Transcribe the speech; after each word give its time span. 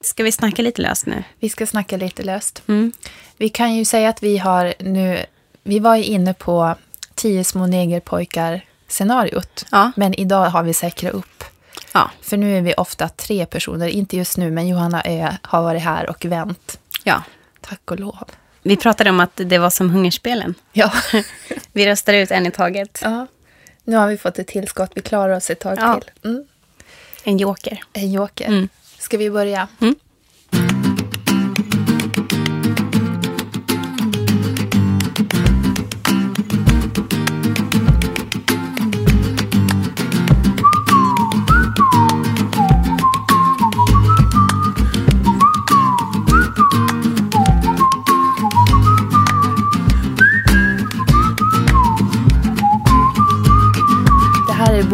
Ska 0.00 0.22
vi 0.22 0.32
snacka 0.32 0.62
lite 0.62 0.82
löst 0.82 1.06
nu? 1.06 1.24
Vi 1.40 1.48
ska 1.48 1.66
snacka 1.66 1.96
lite 1.96 2.22
löst. 2.22 2.62
Mm. 2.68 2.92
Vi 3.36 3.48
kan 3.48 3.74
ju 3.74 3.84
säga 3.84 4.08
att 4.08 4.22
vi 4.22 4.38
har 4.38 4.74
nu... 4.78 5.24
Vi 5.62 5.78
var 5.78 5.96
ju 5.96 6.04
inne 6.04 6.34
på 6.34 6.74
tio 7.14 7.44
små 7.44 7.66
negerpojkar-scenariot. 7.66 9.66
Ja. 9.70 9.92
Men 9.96 10.14
idag 10.14 10.50
har 10.50 10.62
vi 10.62 10.74
säkrat 10.74 11.14
upp. 11.14 11.44
Ja. 11.92 12.10
För 12.22 12.36
nu 12.36 12.58
är 12.58 12.62
vi 12.62 12.74
ofta 12.74 13.08
tre 13.08 13.46
personer. 13.46 13.88
Inte 13.88 14.16
just 14.16 14.36
nu, 14.36 14.50
men 14.50 14.68
Johanna 14.68 15.00
är, 15.00 15.38
har 15.42 15.62
varit 15.62 15.82
här 15.82 16.10
och 16.10 16.24
vänt. 16.24 16.78
ja. 17.04 17.22
Tack 17.60 17.90
och 17.90 18.00
lov. 18.00 18.24
Vi 18.62 18.76
pratade 18.76 19.10
om 19.10 19.20
att 19.20 19.30
det 19.34 19.58
var 19.58 19.70
som 19.70 19.90
hungerspelen. 19.90 20.54
Ja. 20.72 20.92
Vi 21.72 21.86
röstar 21.86 22.14
ut 22.14 22.30
en 22.30 22.46
i 22.46 22.50
taget. 22.50 22.98
ja. 23.02 23.26
Nu 23.84 23.96
har 23.96 24.08
vi 24.08 24.16
fått 24.16 24.38
ett 24.38 24.46
tillskott. 24.46 24.90
Vi 24.94 25.00
klarar 25.02 25.36
oss 25.36 25.50
ett 25.50 25.60
tag 25.60 25.78
Ja. 25.80 26.00
till. 26.00 26.10
Mm. 26.30 26.44
En 27.24 27.38
joker. 27.38 27.82
En 27.92 28.12
joker. 28.12 28.46
Mm. 28.46 28.68
Ska 28.98 29.18
vi 29.18 29.30
börja? 29.30 29.68
Mm. 29.80 29.94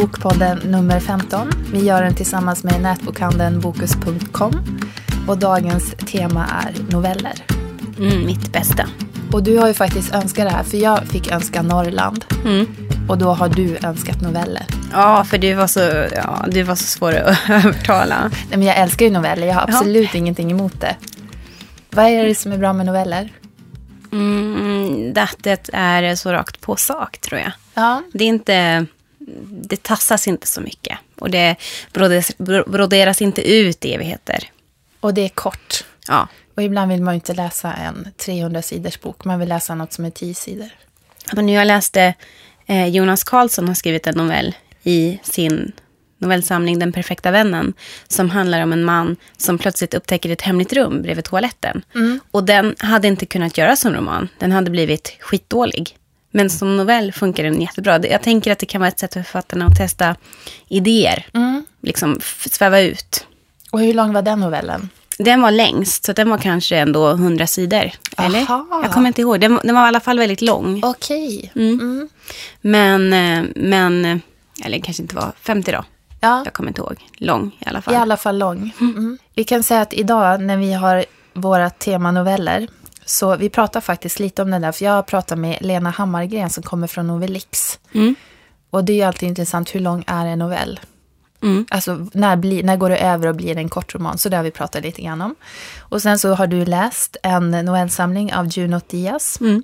Bokpodden 0.04 0.58
nummer 0.58 1.00
15. 1.00 1.50
Vi 1.72 1.84
gör 1.84 2.02
den 2.02 2.14
tillsammans 2.14 2.64
med 2.64 2.80
nätbokhandeln 2.80 3.60
Bokus.com. 3.60 4.52
Och 5.28 5.38
dagens 5.38 5.94
tema 5.94 6.46
är 6.46 6.92
noveller. 6.92 7.32
Mm, 7.98 8.26
mitt 8.26 8.52
bästa. 8.52 8.86
Och 9.32 9.42
du 9.42 9.58
har 9.58 9.68
ju 9.68 9.74
faktiskt 9.74 10.14
önskat 10.14 10.44
det 10.44 10.50
här, 10.50 10.62
för 10.62 10.76
jag 10.76 11.04
fick 11.06 11.32
önska 11.32 11.62
Norrland. 11.62 12.24
Mm. 12.44 12.66
Och 13.08 13.18
då 13.18 13.32
har 13.32 13.48
du 13.48 13.76
önskat 13.82 14.20
noveller. 14.20 14.66
Ja, 14.92 15.24
för 15.24 15.38
du 15.38 15.54
var 15.54 15.66
så, 15.66 15.80
ja, 16.16 16.44
du 16.48 16.62
var 16.62 16.74
så 16.74 16.84
svår 16.84 17.14
att 17.14 17.38
övertala. 17.50 18.16
Nej, 18.28 18.58
men 18.58 18.62
jag 18.62 18.76
älskar 18.76 19.06
ju 19.06 19.12
noveller, 19.12 19.46
jag 19.46 19.54
har 19.54 19.64
Ja. 19.68 19.74
absolut 19.78 20.14
ingenting 20.14 20.50
emot 20.50 20.80
det. 20.80 20.96
Vad 21.90 22.04
är 22.04 22.24
det 22.24 22.34
som 22.34 22.52
är 22.52 22.58
bra 22.58 22.72
med 22.72 22.86
noveller? 22.86 23.32
Mm, 24.12 25.12
det 25.14 25.68
är 25.72 26.14
så 26.14 26.32
rakt 26.32 26.60
på 26.60 26.76
sak, 26.76 27.18
tror 27.18 27.40
jag. 27.40 27.52
Ja, 27.74 28.02
Det 28.12 28.24
är 28.24 28.28
inte... 28.28 28.86
Det 29.50 29.82
tassas 29.82 30.28
inte 30.28 30.46
så 30.46 30.60
mycket. 30.60 30.98
Och 31.18 31.30
det 31.30 31.56
broderas, 31.92 32.36
broderas 32.66 33.22
inte 33.22 33.52
ut 33.52 33.84
i 33.84 33.94
evigheter. 33.94 34.50
och 35.00 35.14
det 35.14 35.24
är 35.24 35.28
kort. 35.28 35.84
Ja. 36.08 36.28
Och 36.56 36.62
ibland 36.62 36.90
vill 36.92 37.02
man 37.02 37.14
ju 37.14 37.16
inte 37.16 37.34
läsa 37.34 37.72
en 37.72 38.08
300 38.16 38.62
sidors 38.62 39.00
bok, 39.00 39.24
man 39.24 39.38
vill 39.38 39.48
läsa 39.48 39.74
något 39.74 39.92
som 39.92 40.04
är 40.04 40.10
10 40.10 40.34
sidor. 40.34 40.68
Men 41.32 41.46
nu 41.46 41.52
jag 41.52 41.66
läste 41.66 42.14
eh, 42.66 42.86
Jonas 42.86 43.24
Karlsson 43.24 43.68
har 43.68 43.74
skrivit 43.74 44.06
en 44.06 44.14
novell 44.16 44.54
i 44.82 45.18
sin 45.22 45.72
novellsamling 46.18 46.78
Den 46.78 46.92
perfekta 46.92 47.30
vännen. 47.30 47.74
Som 48.08 48.30
handlar 48.30 48.62
om 48.62 48.72
en 48.72 48.84
man 48.84 49.16
som 49.36 49.58
plötsligt 49.58 49.94
upptäcker 49.94 50.30
ett 50.30 50.42
hemligt 50.42 50.72
rum 50.72 51.02
bredvid 51.02 51.24
toaletten. 51.24 51.82
Och 52.30 52.44
den 52.44 52.74
hade 52.78 53.08
inte 53.08 53.26
kunnat 53.26 53.58
göras 53.58 53.80
som 53.80 53.94
roman. 53.94 54.28
Den 54.38 54.52
hade 54.52 54.70
blivit 54.70 55.16
skitdålig. 55.20 55.96
Men 56.36 56.50
som 56.50 56.76
novell 56.76 57.12
funkar 57.12 57.44
den 57.44 57.60
jättebra. 57.60 58.06
Jag 58.06 58.22
tänker 58.22 58.52
att 58.52 58.58
det 58.58 58.66
kan 58.66 58.80
vara 58.80 58.88
ett 58.88 58.98
sätt 58.98 59.12
för 59.14 59.22
författarna 59.22 59.66
att 59.66 59.76
testa 59.76 60.16
idéer. 60.68 61.26
Liksom 61.82 62.16
f- 62.20 62.46
sväva 62.50 62.80
ut. 62.80 63.26
Och 63.70 63.80
hur 63.80 63.94
lång 63.94 64.12
var 64.12 64.22
den 64.22 64.40
novellen? 64.40 64.88
Den 65.18 65.42
var 65.42 65.50
längst, 65.50 66.04
så 66.04 66.12
den 66.12 66.30
var 66.30 66.38
kanske 66.38 66.76
ändå 66.76 67.10
100 67.10 67.46
sidor. 67.46 67.90
Eller? 68.16 68.40
Aha. 68.42 68.80
Jag 68.82 68.92
kommer 68.92 69.06
inte 69.08 69.20
ihåg. 69.20 69.40
Den, 69.40 69.54
var- 69.54 69.62
den 69.64 69.74
var 69.74 69.84
i 69.84 69.88
alla 69.88 70.00
fall 70.00 70.18
väldigt 70.18 70.42
lång. 70.42 70.80
Okej. 70.84 71.52
Men, 72.60 73.12
eh, 73.12 73.44
men, 73.56 74.04
eh, 74.04 74.16
eller 74.64 74.78
kanske 74.78 75.02
inte 75.02 75.16
var 75.16 75.32
50 75.40 75.72
då. 75.72 75.84
Ja, 76.20 76.42
Jag 76.44 76.52
kommer 76.54 76.68
inte 76.70 76.80
ihåg. 76.80 76.96
Lång 77.16 77.56
i 77.60 77.68
alla 77.68 77.82
fall. 77.82 77.94
i 77.94 77.96
alla 77.96 78.16
fall 78.16 78.38
lång. 78.38 78.72
Mm. 78.80 79.18
Vi 79.34 79.44
kan 79.44 79.62
säga 79.62 79.80
att 79.80 79.92
idag 79.94 80.40
när 80.40 80.56
vi 80.56 80.72
har 80.72 81.04
våra 81.32 81.70
temanoveller, 81.70 82.68
så 83.06 83.36
vi 83.36 83.48
pratar 83.48 83.80
faktiskt 83.80 84.18
lite 84.18 84.42
om 84.42 84.50
den 84.50 84.62
där, 84.62 84.72
för 84.72 84.84
jag 84.84 84.92
har 84.92 85.02
pratat 85.02 85.38
med 85.38 85.58
Lena 85.60 85.90
Hammargren 85.90 86.50
som 86.50 86.62
kommer 86.62 86.86
från 86.86 87.06
Novelix. 87.06 87.78
Mm. 87.92 88.14
Och 88.70 88.84
det 88.84 88.92
är 88.92 88.96
ju 88.96 89.02
alltid 89.02 89.28
intressant, 89.28 89.74
hur 89.74 89.80
lång 89.80 90.04
är 90.06 90.26
en 90.26 90.38
novell? 90.38 90.80
Mm. 91.42 91.66
Alltså, 91.70 92.06
när, 92.12 92.36
blir, 92.36 92.62
när 92.62 92.76
går 92.76 92.90
det 92.90 92.96
över 92.96 93.28
och 93.28 93.36
blir 93.36 93.56
en 93.56 93.68
kort 93.68 93.94
roman? 93.94 94.18
Så 94.18 94.28
det 94.28 94.36
har 94.36 94.44
vi 94.44 94.50
pratat 94.50 94.82
lite 94.82 95.02
grann 95.02 95.20
om. 95.20 95.34
Och 95.78 96.02
sen 96.02 96.18
så 96.18 96.34
har 96.34 96.46
du 96.46 96.64
läst 96.64 97.16
en 97.22 97.50
novellsamling 97.50 98.34
av 98.34 98.48
Junot 98.48 98.88
Diaz. 98.88 99.40
Mm. 99.40 99.62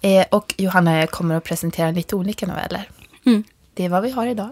Eh, 0.00 0.26
och 0.30 0.54
Johanna 0.58 1.06
kommer 1.06 1.34
att 1.34 1.44
presentera 1.44 1.90
lite 1.90 2.16
olika 2.16 2.46
noveller. 2.46 2.88
Mm. 3.26 3.44
Det 3.74 3.84
är 3.84 3.88
vad 3.88 4.02
vi 4.02 4.10
har 4.10 4.26
idag. 4.26 4.48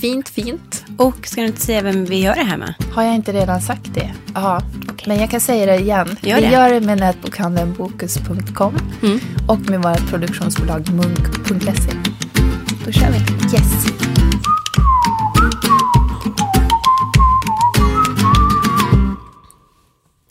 Fint, 0.00 0.28
fint. 0.28 0.84
Och 0.98 1.26
ska 1.26 1.40
du 1.40 1.46
inte 1.46 1.60
säga 1.60 1.82
vem 1.82 2.04
vi 2.04 2.20
gör 2.20 2.34
det 2.34 2.42
här 2.44 2.56
med? 2.56 2.74
Har 2.92 3.02
jag 3.02 3.14
inte 3.14 3.32
redan 3.32 3.60
sagt 3.60 3.94
det? 3.94 4.12
Jaha. 4.34 4.62
Men 5.06 5.16
jag 5.20 5.30
kan 5.30 5.40
säga 5.40 5.66
det 5.66 5.78
igen. 5.80 6.16
Gör 6.20 6.36
vi 6.36 6.42
det. 6.42 6.52
gör 6.52 6.70
det 6.70 6.80
med 6.80 6.98
nätbokhandeln 6.98 7.74
Bokus.com 7.74 8.74
Mm. 9.02 9.20
och 9.48 9.60
med 9.60 9.82
vårt 9.82 10.10
produktionsbolag 10.10 10.88
Munk.se. 10.92 11.92
Då 12.86 12.92
kör 12.92 13.10
vi. 13.10 13.18
Yes. 13.56 13.86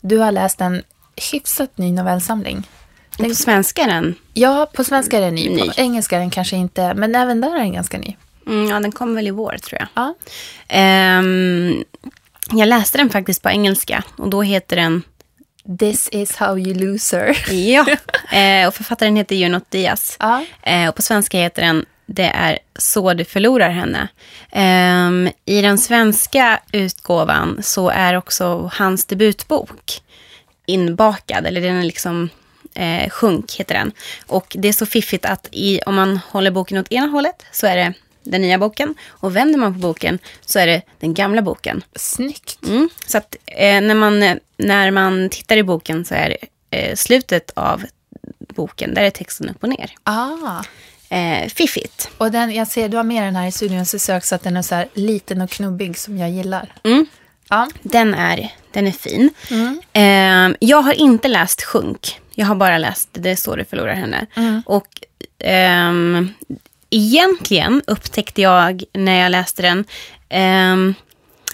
Du 0.00 0.18
har 0.18 0.32
läst 0.32 0.60
en 0.60 0.82
hyfsat 1.32 1.78
ny 1.78 1.92
novellsamling. 1.92 2.68
På 3.18 3.34
svenska 3.34 3.82
är 3.82 3.86
den. 3.88 4.14
Ja, 4.34 4.66
på 4.74 4.84
svenska 4.84 5.16
är 5.16 5.20
den 5.20 5.34
ny. 5.34 5.58
På 5.58 5.64
Ny. 5.64 5.70
engelska 5.76 6.16
är 6.16 6.20
den 6.20 6.30
kanske 6.30 6.56
inte, 6.56 6.94
men 6.94 7.14
även 7.14 7.40
där 7.40 7.50
är 7.56 7.58
den 7.60 7.72
ganska 7.72 7.98
ny. 7.98 8.16
Mm, 8.46 8.68
ja, 8.68 8.80
den 8.80 8.92
kommer 8.92 9.14
väl 9.14 9.26
i 9.26 9.30
vår 9.30 9.56
tror 9.62 9.80
jag. 9.80 9.88
Ja. 9.94 10.14
Ehm, 10.68 11.84
jag 12.50 12.68
läste 12.68 12.98
den 12.98 13.10
faktiskt 13.10 13.42
på 13.42 13.50
engelska. 13.50 14.02
Och 14.16 14.30
då 14.30 14.42
heter 14.42 14.76
den... 14.76 15.02
This 15.78 16.08
is 16.12 16.36
how 16.36 16.58
you 16.58 16.74
loser. 16.74 17.36
Ja. 17.52 17.86
eh, 18.38 18.68
och 18.68 18.74
författaren 18.74 19.16
heter 19.16 19.36
Junot 19.36 19.70
Diaz. 19.70 20.16
Ja. 20.20 20.44
Eh, 20.62 20.88
och 20.88 20.94
på 20.94 21.02
svenska 21.02 21.38
heter 21.38 21.62
den 21.62 21.84
Det 22.06 22.32
är 22.34 22.58
så 22.78 23.14
du 23.14 23.24
förlorar 23.24 23.70
henne. 23.70 24.08
Ehm, 24.52 25.30
I 25.44 25.62
den 25.62 25.78
svenska 25.78 26.60
utgåvan 26.72 27.60
så 27.62 27.88
är 27.88 28.14
också 28.16 28.70
hans 28.74 29.04
debutbok 29.04 30.02
inbakad. 30.66 31.46
Eller 31.46 31.60
den 31.60 31.76
är 31.76 31.84
liksom 31.84 32.28
eh, 32.74 33.10
Sjunk 33.10 33.54
heter 33.54 33.74
den. 33.74 33.92
Och 34.26 34.56
det 34.58 34.68
är 34.68 34.72
så 34.72 34.86
fiffigt 34.86 35.24
att 35.24 35.48
i, 35.52 35.80
om 35.86 35.94
man 35.94 36.20
håller 36.30 36.50
boken 36.50 36.78
åt 36.78 36.92
ena 36.92 37.06
hållet 37.06 37.42
så 37.52 37.66
är 37.66 37.76
det 37.76 37.94
den 38.30 38.42
nya 38.42 38.58
boken. 38.58 38.94
Och 39.08 39.36
vänder 39.36 39.58
man 39.58 39.72
på 39.74 39.78
boken 39.78 40.18
så 40.44 40.58
är 40.58 40.66
det 40.66 40.82
den 41.00 41.14
gamla 41.14 41.42
boken. 41.42 41.84
Snyggt. 41.94 42.66
Mm. 42.66 42.88
Så 43.06 43.18
att 43.18 43.36
eh, 43.46 43.80
när, 43.80 43.94
man, 43.94 44.22
eh, 44.22 44.36
när 44.56 44.90
man 44.90 45.28
tittar 45.30 45.56
i 45.56 45.62
boken 45.62 46.04
så 46.04 46.14
är 46.14 46.36
eh, 46.70 46.94
slutet 46.94 47.50
av 47.54 47.84
boken, 48.38 48.94
där 48.94 49.02
är 49.02 49.10
texten 49.10 49.48
upp 49.48 49.62
och 49.62 49.68
ner. 49.68 49.90
Ah. 50.02 50.62
Eh, 51.08 51.48
fiffigt. 51.48 52.10
Och 52.18 52.30
den, 52.30 52.54
jag 52.54 52.68
ser, 52.68 52.88
du 52.88 52.96
har 52.96 53.04
med 53.04 53.22
den 53.22 53.36
här 53.36 53.46
i 53.46 53.52
studions 53.52 53.92
besök 53.92 54.24
så 54.24 54.34
att 54.34 54.42
den 54.42 54.56
är 54.56 54.62
så 54.62 54.74
här 54.74 54.88
liten 54.94 55.40
och 55.40 55.50
knubbig 55.50 55.98
som 55.98 56.18
jag 56.18 56.30
gillar. 56.30 56.72
Mm. 56.84 57.06
Ja. 57.48 57.68
Den, 57.82 58.14
är, 58.14 58.52
den 58.72 58.86
är 58.86 58.92
fin. 58.92 59.30
Eh, 59.92 60.56
jag 60.68 60.82
har 60.82 60.92
inte 60.92 61.28
läst 61.28 61.62
Sjunk. 61.62 62.20
Jag 62.34 62.46
har 62.46 62.54
bara 62.54 62.78
läst 62.78 63.08
Det 63.12 63.30
är 63.30 63.36
så 63.36 63.56
du 63.56 63.64
förlorar 63.64 63.94
henne. 63.94 64.26
Och 64.66 64.88
ehm, 65.38 66.28
egentligen 66.90 67.82
upptäckte 67.86 68.42
jag 68.42 68.84
när 68.92 69.22
jag 69.22 69.30
läste 69.30 69.62
den 69.62 69.84
ehm, 70.28 70.94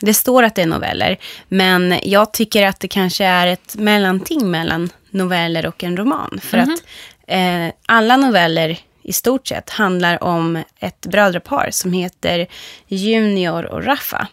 det 0.00 0.15
står 0.15 0.43
att 0.43 0.54
det 0.54 0.62
är 0.62 0.66
noveller, 0.66 1.19
men 1.48 1.98
jag 2.03 2.32
tycker 2.32 2.66
att 2.66 2.81
det 2.81 2.88
kanske 2.88 3.24
är 3.24 3.47
ett 3.47 3.77
mellanting 3.77 4.51
mellan 4.51 4.91
noveller 5.10 5.66
och 5.66 5.84
en 5.84 5.97
roman. 5.97 6.41
För 6.42 6.59
att 6.59 6.83
eh, 7.27 7.74
alla 7.86 8.16
noveller 8.16 8.78
i 9.03 9.12
stort 9.12 9.47
sett 9.47 9.71
handlar 9.71 10.24
om 10.24 10.62
ett 10.78 11.06
brödrapar 11.06 11.68
som 11.71 11.92
heter 11.92 12.47
Junior 12.86 13.65
och 13.65 13.84
Raffa. 13.84 14.27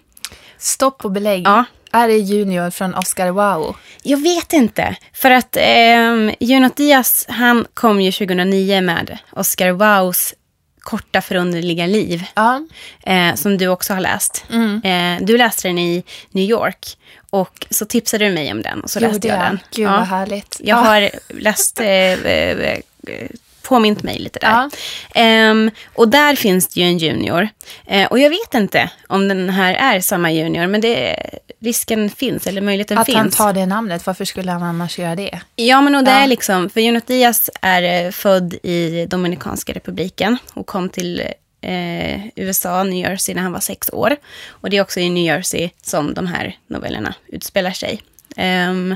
Stopp 0.58 1.06
och 1.06 1.12
belägg. 1.12 1.44
Ja. 1.48 1.66
Är 1.92 2.08
det 2.08 2.18
Junior 2.18 2.70
från 2.70 2.96
Oscar 2.96 3.32
Wow? 3.32 3.76
Jag 4.04 4.18
vet 4.18 4.54
inte. 4.54 4.96
För 5.14 5.32
att 5.32 5.58
eh, 5.58 6.34
Junot 6.40 6.76
Diaz, 6.76 7.26
han 7.30 7.66
kom 7.74 8.02
ju 8.02 8.12
2009 8.12 8.82
med 8.82 9.18
Oscar 9.32 9.72
Wows 9.72 10.34
korta 10.80 11.22
förunderliga 11.22 11.86
liv. 11.86 12.24
Ja. 12.36 12.62
Eh, 13.04 13.36
som 13.36 13.58
du 13.58 13.68
också 13.68 13.94
har 13.94 14.02
läst. 14.02 14.46
Eh, 14.84 15.26
du 15.26 15.38
läste 15.38 15.68
den 15.68 15.78
i 15.80 16.04
New 16.32 16.50
York. 16.50 16.98
Och 17.30 17.66
så 17.70 17.86
tipsade 17.86 18.26
du 18.26 18.32
mig 18.34 18.52
om 18.52 18.62
den 18.62 18.82
och 18.82 18.90
så 18.90 19.00
läste 19.00 19.14
Gjorde 19.16 19.28
jag 19.28 19.38
jag? 19.38 19.44
den. 19.46 19.60
Gud 19.72 19.86
Ja. 19.88 19.92
vad 19.92 20.08
härligt. 20.08 20.58
Jag 20.64 20.78
Ja. 20.78 20.82
har 20.82 21.10
läst 21.28 21.80
eh, 21.80 21.88
eh, 21.88 22.60
eh, 23.08 23.28
påmint 23.70 24.04
mig 24.04 24.20
lite 24.20 24.40
där. 24.40 24.48
Ja. 24.50 24.70
Ehm, 25.16 25.72
och 25.96 26.08
där 26.08 26.36
finns 26.36 26.68
det 26.68 26.80
ju 26.80 26.86
en 26.86 26.98
junior. 26.98 27.50
Eh, 27.86 28.08
och 28.08 28.20
jag 28.20 28.30
vet 28.30 28.54
inte 28.54 28.90
om 29.08 29.28
den 29.28 29.50
här 29.50 29.74
är 29.74 30.00
samma 30.02 30.32
junior, 30.32 30.68
men 30.68 30.82
det, 30.82 31.16
risken 31.60 32.10
finns, 32.10 32.48
eller 32.48 32.62
möjligheten 32.62 32.98
Att 32.98 33.06
finns. 33.06 33.18
han 33.18 33.32
tar 33.32 33.54
det 33.54 33.66
namnet, 33.66 34.06
varför 34.06 34.26
skulle 34.26 34.52
han 34.52 34.64
annars 34.64 35.00
göra 35.00 35.16
det? 35.16 35.42
Ja, 35.56 35.82
men 35.82 35.96
och 35.96 36.04
det 36.04 36.12
Ja. 36.12 36.18
är 36.18 36.28
liksom, 36.28 36.70
för 36.70 36.82
Jonas 36.82 37.04
Diaz 37.04 37.50
är 37.62 38.06
eh, 38.06 38.12
född 38.12 38.54
i 38.64 39.06
Dominikanska 39.06 39.74
republiken 39.74 40.38
och 40.54 40.66
kom 40.68 40.90
till 40.90 41.24
eh, 41.62 42.26
USA, 42.36 42.84
New 42.84 43.00
Jersey, 43.10 43.36
när 43.36 43.42
han 43.42 43.52
var 43.52 43.60
sex 43.60 43.90
år. 43.94 44.16
Och 44.50 44.70
det 44.70 44.78
är 44.78 44.82
också 44.82 45.00
i 45.00 45.10
New 45.10 45.26
Jersey 45.26 45.70
som 45.82 46.14
de 46.14 46.28
här 46.28 46.58
novellerna 46.68 47.14
utspelar 47.28 47.72
sig. 47.72 48.02
Ehm, 48.38 48.96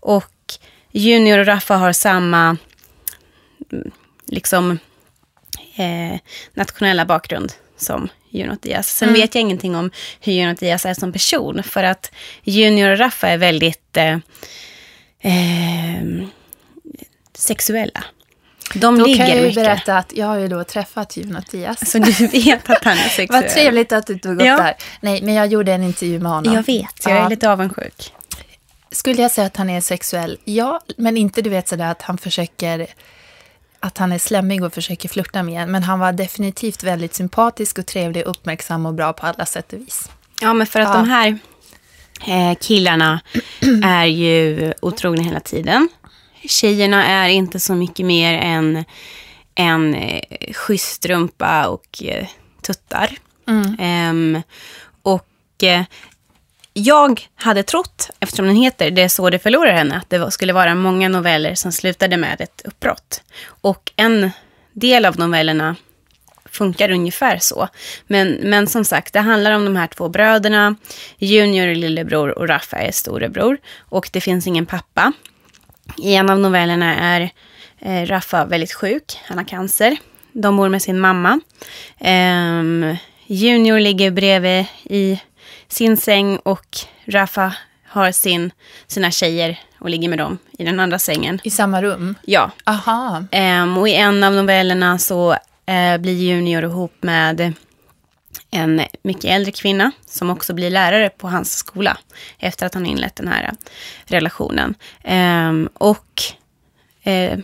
och 0.00 0.32
Junior 0.92 1.38
och 1.38 1.46
Raffa 1.46 1.76
har 1.76 1.92
samma 1.92 2.56
mm, 3.72 3.90
liksom 4.26 4.78
eh, 5.76 6.18
nationella 6.54 7.04
bakgrund 7.04 7.52
som 7.76 8.08
Junot 8.30 8.62
Diaz. 8.62 8.88
Sen 8.96 9.12
vet 9.12 9.34
jag 9.34 9.42
ingenting 9.42 9.76
om 9.76 9.90
hur 10.20 10.32
Junot 10.32 10.58
Diaz 10.60 10.86
är 10.86 10.94
som 10.94 11.12
person, 11.12 11.62
för 11.62 11.84
att 11.84 12.12
Junior 12.42 12.90
och 12.90 12.98
Raffa 12.98 13.28
är 13.28 13.38
väldigt 13.38 13.96
eh, 13.96 14.18
eh, 15.20 16.04
sexuella. 17.34 18.04
De 18.74 18.98
Då 18.98 19.06
ligger 19.06 19.18
kan 19.18 19.28
jag 19.28 19.36
ju 19.36 19.42
mycket. 19.42 19.64
berätta 19.64 19.96
att 19.98 20.12
jag 20.16 20.26
har 20.26 20.36
ju 20.38 20.48
då 20.48 20.64
träffat 20.64 21.16
Juno 21.16 21.32
Mattias. 21.32 21.90
Så 21.90 21.98
du 21.98 22.26
vet 22.26 22.70
att 22.70 22.84
han 22.84 22.98
är 22.98 23.08
sexuell. 23.08 23.42
Vad 23.42 23.48
trevligt 23.52 23.92
att 23.92 24.06
du 24.06 24.18
tog 24.18 24.34
upp 24.36 24.46
Ja. 24.46 24.56
det 24.56 24.62
här. 24.62 24.74
Nej, 25.00 25.22
men 25.22 25.34
jag 25.34 25.46
gjorde 25.46 25.72
en 25.72 25.82
intervju 25.82 26.18
med 26.18 26.32
honom. 26.32 26.54
Jag 26.54 26.62
vet, 26.66 27.04
jag 27.04 27.12
är 27.12 27.16
Ja. 27.20 27.28
lite 27.28 27.50
avundsjuk. 27.50 28.12
Skulle 28.90 29.22
jag 29.22 29.30
säga 29.30 29.46
att 29.46 29.56
han 29.56 29.70
är 29.70 29.80
sexuell? 29.80 30.38
Ja, 30.44 30.80
men 30.96 31.16
inte 31.16 31.42
du 31.42 31.50
vet 31.50 31.68
sådär 31.68 31.90
att 31.90 32.02
han 32.02 32.18
försöker 32.18 32.86
att 33.86 33.98
han 33.98 34.12
är 34.12 34.18
slemmig 34.18 34.64
och 34.64 34.74
försöker 34.74 35.08
flirta 35.08 35.42
med 35.42 35.62
en. 35.62 35.70
Men 35.70 35.82
han 35.82 35.98
var 35.98 36.12
definitivt 36.12 36.82
väldigt 36.82 37.14
sympatisk 37.14 37.78
och 37.78 37.86
trevlig, 37.86 38.22
uppmärksam 38.22 38.86
och 38.86 38.94
bra 38.94 39.12
på 39.12 39.26
alla 39.26 39.46
sätt 39.46 39.72
och 39.72 39.78
vis. 39.80 40.10
Ja, 40.40 40.54
men 40.54 40.66
för 40.66 40.80
att 40.80 40.88
Ja. 40.88 40.94
de 40.94 41.08
här 41.08 41.38
eh, 42.26 42.56
killarna 42.60 43.20
är 43.84 44.04
ju 44.06 44.72
otrogna 44.80 45.22
hela 45.22 45.40
tiden. 45.40 45.88
Tjejerna 46.48 47.06
är 47.06 47.28
inte 47.28 47.60
så 47.60 47.74
mycket 47.74 48.06
mer 48.06 48.34
än 48.34 48.84
en 49.54 49.94
eh, 49.94 50.22
schysst 50.52 51.06
rumpa 51.06 51.66
och 51.66 52.02
eh, 52.02 52.26
tuttar. 52.62 53.10
Ehm, 53.78 54.42
och 55.02 55.62
eh, 55.62 55.84
jag 56.78 57.28
hade 57.34 57.62
trott, 57.62 58.10
eftersom 58.20 58.46
den 58.46 58.56
heter 58.56 58.90
Det 58.90 59.02
är 59.02 59.08
så 59.08 59.30
det 59.30 59.38
förlorar 59.38 59.72
henne, 59.72 59.96
att 59.96 60.10
det 60.10 60.30
skulle 60.30 60.52
vara 60.52 60.74
många 60.74 61.08
noveller 61.08 61.54
som 61.54 61.72
slutade 61.72 62.16
med 62.16 62.40
ett 62.40 62.62
uppbrott. 62.64 63.22
Och 63.60 63.92
en 63.96 64.30
del 64.72 65.04
av 65.04 65.18
novellerna 65.18 65.76
funkar 66.44 66.90
ungefär 66.90 67.38
så. 67.38 67.68
Men, 68.06 68.32
men 68.32 68.66
som 68.66 68.84
sagt, 68.84 69.12
det 69.12 69.20
handlar 69.20 69.52
om 69.52 69.64
de 69.64 69.76
här 69.76 69.86
två 69.86 70.08
bröderna. 70.08 70.76
Junior 71.18 71.66
är 71.66 71.74
lillebror 71.74 72.38
och 72.38 72.48
Raffa 72.48 72.76
är 72.76 72.92
storebror. 72.92 73.58
Och 73.78 74.10
det 74.12 74.20
finns 74.20 74.46
ingen 74.46 74.66
pappa. 74.66 75.12
I 75.98 76.14
en 76.14 76.30
av 76.30 76.38
novellerna 76.38 76.96
är 76.96 77.30
eh, 77.78 78.06
Raffa 78.06 78.44
väldigt 78.44 78.72
sjuk. 78.72 79.20
Han 79.24 79.38
har 79.38 79.44
cancer. 79.44 79.96
De 80.32 80.56
bor 80.56 80.68
med 80.68 80.82
sin 80.82 81.00
mamma. 81.00 81.40
Ehm, 82.00 82.96
junior 83.26 83.80
ligger 83.80 84.10
bredvid 84.10 84.64
i 84.84 85.20
sin 85.68 85.96
säng 85.96 86.36
och 86.36 86.76
Raffa 87.04 87.54
har 87.88 88.12
sin, 88.12 88.50
sina 88.86 89.10
tjejer 89.10 89.58
och 89.78 89.90
ligger 89.90 90.08
med 90.08 90.18
dem 90.18 90.38
i 90.58 90.64
den 90.64 90.80
andra 90.80 90.98
sängen. 90.98 91.40
I 91.44 91.50
samma 91.50 91.82
rum? 91.82 92.14
Ja, 92.24 92.50
Aha. 92.64 93.24
Ehm, 93.30 93.78
och 93.78 93.88
i 93.88 93.94
en 93.94 94.24
av 94.24 94.32
novellerna 94.32 94.98
så 94.98 95.32
eh, 95.66 95.98
blir 95.98 96.12
Junior 96.12 96.64
ihop 96.64 96.94
med 97.00 97.52
en 98.50 98.82
mycket 99.02 99.24
äldre 99.24 99.52
kvinna 99.52 99.92
som 100.06 100.30
också 100.30 100.54
blir 100.54 100.70
lärare 100.70 101.10
på 101.10 101.28
hans 101.28 101.56
skola 101.56 101.98
efter 102.38 102.66
att 102.66 102.74
han 102.74 102.86
inlett 102.86 103.16
den 103.16 103.28
här 103.28 103.52
relationen. 104.04 104.74
Ehm, 105.04 105.68
och 105.74 106.22
eh, 107.02 107.38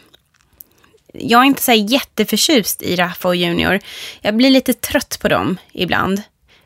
jag 1.13 1.41
är 1.41 1.45
inte 1.45 1.63
så 1.63 1.73
jätteförtjust 1.73 2.83
i 2.83 2.97
Raffa 2.97 3.29
och 3.29 3.37
Junior. 3.37 3.81
Jag 4.21 4.37
blir 4.37 4.51
lite 4.51 4.73
trött 4.73 5.19
på 5.23 5.29
dem 5.29 5.57
ibland. 5.73 6.23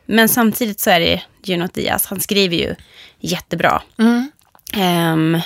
Men 0.07 0.29
samtidigt 0.29 0.79
så 0.79 0.89
är 0.89 0.99
det 0.99 1.21
Junot 1.43 1.73
Diaz, 1.73 2.05
han 2.05 2.19
skriver 2.19 2.55
ju 2.55 2.75
jättebra. 3.19 3.81
Mm. 3.99 4.31
Ehm, 4.73 5.41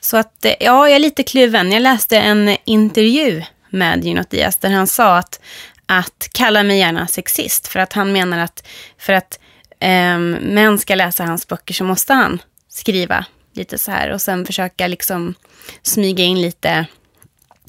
så 0.00 0.16
att, 0.16 0.44
eh, 0.44 0.54
ja, 0.60 0.88
jag 0.88 0.96
är 0.96 0.98
lite 0.98 1.22
kluven. 1.22 1.72
Jag 1.72 1.82
läste 1.82 2.18
en 2.18 2.56
intervju 2.64 3.42
med 3.70 4.04
Junot 4.04 4.30
Diaz 4.30 4.56
där 4.56 4.70
han 4.70 4.86
sa 4.86 5.16
att, 5.16 5.40
att 5.86 6.28
kalla 6.32 6.62
mig 6.62 6.78
gärna 6.78 7.06
sexist. 7.06 7.68
För 7.68 7.80
att 7.80 7.92
han 7.92 8.12
menar 8.12 8.38
att 8.38 8.66
för 8.98 9.12
att 9.12 9.38
um, 9.80 10.30
män 10.30 10.78
ska 10.78 10.94
läsa 10.94 11.24
hans 11.24 11.48
böcker 11.48 11.74
så 11.74 11.84
måste 11.84 12.12
han 12.12 12.42
skriva 12.68 13.24
lite 13.52 13.78
så 13.78 13.90
här. 13.90 14.10
Och 14.10 14.22
sen 14.22 14.46
försöka 14.46 14.86
liksom 14.86 15.34
smyga 15.82 16.24
in 16.24 16.42
lite, 16.42 16.86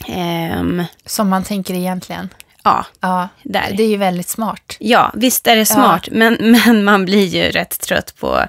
ehm, 0.07 0.83
Som 1.05 1.29
man 1.29 1.43
tänker 1.43 1.73
egentligen. 1.73 2.29
Ja, 2.65 2.85
Ja, 2.99 3.27
Där. 3.43 3.73
det 3.77 3.83
är 3.83 3.87
ju 3.87 3.97
väldigt 3.97 4.29
smart. 4.29 4.75
Ja, 4.79 5.11
visst 5.15 5.47
är 5.47 5.55
det 5.55 5.65
smart, 5.65 6.07
men, 6.11 6.33
men 6.65 6.83
man 6.83 7.05
blir 7.05 7.25
ju 7.25 7.51
rätt 7.51 7.79
trött 7.79 8.13
på, 8.19 8.43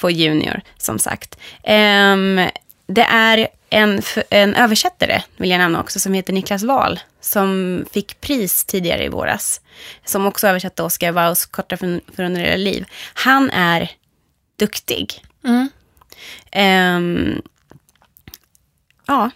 på 0.00 0.10
Junior, 0.10 0.60
som 0.78 0.98
sagt. 0.98 1.38
Ehm, 1.62 2.40
det 2.86 3.02
är 3.10 3.48
en, 3.70 4.02
en 4.30 4.54
översättare, 4.54 5.22
vill 5.36 5.50
jag 5.50 5.58
nämna 5.58 5.80
också, 5.80 6.00
som 6.00 6.12
heter 6.14 6.32
Niklas 6.32 6.62
Wahl, 6.62 7.00
som 7.20 7.84
fick 7.92 8.20
pris 8.20 8.64
tidigare 8.64 9.04
i 9.04 9.08
våras, 9.08 9.60
som 10.04 10.26
också 10.26 10.48
översatte 10.48 10.82
Oscar 10.82 11.12
Waus 11.12 11.46
Korta 11.46 11.76
för- 11.76 12.00
förunderliga 12.16 12.56
liv. 12.56 12.84
Han 13.14 13.50
är 13.50 13.90
duktig. 14.58 15.22
Mm. 15.44 15.68
Ehm, 16.52 17.42
ja, 19.06 19.30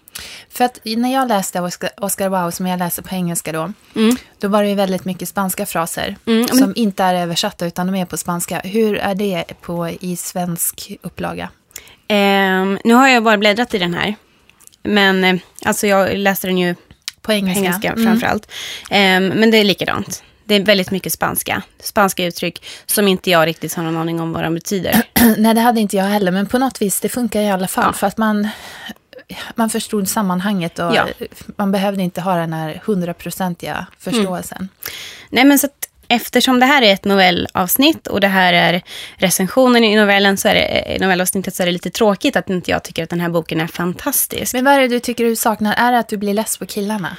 För 0.50 0.64
att 0.64 0.78
när 0.84 1.12
jag 1.12 1.28
läste 1.28 1.60
Oscar, 1.60 1.90
Oscar 1.96 2.28
Wilde, 2.28 2.52
som 2.52 2.66
jag 2.66 2.78
läser 2.78 3.02
på 3.02 3.14
engelska 3.14 3.52
då, 3.52 3.72
Mm. 3.96 4.16
då 4.38 4.48
var 4.48 4.62
det 4.62 4.68
ju 4.68 4.74
väldigt 4.74 5.04
mycket 5.04 5.28
spanska 5.28 5.66
fraser 5.66 6.16
Mm, 6.26 6.38
men- 6.48 6.58
som 6.58 6.72
inte 6.76 7.04
är 7.04 7.14
översatta 7.14 7.66
utan 7.66 7.86
de 7.86 7.94
är 7.96 8.04
på 8.04 8.16
spanska. 8.16 8.60
Hur 8.64 8.96
är 8.98 9.14
det 9.14 9.44
på, 9.60 9.88
i 10.00 10.16
svensk 10.16 10.90
upplaga? 11.02 11.48
Ehm, 12.08 12.78
nu 12.84 12.94
har 12.94 13.08
jag 13.08 13.22
bara 13.24 13.38
bläddrat 13.38 13.74
i 13.74 13.78
den 13.78 13.94
här, 13.94 14.14
men 14.82 15.24
eh, 15.24 15.36
alltså 15.64 15.86
jag 15.86 16.14
läste 16.16 16.46
den 16.46 16.58
ju 16.58 16.74
På 17.22 17.32
engelska? 17.32 17.60
engelska 17.64 17.88
Mm. 17.92 18.04
framförallt. 18.06 18.50
Ehm, 18.90 19.28
men 19.28 19.50
det 19.50 19.58
är 19.58 19.64
likadant. 19.64 20.22
Det 20.44 20.54
är 20.54 20.64
väldigt 20.64 20.90
mycket 20.90 21.12
spanska. 21.12 21.62
Spanska 21.82 22.24
uttryck 22.24 22.64
som 22.86 23.08
inte 23.08 23.30
jag 23.30 23.46
riktigt 23.46 23.74
har 23.74 23.82
någon 23.82 23.96
aning 23.96 24.20
om 24.20 24.32
vad 24.32 24.42
de 24.44 24.54
betyder. 24.54 25.02
Nej, 25.38 25.54
det 25.54 25.60
hade 25.60 25.80
inte 25.80 25.96
jag 25.96 26.04
heller, 26.04 26.32
men 26.32 26.46
på 26.46 26.58
något 26.58 26.82
vis, 26.82 27.00
det 27.00 27.08
funkar 27.08 27.40
i 27.40 27.50
alla 27.50 27.68
fall. 27.68 27.84
Ja. 27.86 27.92
För 27.92 28.06
att 28.06 28.18
man, 28.18 28.48
man 29.54 29.70
förstod 29.70 30.08
sammanhanget 30.08 30.78
och 30.78 30.94
Ja. 30.94 31.06
man 31.56 31.72
behövde 31.72 32.02
inte 32.02 32.20
ha 32.20 32.34
den 32.36 32.52
här 32.52 32.82
hundraprocentiga 32.84 33.86
förståelsen. 33.98 34.68
Nej, 35.30 35.44
men 35.44 35.58
så 35.58 35.66
att 35.66 35.88
eftersom 36.08 36.60
det 36.60 36.66
här 36.66 36.82
är 36.82 36.92
ett 36.92 37.04
novellavsnitt 37.04 38.06
och 38.06 38.20
det 38.20 38.28
här 38.28 38.52
är 38.52 38.82
recensionen 39.16 39.84
i 39.84 39.96
novellen 39.96 40.36
så 40.36 40.48
är 40.48 40.54
det, 40.54 40.94
i 40.96 40.98
novellavsnittet 40.98 41.54
så 41.54 41.62
är 41.62 41.66
det 41.66 41.72
lite 41.72 41.90
tråkigt 41.90 42.36
att 42.36 42.50
inte 42.50 42.70
jag 42.70 42.82
tycker 42.82 43.02
att 43.04 43.10
den 43.10 43.20
här 43.20 43.28
boken 43.28 43.60
är 43.60 43.66
fantastisk. 43.66 44.54
Men 44.54 44.64
vad 44.64 44.74
är 44.74 44.80
det 44.80 44.88
du 44.88 45.00
tycker 45.00 45.24
du 45.24 45.36
saknar? 45.36 45.74
Är 45.74 45.92
det 45.92 45.98
att 45.98 46.08
du 46.08 46.16
blir 46.16 46.34
less 46.34 46.56
på 46.56 46.66
killarna? 46.66 47.16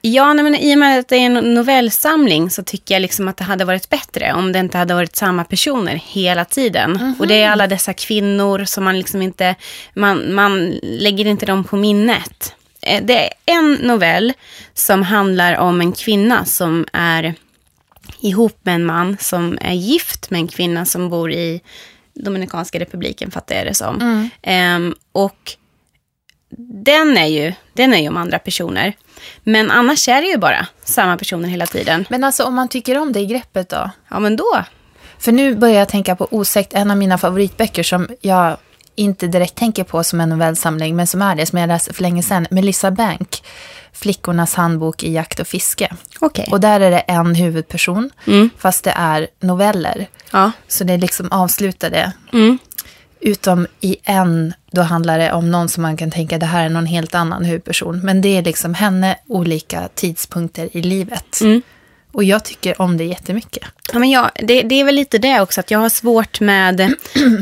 Ja, 0.00 0.32
nej, 0.32 0.42
men 0.42 0.54
i 0.54 0.74
och 0.74 0.78
med 0.78 0.98
att 0.98 1.08
det 1.08 1.16
är 1.16 1.20
en 1.26 1.54
novellsamling 1.54 2.50
så 2.50 2.62
tycker 2.62 2.94
jag 2.94 3.00
liksom 3.02 3.28
att 3.28 3.36
det 3.36 3.44
hade 3.44 3.64
varit 3.64 3.88
bättre 3.88 4.32
om 4.32 4.52
det 4.52 4.58
inte 4.58 4.78
hade 4.78 4.94
varit 4.94 5.16
samma 5.16 5.44
personer 5.44 6.00
hela 6.06 6.44
tiden. 6.44 7.14
Och 7.18 7.26
det 7.26 7.42
är 7.42 7.50
alla 7.50 7.66
dessa 7.66 7.92
kvinnor 7.92 8.64
som 8.64 8.84
man 8.84 8.98
liksom 8.98 9.22
inte, 9.22 9.54
man, 9.94 10.34
man 10.34 10.68
lägger 10.82 11.26
inte 11.26 11.46
dem 11.46 11.64
på 11.64 11.76
minnet. 11.76 12.54
Eh, 12.82 13.02
Det 13.04 13.24
är 13.26 13.30
en 13.44 13.72
novell 13.72 14.32
som 14.74 15.02
handlar 15.02 15.56
om 15.56 15.80
en 15.80 15.92
kvinna 15.92 16.44
som 16.44 16.86
är 16.92 17.34
ihop 18.20 18.58
med 18.62 18.74
en 18.74 18.84
man 18.86 19.16
som 19.20 19.58
är 19.60 19.74
gift 19.74 20.30
med 20.30 20.38
en 20.40 20.48
kvinna 20.48 20.84
som 20.84 21.08
bor 21.10 21.32
i 21.32 21.60
Dominikanska 22.14 22.78
republiken, 22.80 23.30
fattar 23.30 23.54
jag 23.56 23.66
det 23.66 23.74
som. 23.74 24.30
Ehm, 24.42 24.94
och 25.12 25.52
den 26.84 27.16
är, 27.18 27.26
ju, 27.26 27.52
den 27.72 27.94
är 27.94 27.98
ju 27.98 28.08
om 28.08 28.16
andra 28.16 28.38
personer. 28.38 28.92
Men 29.42 29.70
annars 29.70 30.08
är 30.08 30.22
det 30.22 30.28
ju 30.28 30.36
bara 30.36 30.66
samma 30.84 31.16
personer 31.16 31.48
hela 31.48 31.66
tiden. 31.66 32.04
Men 32.10 32.24
alltså 32.24 32.44
om 32.44 32.54
man 32.54 32.68
tycker 32.68 32.98
om 32.98 33.12
det 33.12 33.20
i 33.20 33.26
greppet 33.26 33.68
då? 33.68 33.90
Ja, 34.10 34.18
men 34.18 34.36
då. 34.36 34.64
För 35.18 35.32
nu 35.32 35.54
börjar 35.54 35.78
jag 35.78 35.88
tänka 35.88 36.16
på 36.16 36.28
Osäkt, 36.30 36.72
en 36.74 36.90
av 36.90 36.96
mina 36.96 37.18
favoritböcker 37.18 37.82
som 37.82 38.08
jag 38.20 38.56
inte 38.94 39.26
direkt 39.26 39.54
tänker 39.54 39.84
på 39.84 40.04
som 40.04 40.20
en 40.20 40.28
novellsamling, 40.28 40.96
men 40.96 41.06
som 41.06 41.22
är 41.22 41.34
det, 41.36 41.46
som 41.46 41.58
jag 41.58 41.68
läste 41.68 41.92
för 41.92 42.02
länge 42.02 42.22
sedan. 42.22 42.46
Melissa 42.50 42.90
Bank, 42.90 43.42
Flickornas 43.92 44.54
handbok 44.54 45.02
i 45.02 45.12
jakt 45.12 45.40
och 45.40 45.46
fiske. 45.46 45.92
Okej. 46.20 46.48
Och 46.52 46.60
där 46.60 46.80
är 46.80 46.90
det 46.90 46.98
en 46.98 47.34
huvudperson, 47.34 48.10
Mm. 48.26 48.50
fast 48.58 48.84
det 48.84 48.90
är 48.96 49.26
noveller. 49.40 50.06
Ja. 50.30 50.50
Så 50.68 50.84
det 50.84 50.92
är 50.92 50.98
liksom 50.98 51.32
avslutade 51.32 52.12
Mm. 52.32 52.58
Utom 53.20 53.66
i 53.80 53.96
en, 54.04 54.54
då 54.70 54.82
handlar 54.82 55.18
det 55.18 55.32
om 55.32 55.50
någon 55.50 55.68
som 55.68 55.82
man 55.82 55.96
kan 55.96 56.10
tänka 56.10 56.38
det 56.38 56.46
här 56.46 56.64
är 56.64 56.68
någon 56.68 56.86
helt 56.86 57.14
annan 57.14 57.44
huvudperson. 57.44 58.00
Men 58.04 58.20
det 58.20 58.36
är 58.36 58.42
liksom 58.42 58.74
henne 58.74 59.18
olika 59.26 59.88
tidpunkter 59.94 60.68
i 60.72 60.82
livet. 60.82 61.40
Mm. 61.40 61.62
Och 62.12 62.24
jag 62.24 62.44
tycker 62.44 62.80
om 62.80 62.96
det 62.96 63.04
jättemycket. 63.04 63.64
Ja, 63.92 63.98
men 63.98 64.10
jag, 64.10 64.30
det, 64.34 64.62
det 64.62 64.80
är 64.80 64.84
väl 64.84 64.94
lite 64.94 65.18
det 65.18 65.40
också, 65.40 65.60
att 65.60 65.70
jag 65.70 65.78
har 65.78 65.88
svårt 65.88 66.40
med 66.40 66.80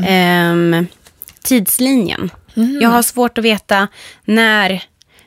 ehm, 0.07 0.87
tidslinjen. 1.43 2.29
Jag 2.81 2.89
har 2.89 3.01
svårt 3.01 3.37
att 3.37 3.43
veta 3.43 3.87
när, 4.25 4.83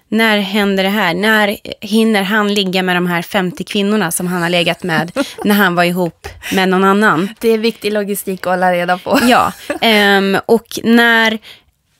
när 0.08 0.38
händer 0.38 0.84
det 0.84 0.90
här? 0.90 1.14
När 1.14 1.56
hinner 1.80 2.22
han 2.22 2.54
ligga 2.54 2.82
med 2.82 2.96
de 2.96 3.06
här 3.06 3.22
50 3.22 3.64
kvinnorna 3.64 4.10
som 4.10 4.26
han 4.26 4.42
har 4.42 4.48
legat 4.48 4.82
med 4.82 5.12
när 5.44 5.54
han 5.54 5.74
var 5.74 5.84
ihop 5.84 6.28
med 6.52 6.68
någon 6.68 6.84
annan? 6.84 7.28
Det 7.40 7.48
är 7.48 7.58
viktig 7.58 7.92
logistik 7.92 8.46
att 8.46 8.52
hålla 8.52 8.72
reda 8.72 8.98
på. 8.98 9.18
Ja, 9.22 9.52
ehm, 9.80 10.38
och 10.46 10.78
när... 10.84 11.38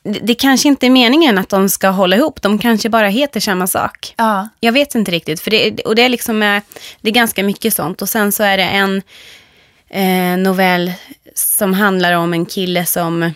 Det, 0.03 0.19
det 0.23 0.35
kanske 0.35 0.67
inte 0.67 0.85
är 0.85 0.89
meningen 0.89 1.37
att 1.37 1.49
de 1.49 1.69
ska 1.69 1.87
hålla 1.87 2.15
ihop, 2.15 2.41
de 2.41 2.59
kanske 2.59 2.89
bara 2.89 3.07
heter 3.07 3.39
samma 3.39 3.67
sak. 3.67 4.13
Ja. 4.17 4.49
Jag 4.59 4.71
vet 4.71 4.95
inte 4.95 5.11
riktigt. 5.11 5.41
För 5.41 5.51
det, 5.51 5.79
och 5.79 5.95
det, 5.95 6.01
är 6.01 6.09
liksom, 6.09 6.43
eh, 6.43 6.63
det 7.01 7.09
är 7.09 7.13
ganska 7.13 7.43
mycket 7.43 7.73
sånt. 7.73 8.01
Och 8.01 8.09
sen 8.09 8.31
så 8.31 8.43
är 8.43 8.57
det 8.57 8.63
en 8.63 9.01
eh, 9.89 10.37
novell 10.37 10.93
som 11.35 11.73
handlar 11.73 12.13
om 12.13 12.33
en 12.33 12.45
kille 12.45 12.85
som... 12.85 13.31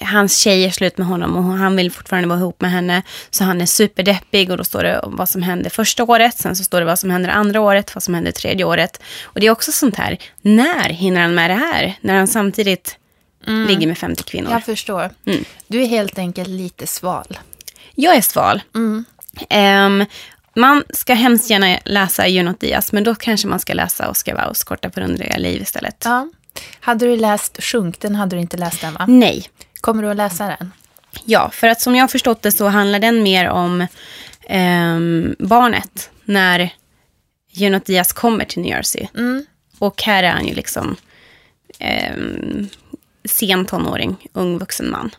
Hans 0.00 0.38
tjej 0.38 0.64
är 0.64 0.70
slut 0.70 0.98
med 0.98 1.06
honom 1.06 1.36
och 1.36 1.42
han 1.42 1.76
vill 1.76 1.90
fortfarande 1.90 2.28
vara 2.28 2.38
ihop 2.38 2.60
med 2.60 2.70
henne. 2.70 3.02
Så 3.30 3.44
han 3.44 3.60
är 3.60 3.66
superdeppig 3.66 4.50
och 4.50 4.56
då 4.56 4.64
står 4.64 4.82
det 4.82 5.00
vad 5.04 5.28
som 5.28 5.42
hände 5.42 5.70
första 5.70 6.04
året. 6.04 6.38
Sen 6.38 6.56
så 6.56 6.64
står 6.64 6.80
det 6.80 6.86
vad 6.86 6.98
som 6.98 7.10
händer 7.10 7.30
andra 7.30 7.60
året, 7.60 7.94
vad 7.94 8.02
som 8.02 8.14
händer 8.14 8.32
tredje 8.32 8.64
året. 8.64 9.02
Och 9.22 9.40
det 9.40 9.46
är 9.46 9.50
också 9.50 9.72
sånt 9.72 9.96
här. 9.96 10.18
När 10.42 10.88
hinner 10.88 11.20
han 11.20 11.34
med 11.34 11.50
det 11.50 11.54
här? 11.54 11.94
När 12.00 12.14
han 12.14 12.28
samtidigt 12.28 12.96
ligger 13.68 13.86
med 13.86 13.98
50 13.98 14.22
kvinnor. 14.22 14.50
Jag 14.50 14.64
förstår. 14.64 15.10
Du 15.66 15.82
är 15.82 15.86
helt 15.86 16.18
enkelt 16.18 16.48
lite 16.48 16.86
sval. 16.86 17.38
Jag 17.94 18.16
är 18.16 18.20
sval. 18.20 18.62
Ehm, 19.48 20.04
man 20.56 20.84
ska 20.94 21.14
hemskt 21.14 21.50
gärna 21.50 21.78
läsa 21.84 22.28
Junot 22.28 22.60
Diaz, 22.60 22.92
men 22.92 23.04
då 23.04 23.14
kanske 23.14 23.48
man 23.48 23.60
ska 23.60 23.72
läsa 23.72 24.10
Oscar 24.10 24.34
Waus 24.34 24.64
Korta 24.64 24.90
förunderliga 24.90 25.36
liv 25.36 25.62
istället. 25.62 26.02
Ja. 26.04 26.28
Hade 26.80 27.06
du 27.06 27.16
läst 27.16 27.62
Sjunk? 27.62 28.00
Den 28.00 28.14
hade 28.14 28.36
du 28.36 28.40
inte 28.40 28.56
läst 28.56 28.84
än 28.84 28.94
va? 28.94 29.04
Nej. 29.08 29.46
Kommer 29.80 30.02
du 30.02 30.10
att 30.10 30.16
läsa 30.16 30.46
den? 30.46 30.72
Ja, 31.24 31.50
för 31.50 31.68
att 31.68 31.80
som 31.80 31.96
jag 31.96 32.02
har 32.02 32.08
förstått 32.08 32.42
det 32.42 32.52
så 32.52 32.66
handlar 32.68 32.98
den 32.98 33.22
mer 33.22 33.48
om 33.48 33.86
ehm, 34.48 35.36
barnet 35.38 36.10
när 36.24 36.70
Junot 37.52 37.84
Diaz 37.84 38.12
kommer 38.12 38.44
till 38.44 38.62
New 38.62 38.70
Jersey. 38.70 39.06
Och 39.78 40.02
här 40.02 40.22
är 40.22 40.30
han 40.30 40.46
ju 40.46 40.54
liksom 40.54 40.96
um, 42.14 42.68
sen 43.24 43.66
tonåring, 43.66 44.28
ung 44.32 44.58
vuxen 44.58 44.90
man. 44.90 45.10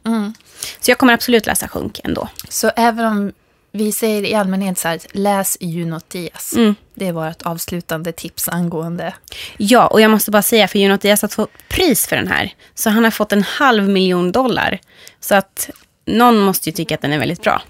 Så 0.80 0.92
jag 0.92 0.98
kommer 0.98 1.14
absolut 1.14 1.46
läsa 1.46 1.68
Sjunk 1.68 2.00
ändå. 2.04 2.30
Så 2.50 2.72
även 2.76 3.06
om 3.06 3.32
vi 3.72 3.92
säger 3.92 4.24
i 4.26 4.34
allmänhet 4.36 4.78
så 4.78 4.88
här, 4.88 5.00
läs 5.12 5.58
Junot 5.60 6.10
Diaz. 6.10 6.54
Mm. 6.56 6.76
Det 6.96 7.08
är 7.08 7.12
vårt 7.12 7.42
avslutande 7.42 8.12
tips 8.12 8.50
angående. 8.50 9.14
Ja, 9.58 9.88
och 9.88 10.02
jag 10.02 10.12
måste 10.12 10.32
bara 10.32 10.42
säga, 10.42 10.68
för 10.68 10.80
Junot 10.80 11.02
Diaz 11.02 11.22
har 11.22 11.30
fått 11.30 11.52
pris 11.70 12.08
för 12.08 12.16
den 12.16 12.28
här. 12.28 12.54
Så 12.76 12.90
han 12.90 13.04
har 13.04 13.12
fått 13.12 13.32
en 13.32 13.44
halv 13.44 13.90
miljon 13.90 14.32
dollar. 14.32 14.80
Så 15.20 15.36
att 15.36 15.70
någon 16.06 16.40
måste 16.40 16.70
ju 16.70 16.74
tycka 16.74 16.96
att 16.96 17.02
den 17.02 17.14
är 17.14 17.20
väldigt 17.20 17.44
bra. 17.44 17.62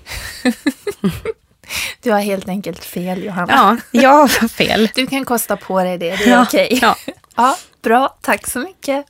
Du 2.01 2.11
har 2.11 2.19
helt 2.19 2.49
enkelt 2.49 2.83
fel 2.85 3.23
Johanna. 3.23 3.53
Ja, 3.91 3.99
jag 4.01 4.09
har 4.27 4.47
fel. 4.47 4.89
Du 4.95 5.07
kan 5.07 5.25
kosta 5.25 5.57
på 5.57 5.83
dig 5.83 5.97
det, 5.97 6.15
det 6.15 6.23
är 6.23 6.29
Ja, 6.29 6.43
okej. 6.43 6.79
ja. 6.81 6.95
ja, 7.35 7.57
bra. 7.81 8.17
Tack 8.21 8.47
så 8.47 8.59
mycket. 8.59 9.05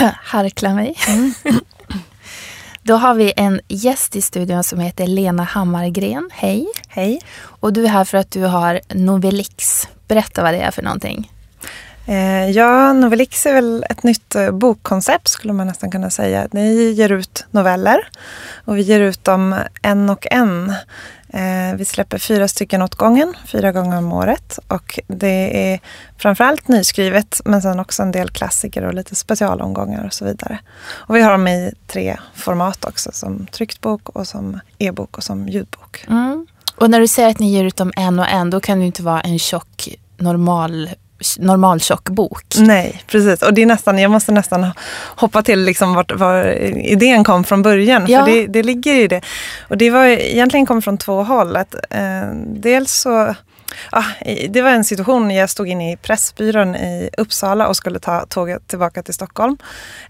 Harkla 0.22 0.74
mig. 0.74 0.96
Då 2.82 2.94
har 2.94 3.14
vi 3.14 3.32
en 3.36 3.60
gäst 3.68 4.16
i 4.16 4.22
studion 4.22 4.64
som 4.64 4.80
heter 4.80 5.06
Lena 5.06 5.42
Hammargren. 5.42 6.30
Hej. 6.32 6.66
Hej. 6.88 7.20
Och 7.42 7.72
du 7.72 7.84
är 7.84 7.88
här 7.88 8.04
för 8.04 8.18
att 8.18 8.30
du 8.30 8.42
har 8.42 8.80
Novelix. 8.88 9.88
Berätta 10.08 10.42
vad 10.42 10.54
det 10.54 10.60
är 10.60 10.70
för 10.70 10.82
någonting. 10.82 11.30
Eh, 12.06 12.50
ja, 12.50 12.92
Novelix 12.92 13.46
är 13.46 13.54
väl 13.54 13.84
ett 13.90 14.02
nytt 14.02 14.34
eh, 14.34 14.50
bokkoncept 14.50 15.28
skulle 15.28 15.52
man 15.52 15.66
nästan 15.66 15.90
kunna 15.90 16.10
säga. 16.10 16.48
Ni 16.52 16.90
ger 16.90 17.12
ut 17.12 17.46
noveller 17.50 18.08
och 18.64 18.78
vi 18.78 18.82
ger 18.82 19.00
ut 19.00 19.24
dem 19.24 19.54
en 19.82 20.10
och 20.10 20.26
en. 20.30 20.74
Eh, 21.32 21.76
vi 21.76 21.84
släpper 21.84 22.18
fyra 22.18 22.48
stycken 22.48 22.82
åt 22.82 22.94
gången, 22.94 23.34
fyra 23.46 23.72
gånger 23.72 23.98
om 23.98 24.12
året. 24.12 24.58
Och 24.68 25.00
det 25.06 25.72
är 25.72 25.80
framförallt 26.18 26.68
nyskrivet 26.68 27.40
men 27.44 27.62
sen 27.62 27.80
också 27.80 28.02
en 28.02 28.12
del 28.12 28.30
klassiker 28.30 28.82
och 28.82 28.94
lite 28.94 29.14
specialomgångar 29.14 30.06
och 30.06 30.14
så 30.14 30.24
vidare. 30.24 30.58
Och 30.90 31.16
vi 31.16 31.22
har 31.22 31.30
dem 31.30 31.48
i 31.48 31.72
tre 31.86 32.16
format 32.34 32.84
också, 32.84 33.10
som 33.12 33.46
tryckt 33.46 33.80
bok 33.80 34.08
och 34.08 34.26
som 34.26 34.60
e-bok 34.78 35.16
och 35.16 35.24
som 35.24 35.48
ljudbok. 35.48 36.04
Mm. 36.08 36.46
Och 36.76 36.90
när 36.90 37.00
du 37.00 37.08
säger 37.08 37.30
att 37.30 37.38
ni 37.38 37.52
ger 37.52 37.64
ut 37.64 37.76
dem 37.76 37.92
en 37.96 38.18
och 38.18 38.28
en, 38.28 38.50
då 38.50 38.60
kan 38.60 38.78
det 38.78 38.82
ju 38.82 38.86
inte 38.86 39.02
vara 39.02 39.20
en 39.20 39.38
tjock, 39.38 39.88
normal, 40.16 40.90
normal 41.38 41.80
tjock 41.80 42.08
bok. 42.08 42.44
Nej, 42.58 43.02
precis. 43.06 43.42
Och 43.42 43.54
det 43.54 43.62
är 43.62 43.66
nästan, 43.66 43.98
jag 43.98 44.10
måste 44.10 44.32
nästan 44.32 44.66
hoppa 45.16 45.42
till 45.42 45.60
liksom 45.64 45.94
vart, 45.94 46.12
var 46.12 46.44
idén 46.78 47.24
kom 47.24 47.44
från 47.44 47.62
början. 47.62 48.04
Ja. 48.08 48.24
För 48.24 48.32
det, 48.32 48.46
det 48.46 48.62
ligger 48.62 48.94
i 48.94 49.08
det. 49.08 49.20
Och 49.68 49.76
det 49.78 49.90
var 49.90 50.04
egentligen 50.06 50.66
kom 50.66 50.82
från 50.82 50.98
två 50.98 51.22
håll. 51.22 51.56
Att, 51.56 51.74
eh, 51.90 52.30
dels 52.46 52.92
så 52.92 53.34
i- 54.24 54.46
det 54.48 54.62
var 54.62 54.70
en 54.70 54.84
situation 54.84 55.30
jag 55.30 55.50
stod 55.50 55.68
inne 55.68 55.92
i 55.92 55.96
Pressbyrån 55.96 56.76
i 56.76 57.10
Uppsala 57.18 57.68
och 57.68 57.76
skulle 57.76 57.98
ta 57.98 58.26
tåget 58.26 58.68
tillbaka 58.68 59.02
till 59.02 59.14
Stockholm. 59.14 59.56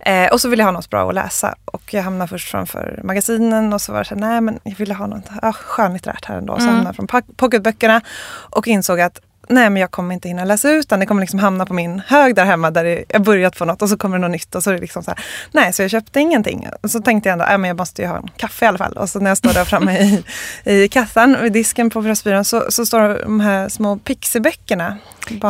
Eh, 0.01 0.33
och 0.33 0.41
så 0.41 0.49
ville 0.49 0.63
jag 0.63 0.67
ha 0.67 0.73
något 0.73 0.91
bra 0.91 1.09
att 1.09 1.15
läsa. 1.15 1.55
Och 1.65 1.95
jag 1.95 2.03
hamnade 2.03 2.29
först 2.29 2.49
framför 2.51 3.01
magasinen 3.05 3.73
och 3.73 3.81
så 3.81 3.93
var 3.93 3.99
det 3.99 4.05
så 4.05 4.15
nej 4.15 4.41
men 4.41 4.59
jag 4.63 4.77
ville 4.77 4.95
ha 4.95 5.07
något 5.07 5.25
ja, 5.43 5.53
skönlitterärt 5.53 6.25
här 6.25 6.39
ändå. 6.39 6.57
Så 6.59 6.65
hamnade 6.65 6.89
jag 6.89 6.97
från 6.97 7.07
pock- 7.07 7.37
pocketböckerna 7.37 8.01
och 8.31 8.69
insåg 8.69 9.01
att 9.01 9.21
nej 9.51 9.71
men 9.71 9.81
jag 9.81 9.91
kommer 9.91 10.15
inte 10.15 10.29
hinna 10.29 10.45
läsa 10.45 10.71
ut 10.71 10.89
den. 10.89 11.01
Det 11.01 11.07
kommer 11.07 11.21
liksom 11.21 11.39
hamna 11.39 11.67
på 11.67 11.75
min 11.75 12.03
hög 12.07 12.35
där 12.35 12.45
hemma 12.45 12.71
där 12.71 13.05
jag 13.09 13.23
börjat 13.23 13.59
på 13.59 13.65
något 13.65 13.83
och 13.83 13.89
så 13.89 13.97
kommer 13.97 14.19
det 14.19 14.21
något 14.21 14.31
nytt 14.31 14.55
och 14.55 14.63
så 14.63 14.71
är 14.71 14.75
det 14.75 14.81
liksom 14.81 15.03
så 15.03 15.11
här. 15.11 15.25
Nej, 15.53 15.73
så 15.73 15.83
jag 15.83 15.91
köpte 15.91 16.21
ingenting. 16.21 16.69
Och 16.83 16.91
så 16.91 17.01
tänkte 17.01 17.29
jag 17.29 17.33
ändå, 17.33 17.45
nej 17.45 17.59
men 17.59 17.69
jag 17.69 17.77
måste 17.77 18.03
ju 18.03 18.09
ha 18.09 18.17
en 18.17 18.29
kaffe 18.37 18.65
i 18.65 18.69
alla 18.69 18.79
fall. 18.79 18.93
Och 18.93 19.11
så 19.11 19.21
när 19.21 19.31
jag 19.31 19.39
står 19.39 19.53
där 19.53 19.65
framme 19.65 19.99
i, 19.99 20.25
i 20.73 20.89
kassan 20.89 21.37
vid 21.43 21.53
disken 21.53 21.91
på 21.91 22.03
Pressbyrån 22.03 22.45
så, 22.45 22.65
så 22.69 22.87
står 22.87 23.23
de 23.23 23.41
här 23.41 23.69
små 23.69 23.97
pixiböckerna. 23.97 24.99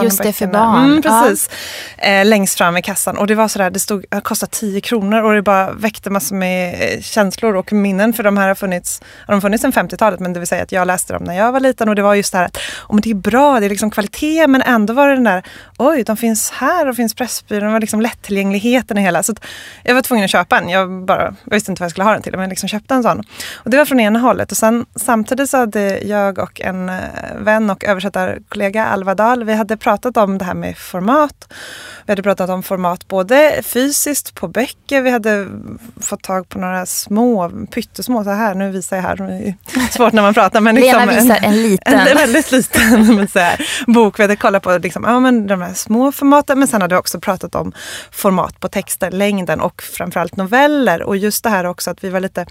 Just 0.02 0.22
det, 0.22 0.32
för 0.32 0.46
barn. 0.46 0.84
Mm, 0.84 1.02
precis. 1.02 1.50
Eh, 1.98 2.24
längst 2.24 2.58
fram 2.58 2.76
i 2.76 2.82
kassan. 2.82 3.18
Och 3.18 3.26
det 3.26 3.34
var 3.34 3.48
sådär, 3.48 3.70
det 3.70 3.80
stod, 3.80 4.04
det 4.08 4.20
kostade 4.20 4.52
10 4.52 4.80
kronor 4.80 5.22
och 5.22 5.32
det 5.32 5.42
bara 5.42 5.72
väckte 5.72 6.10
massor 6.10 6.36
med 6.36 6.74
eh, 6.74 7.00
känslor 7.00 7.56
och 7.56 7.72
minnen. 7.72 8.12
För 8.12 8.22
de 8.22 8.36
här 8.36 8.48
har 8.48 8.54
funnits, 8.54 9.02
har 9.26 9.34
de 9.34 9.40
funnits 9.40 9.62
sedan 9.62 9.72
50-talet 9.72 10.20
men 10.20 10.32
det 10.32 10.40
vill 10.40 10.48
säga 10.48 10.62
att 10.62 10.72
jag 10.72 10.86
läste 10.86 11.12
dem 11.12 11.24
när 11.24 11.36
jag 11.36 11.52
var 11.52 11.60
liten 11.60 11.88
och 11.88 11.94
det 11.94 12.02
var 12.02 12.14
just 12.14 12.32
det 12.32 12.38
här 12.38 12.44
att 12.44 12.56
oh, 12.88 12.94
men 12.94 13.00
det 13.00 13.10
är 13.10 13.14
bra, 13.14 13.60
det 13.60 13.66
är 13.66 13.70
liksom 13.70 13.89
kvalitet 13.90 14.46
men 14.46 14.62
ändå 14.62 14.92
var 14.92 15.08
det 15.08 15.14
den 15.14 15.24
där, 15.24 15.42
oj 15.78 16.04
de 16.04 16.16
finns 16.16 16.50
här 16.50 16.88
och 16.88 16.96
finns 16.96 17.14
Pressbyrån, 17.14 17.66
det 17.66 17.72
var 17.72 17.80
liksom 17.80 18.00
lättillgängligheten 18.00 18.98
i 18.98 19.00
hela. 19.00 19.22
Så 19.22 19.34
jag 19.82 19.94
var 19.94 20.02
tvungen 20.02 20.24
att 20.24 20.30
köpa 20.30 20.58
en, 20.58 20.68
jag, 20.68 21.04
bara, 21.04 21.34
jag 21.44 21.54
visste 21.54 21.72
inte 21.72 21.80
vad 21.80 21.84
jag 21.84 21.90
skulle 21.90 22.04
ha 22.04 22.12
den 22.12 22.22
till 22.22 22.32
men 22.32 22.40
jag 22.40 22.50
liksom 22.50 22.68
köpte 22.68 22.94
en 22.94 23.02
sån. 23.02 23.22
Och 23.54 23.70
det 23.70 23.76
var 23.76 23.84
från 23.84 24.00
ena 24.00 24.18
hållet 24.18 24.50
och 24.50 24.56
sen 24.56 24.86
samtidigt 24.96 25.50
så 25.50 25.56
hade 25.56 25.98
jag 25.98 26.38
och 26.38 26.60
en 26.60 26.88
eh, 26.88 26.96
vän 27.38 27.70
och 27.70 27.84
översättarkollega 27.84 28.86
Alva 28.86 29.14
Dahl, 29.14 29.44
vi 29.44 29.54
hade 29.54 29.76
pratat 29.76 30.16
om 30.16 30.38
det 30.38 30.44
här 30.44 30.54
med 30.54 30.78
format. 30.78 31.52
Vi 32.06 32.12
hade 32.12 32.22
pratat 32.22 32.50
om 32.50 32.62
format 32.62 33.08
både 33.08 33.60
fysiskt 33.62 34.34
på 34.34 34.48
böcker, 34.48 35.02
vi 35.02 35.10
hade 35.10 35.46
fått 36.00 36.22
tag 36.22 36.48
på 36.48 36.58
några 36.58 36.86
små, 36.86 37.50
pyttesmå 37.70 38.24
så 38.24 38.30
här, 38.30 38.54
nu 38.54 38.70
visar 38.70 38.96
jag 38.96 39.02
här, 39.02 39.54
svårt 39.90 40.12
när 40.12 40.22
man 40.22 40.34
pratar. 40.34 40.60
Men 40.60 40.74
liksom 40.74 41.00
Lena 41.00 41.12
visar 41.12 41.38
en 41.42 41.62
liten. 41.62 41.94
En, 41.94 42.08
en 42.08 42.16
väldigt 42.16 42.52
liten 42.52 43.16
men 43.16 43.28
så 43.28 43.38
här, 43.38 43.66
bok. 43.86 44.18
Vi 44.18 44.22
hade 44.22 44.36
kollat 44.36 44.62
på 44.62 44.78
liksom, 44.78 45.04
ja, 45.04 45.20
men 45.20 45.46
de 45.46 45.60
här 45.60 45.74
små 45.74 46.12
formaten 46.12 46.58
men 46.58 46.68
sen 46.68 46.82
hade 46.82 46.94
vi 46.94 46.98
också 46.98 47.20
pratat 47.20 47.54
om 47.54 47.72
format 48.10 48.60
på 48.60 48.68
texter, 48.68 49.10
längden 49.10 49.60
och 49.60 49.82
framförallt 49.82 50.36
noveller. 50.36 51.02
Och 51.02 51.16
just 51.16 51.44
det 51.44 51.50
här 51.50 51.64
också 51.64 51.90
att 51.90 52.04
vi 52.04 52.08
var 52.08 52.20
lite 52.20 52.46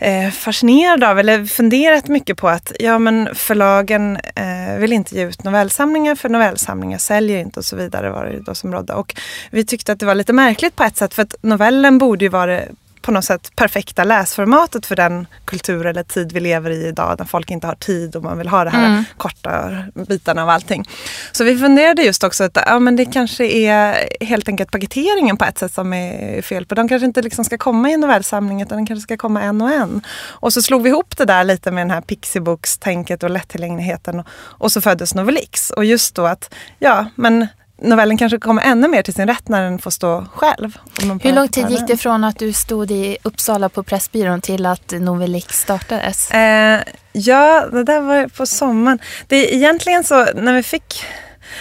eh, 0.00 0.30
fascinerad 0.30 1.04
av, 1.04 1.18
eller 1.18 1.44
funderat 1.44 2.08
mycket 2.08 2.36
på 2.36 2.48
att 2.48 2.72
ja, 2.78 2.98
men 2.98 3.34
förlagen 3.34 4.16
eh, 4.16 4.78
vill 4.78 4.92
inte 4.92 5.14
ge 5.14 5.24
ut 5.24 5.44
novellsamlingar 5.44 6.14
för 6.14 6.28
novellsamlingar 6.28 6.98
säljer 6.98 7.38
inte 7.38 7.60
och 7.60 7.64
så 7.64 7.76
vidare 7.76 8.10
var 8.10 8.24
det 8.24 8.32
ju 8.32 8.40
då 8.40 8.54
som 8.54 8.72
rådde. 8.72 8.92
Och 8.92 9.14
vi 9.50 9.64
tyckte 9.64 9.92
att 9.92 10.00
det 10.00 10.06
var 10.06 10.14
lite 10.14 10.32
märkligt 10.32 10.76
på 10.76 10.84
ett 10.84 10.96
sätt 10.96 11.14
för 11.14 11.22
att 11.22 11.34
novellen 11.40 11.98
borde 11.98 12.24
ju 12.24 12.28
vara 12.28 12.46
det 12.46 12.68
på 13.02 13.10
något 13.12 13.24
sätt 13.24 13.56
perfekta 13.56 14.04
läsformatet 14.04 14.86
för 14.86 14.96
den 14.96 15.26
kultur 15.44 15.86
eller 15.86 16.02
tid 16.02 16.32
vi 16.32 16.40
lever 16.40 16.70
i 16.70 16.86
idag 16.86 17.18
där 17.18 17.24
folk 17.24 17.50
inte 17.50 17.66
har 17.66 17.74
tid 17.74 18.16
och 18.16 18.22
man 18.22 18.38
vill 18.38 18.48
ha 18.48 18.64
det 18.64 18.70
här 18.70 18.86
mm. 18.86 19.04
korta 19.16 19.84
bitarna 20.08 20.42
av 20.42 20.48
allting. 20.48 20.88
Så 21.32 21.44
vi 21.44 21.58
funderade 21.58 22.02
just 22.02 22.24
också 22.24 22.44
att 22.44 22.58
ja, 22.66 22.78
men 22.78 22.96
det 22.96 23.04
kanske 23.04 23.44
är 23.44 24.08
helt 24.24 24.48
enkelt 24.48 24.70
paketeringen 24.70 25.36
på 25.36 25.44
ett 25.44 25.58
sätt 25.58 25.72
som 25.72 25.92
är 25.92 26.42
fel 26.42 26.66
på. 26.66 26.74
De 26.74 26.88
kanske 26.88 27.06
inte 27.06 27.22
liksom 27.22 27.44
ska 27.44 27.58
komma 27.58 27.90
i 27.90 27.92
en 27.92 28.00
novellsamling 28.00 28.62
utan 28.62 28.78
de 28.78 28.86
kanske 28.86 29.02
ska 29.02 29.16
komma 29.16 29.42
en 29.42 29.62
och 29.62 29.70
en. 29.70 30.02
Och 30.20 30.52
så 30.52 30.62
slog 30.62 30.82
vi 30.82 30.88
ihop 30.88 31.16
det 31.16 31.24
där 31.24 31.44
lite 31.44 31.70
med 31.70 31.80
den 31.80 31.90
här 31.90 32.00
Pixiebooks-tänket 32.00 33.22
och 33.22 33.30
lättillgängligheten 33.30 34.20
och, 34.20 34.26
och 34.32 34.72
så 34.72 34.80
föddes 34.80 35.14
Novelix. 35.14 35.70
Och 35.70 35.84
just 35.84 36.14
då 36.14 36.26
att, 36.26 36.54
ja 36.78 37.06
men 37.14 37.46
novellen 37.80 38.18
kanske 38.18 38.38
kommer 38.38 38.62
ännu 38.62 38.88
mer 38.88 39.02
till 39.02 39.14
sin 39.14 39.26
rätt 39.26 39.48
när 39.48 39.62
den 39.62 39.78
får 39.78 39.90
stå 39.90 40.26
själv. 40.34 40.78
Hur 41.22 41.32
lång 41.32 41.48
tid 41.48 41.70
gick 41.70 41.86
det 41.86 41.96
från 41.96 42.24
att 42.24 42.38
du 42.38 42.52
stod 42.52 42.90
i 42.90 43.16
Uppsala 43.22 43.68
på 43.68 43.82
Pressbyrån 43.82 44.40
till 44.40 44.66
att 44.66 44.92
Novelix 44.92 45.60
startades? 45.60 46.30
Eh, 46.30 46.80
ja, 47.12 47.66
det 47.72 47.84
där 47.84 48.00
var 48.00 48.28
på 48.28 48.46
sommaren. 48.46 48.98
Det 49.26 49.36
är 49.36 49.56
egentligen 49.56 50.04
så 50.04 50.24
när 50.34 50.54
vi 50.54 50.62
fick 50.62 51.04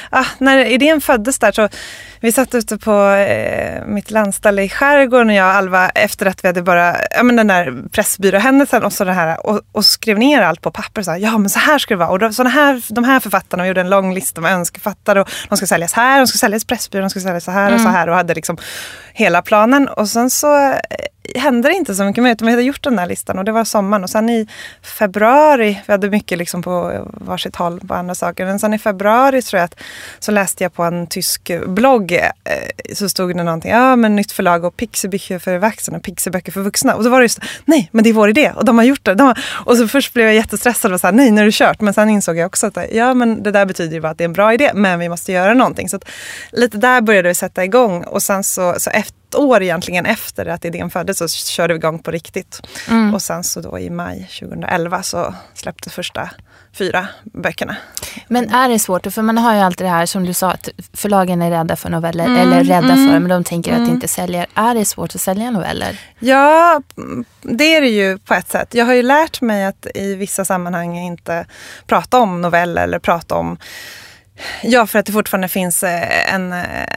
ah, 0.10 0.26
när 0.38 0.66
idén 0.66 1.02
föddes 1.02 1.40
där 1.40 1.52
så 1.52 1.70
vi 2.20 2.32
satt 2.32 2.56
ute 2.56 2.78
på 2.78 3.06
eh, 3.12 3.86
mitt 3.86 4.12
landställe 4.12 4.64
i 4.64 4.70
skärgården 4.70 5.30
och 5.30 5.36
jag 5.36 5.46
och 5.46 5.54
Alva 5.54 5.90
efter 5.90 6.26
att 6.26 6.44
vi 6.44 6.48
hade 6.48 6.62
bara, 6.62 6.96
ja 7.12 7.24
men 7.24 7.36
den 7.36 7.48
där 7.48 7.84
pressbyråhändelsen 7.92 8.84
och 8.84 8.94
så 8.94 9.04
det 9.04 9.14
här 9.14 9.48
och, 9.48 9.62
och 9.72 9.86
skrev 9.86 10.20
ner 10.20 10.42
allt 10.42 10.62
på 10.62 10.72
papper. 10.72 11.02
Så 11.02 11.12
här, 11.12 11.18
ja 11.18 11.38
men 11.38 11.50
så 11.50 11.60
här 11.60 11.78
ska 11.78 11.94
det 11.94 12.00
vara. 12.00 12.10
Och 12.10 12.20
då, 12.20 12.34
såna 12.34 12.50
här, 12.50 12.82
de 12.90 13.04
här 13.04 13.20
författarna, 13.20 13.64
och 13.64 13.68
gjorde 13.68 13.82
en 13.82 13.90
lång 13.90 14.14
lista 14.14 14.42
med 14.42 14.54
önskeförfattare 14.54 15.22
och 15.22 15.30
de 15.50 15.58
ska 15.58 15.68
säljas 15.68 15.94
här, 15.94 16.18
de 16.18 16.28
ska 16.28 16.38
säljas 16.38 16.66
Pressbyrån, 16.66 17.04
de 17.04 17.10
ska 17.10 17.20
säljas 17.20 17.44
så 17.44 17.52
här 17.52 17.74
och 17.74 17.80
så 17.80 17.88
mm. 17.88 17.94
här 17.94 18.10
och 18.10 18.16
hade 18.16 18.34
liksom 18.34 18.58
hela 19.14 19.42
planen. 19.42 19.88
Och 19.88 20.10
sen 20.10 20.30
så 20.30 20.58
eh, 20.58 20.80
hände 21.36 21.70
det 21.70 21.76
inte 21.76 21.96
så 21.96 22.04
mycket 22.04 22.24
mer. 22.24 22.38
Vi 22.42 22.50
hade 22.50 22.64
gjort 22.64 22.84
den 22.84 22.96
där 22.96 23.06
listan 23.06 23.40
och 23.40 23.46
det 23.46 23.52
var 23.52 23.64
sommaren. 23.64 24.04
Och 24.04 24.10
sen 24.10 24.30
i 24.30 24.48
februari, 24.82 25.82
vi 25.86 25.94
hade 25.94 26.10
mycket 26.10 26.38
liksom 26.38 26.62
på 26.62 27.08
varsitt 27.14 27.56
håll 27.56 27.80
på 27.88 27.94
andra 27.94 28.16
saker. 28.16 28.46
Men 28.46 28.60
sen 28.60 28.74
i 28.74 28.80
februari 28.80 29.42
tror 29.42 29.58
jag 29.60 29.66
att 29.66 29.76
så 30.20 30.32
läste 30.32 30.64
jag 30.64 30.74
på 30.74 30.84
en 30.84 31.08
tysk 31.08 31.52
blogg 31.68 32.12
eh, 32.12 32.24
så 32.94 33.10
stod 33.10 33.38
det 33.38 33.44
någonting, 33.44 33.72
ja 33.72 33.96
men 33.96 34.16
nytt 34.16 34.32
förlag 34.32 34.64
och 34.64 34.78
pixiböcker 34.78 35.40
för 35.40 35.58
vuxna 35.58 35.98
och 35.98 36.04
Pixiböcker 36.04 36.52
för 36.52 36.62
vuxna. 36.62 36.96
Och 36.96 37.04
då 37.04 37.10
var 37.10 37.20
det 37.20 37.26
just, 37.26 37.40
nej 37.66 37.90
men 37.92 38.04
det 38.04 38.10
är 38.10 38.14
vår 38.14 38.30
idé 38.30 38.52
och 38.56 38.66
de 38.66 38.78
har 38.78 38.86
gjort 38.86 39.06
det. 39.06 39.16
De 39.16 39.28
har, 39.28 39.40
och 39.66 39.78
så 39.78 39.88
först 39.88 40.14
blev 40.14 40.26
jag 40.26 40.36
jättestressad 40.36 40.94
och 40.94 41.00
sa 41.00 41.12
nej 41.12 41.32
nu 41.32 41.42
är 41.42 41.46
det 41.46 41.52
kört. 41.52 41.82
Men 41.82 41.94
sen 41.94 42.10
insåg 42.10 42.38
jag 42.38 42.46
också 42.46 42.68
att 42.68 42.78
ja 42.92 43.14
men 43.14 43.44
det 43.44 43.52
där 43.52 43.66
betyder 43.66 43.94
ju 43.94 44.02
bara 44.02 44.12
att 44.12 44.18
det 44.18 44.24
är 44.24 44.30
en 44.30 44.34
bra 44.34 44.54
idé 44.54 44.72
men 44.74 45.00
vi 45.00 45.10
måste 45.10 45.32
göra 45.32 45.54
någonting. 45.54 45.90
Så 45.90 45.96
att, 45.96 46.10
lite 46.52 46.78
där 46.78 47.02
började 47.02 47.30
vi 47.30 47.36
sätta 47.36 47.64
igång 47.64 48.04
och 48.04 48.24
sen 48.24 48.44
så, 48.44 48.76
så 48.78 48.90
efter 48.90 49.19
ett 49.30 49.36
år 49.36 49.64
egentligen 49.64 50.06
efter 50.06 50.46
att 50.46 50.66
idén 50.66 50.90
föddes 50.90 51.18
så 51.18 51.28
körde 51.28 51.74
vi 51.74 51.78
igång 51.78 52.00
på 52.00 52.12
riktigt. 52.12 52.62
Mm. 52.90 53.14
Och 53.14 53.22
sen 53.22 53.44
så 53.44 53.62
då 53.62 53.80
i 53.80 53.90
maj 53.90 54.30
2011 54.40 55.04
så 55.04 55.34
släpptes 55.54 55.94
första 55.94 56.30
fyra 56.74 57.08
böckerna. 57.24 57.76
Men 58.28 58.50
är 58.50 58.70
det 58.70 58.80
svårt, 58.80 59.14
för 59.14 59.22
man 59.22 59.38
har 59.38 59.54
ju 59.54 59.60
alltid 59.60 59.88
det 59.88 59.92
här 59.92 60.06
som 60.06 60.26
du 60.26 60.34
sa 60.34 60.52
att 60.52 60.70
förlagen 60.94 61.42
är 61.42 61.52
rädda 61.52 61.76
för 61.76 61.90
noveller, 61.90 62.26
mm. 62.26 62.38
eller 62.38 62.64
rädda 62.64 62.94
mm. 62.94 63.08
för 63.08 63.20
men 63.20 63.30
de 63.30 63.44
tänker 63.44 63.72
mm. 63.72 63.84
att 63.84 63.90
det 63.90 63.94
inte 63.94 64.08
säljer. 64.08 64.48
Är 64.54 64.76
det 64.76 64.86
svårt 64.86 65.16
att 65.16 65.22
sälja 65.22 65.52
noveller? 65.52 66.00
Ja, 66.20 66.82
det 67.42 67.76
är 67.76 67.82
det 67.82 67.90
ju 67.90 68.18
på 68.18 68.34
ett 68.34 68.50
sätt. 68.50 68.74
Jag 68.74 68.86
har 68.86 68.94
ju 68.94 69.04
lärt 69.04 69.42
mig 69.42 69.66
att 69.66 69.88
i 69.96 70.16
vissa 70.16 70.46
sammanhang 70.46 70.98
inte 70.98 71.46
prata 71.88 72.20
om 72.20 72.42
noveller 72.42 72.84
eller 72.84 73.00
prata 73.00 73.36
om 73.36 73.58
Ja, 74.64 74.88
för 74.88 75.00
att 75.00 75.06
det 75.06 75.12
fortfarande 75.12 75.48
finns 75.48 75.84
eh, 75.84 76.34
en, 76.34 76.54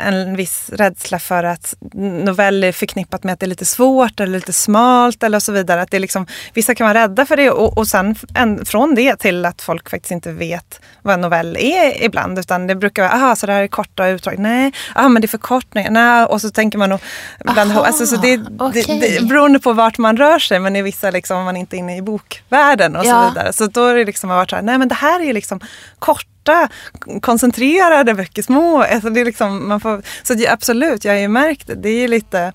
en 0.07 0.37
viss 0.37 0.71
rädsla 0.73 1.19
för 1.19 1.45
att 1.45 1.75
noveller 1.95 2.69
är 2.69 2.73
förknippat 2.73 3.25
med 3.25 3.33
att 3.33 3.41
det 3.41 3.47
är 3.47 3.49
lite 3.49 3.65
svårt 3.65 4.21
eller 4.21 4.33
lite 4.33 4.53
smalt 4.53 5.23
eller 5.23 5.41
så 5.41 5.53
vidare. 5.53 5.83
Att 5.83 5.91
det 5.91 5.97
är 5.97 6.01
liksom, 6.01 6.27
vissa 6.55 6.75
kan 6.75 6.87
vara 6.87 7.03
rädda 7.03 7.27
för 7.27 7.37
det 7.37 7.51
och, 7.51 7.79
och 7.79 7.89
sen 7.89 8.17
en, 8.35 8.65
från 8.67 8.95
det 8.95 9.17
till 9.17 9.47
att 9.47 9.63
folk 9.63 9.91
faktiskt 9.91 10.13
inte 10.13 10.33
vet 10.33 10.81
vad 11.03 11.15
en 11.15 11.21
novell 11.21 11.57
är 11.57 12.05
ibland. 12.05 12.39
Utan 12.39 12.67
det 12.67 12.75
brukar 12.75 13.03
vara, 13.03 13.13
aha, 13.13 13.37
så 13.37 13.47
det 13.47 13.53
här 13.53 13.63
är 13.63 13.69
korta 13.69 14.09
utdrag. 14.09 14.39
Nej, 14.39 14.73
ah, 14.95 15.09
men 15.09 15.23
det 15.23 15.27
är 15.27 15.29
förkortningar. 15.29 15.91
Nej, 15.91 16.25
och 16.25 16.41
så 16.41 16.51
tänker 16.51 16.79
man 16.79 16.89
nog 16.89 17.01
alltså, 17.47 18.07
så 18.07 18.17
det, 18.17 18.41
okay. 18.59 18.83
det, 18.83 19.19
det 19.19 19.27
beroende 19.27 19.59
på 19.59 19.73
vart 19.73 19.99
man 19.99 20.17
rör 20.17 20.39
sig. 20.39 20.59
Men 20.59 20.77
i 20.77 20.83
vissa 20.83 21.11
liksom, 21.11 21.45
man 21.45 21.57
är 21.57 21.61
inte 21.61 21.77
inne 21.77 21.97
i 21.97 22.03
bokvärlden 22.03 22.97
och 22.97 23.05
ja. 23.07 23.23
så 23.23 23.29
vidare. 23.29 23.53
Så 23.53 23.67
då 23.67 23.87
är 23.87 23.95
det 23.95 24.05
liksom 24.05 24.31
varit 24.31 24.51
så 24.51 24.57
här, 24.57 24.63
nej 24.63 24.79
men 24.79 24.89
det 24.89 24.95
här 24.95 25.21
är 25.21 25.25
ju 25.25 25.33
liksom 25.33 25.61
kort 25.99 26.27
korta, 26.43 26.69
koncentrerade 27.21 28.15
böcker, 28.15 28.43
små. 28.43 28.83
Alltså 28.83 29.11
det 29.11 29.21
är 29.21 29.25
liksom, 29.25 29.69
man 29.69 29.81
får, 29.81 30.03
så 30.23 30.35
det, 30.35 30.49
absolut, 30.49 31.05
jag 31.05 31.13
har 31.13 31.21
ju 31.21 31.29
märkt 31.29 31.67
det. 31.67 31.75
Det 31.75 31.89
är 31.89 32.09
lite, 32.09 32.53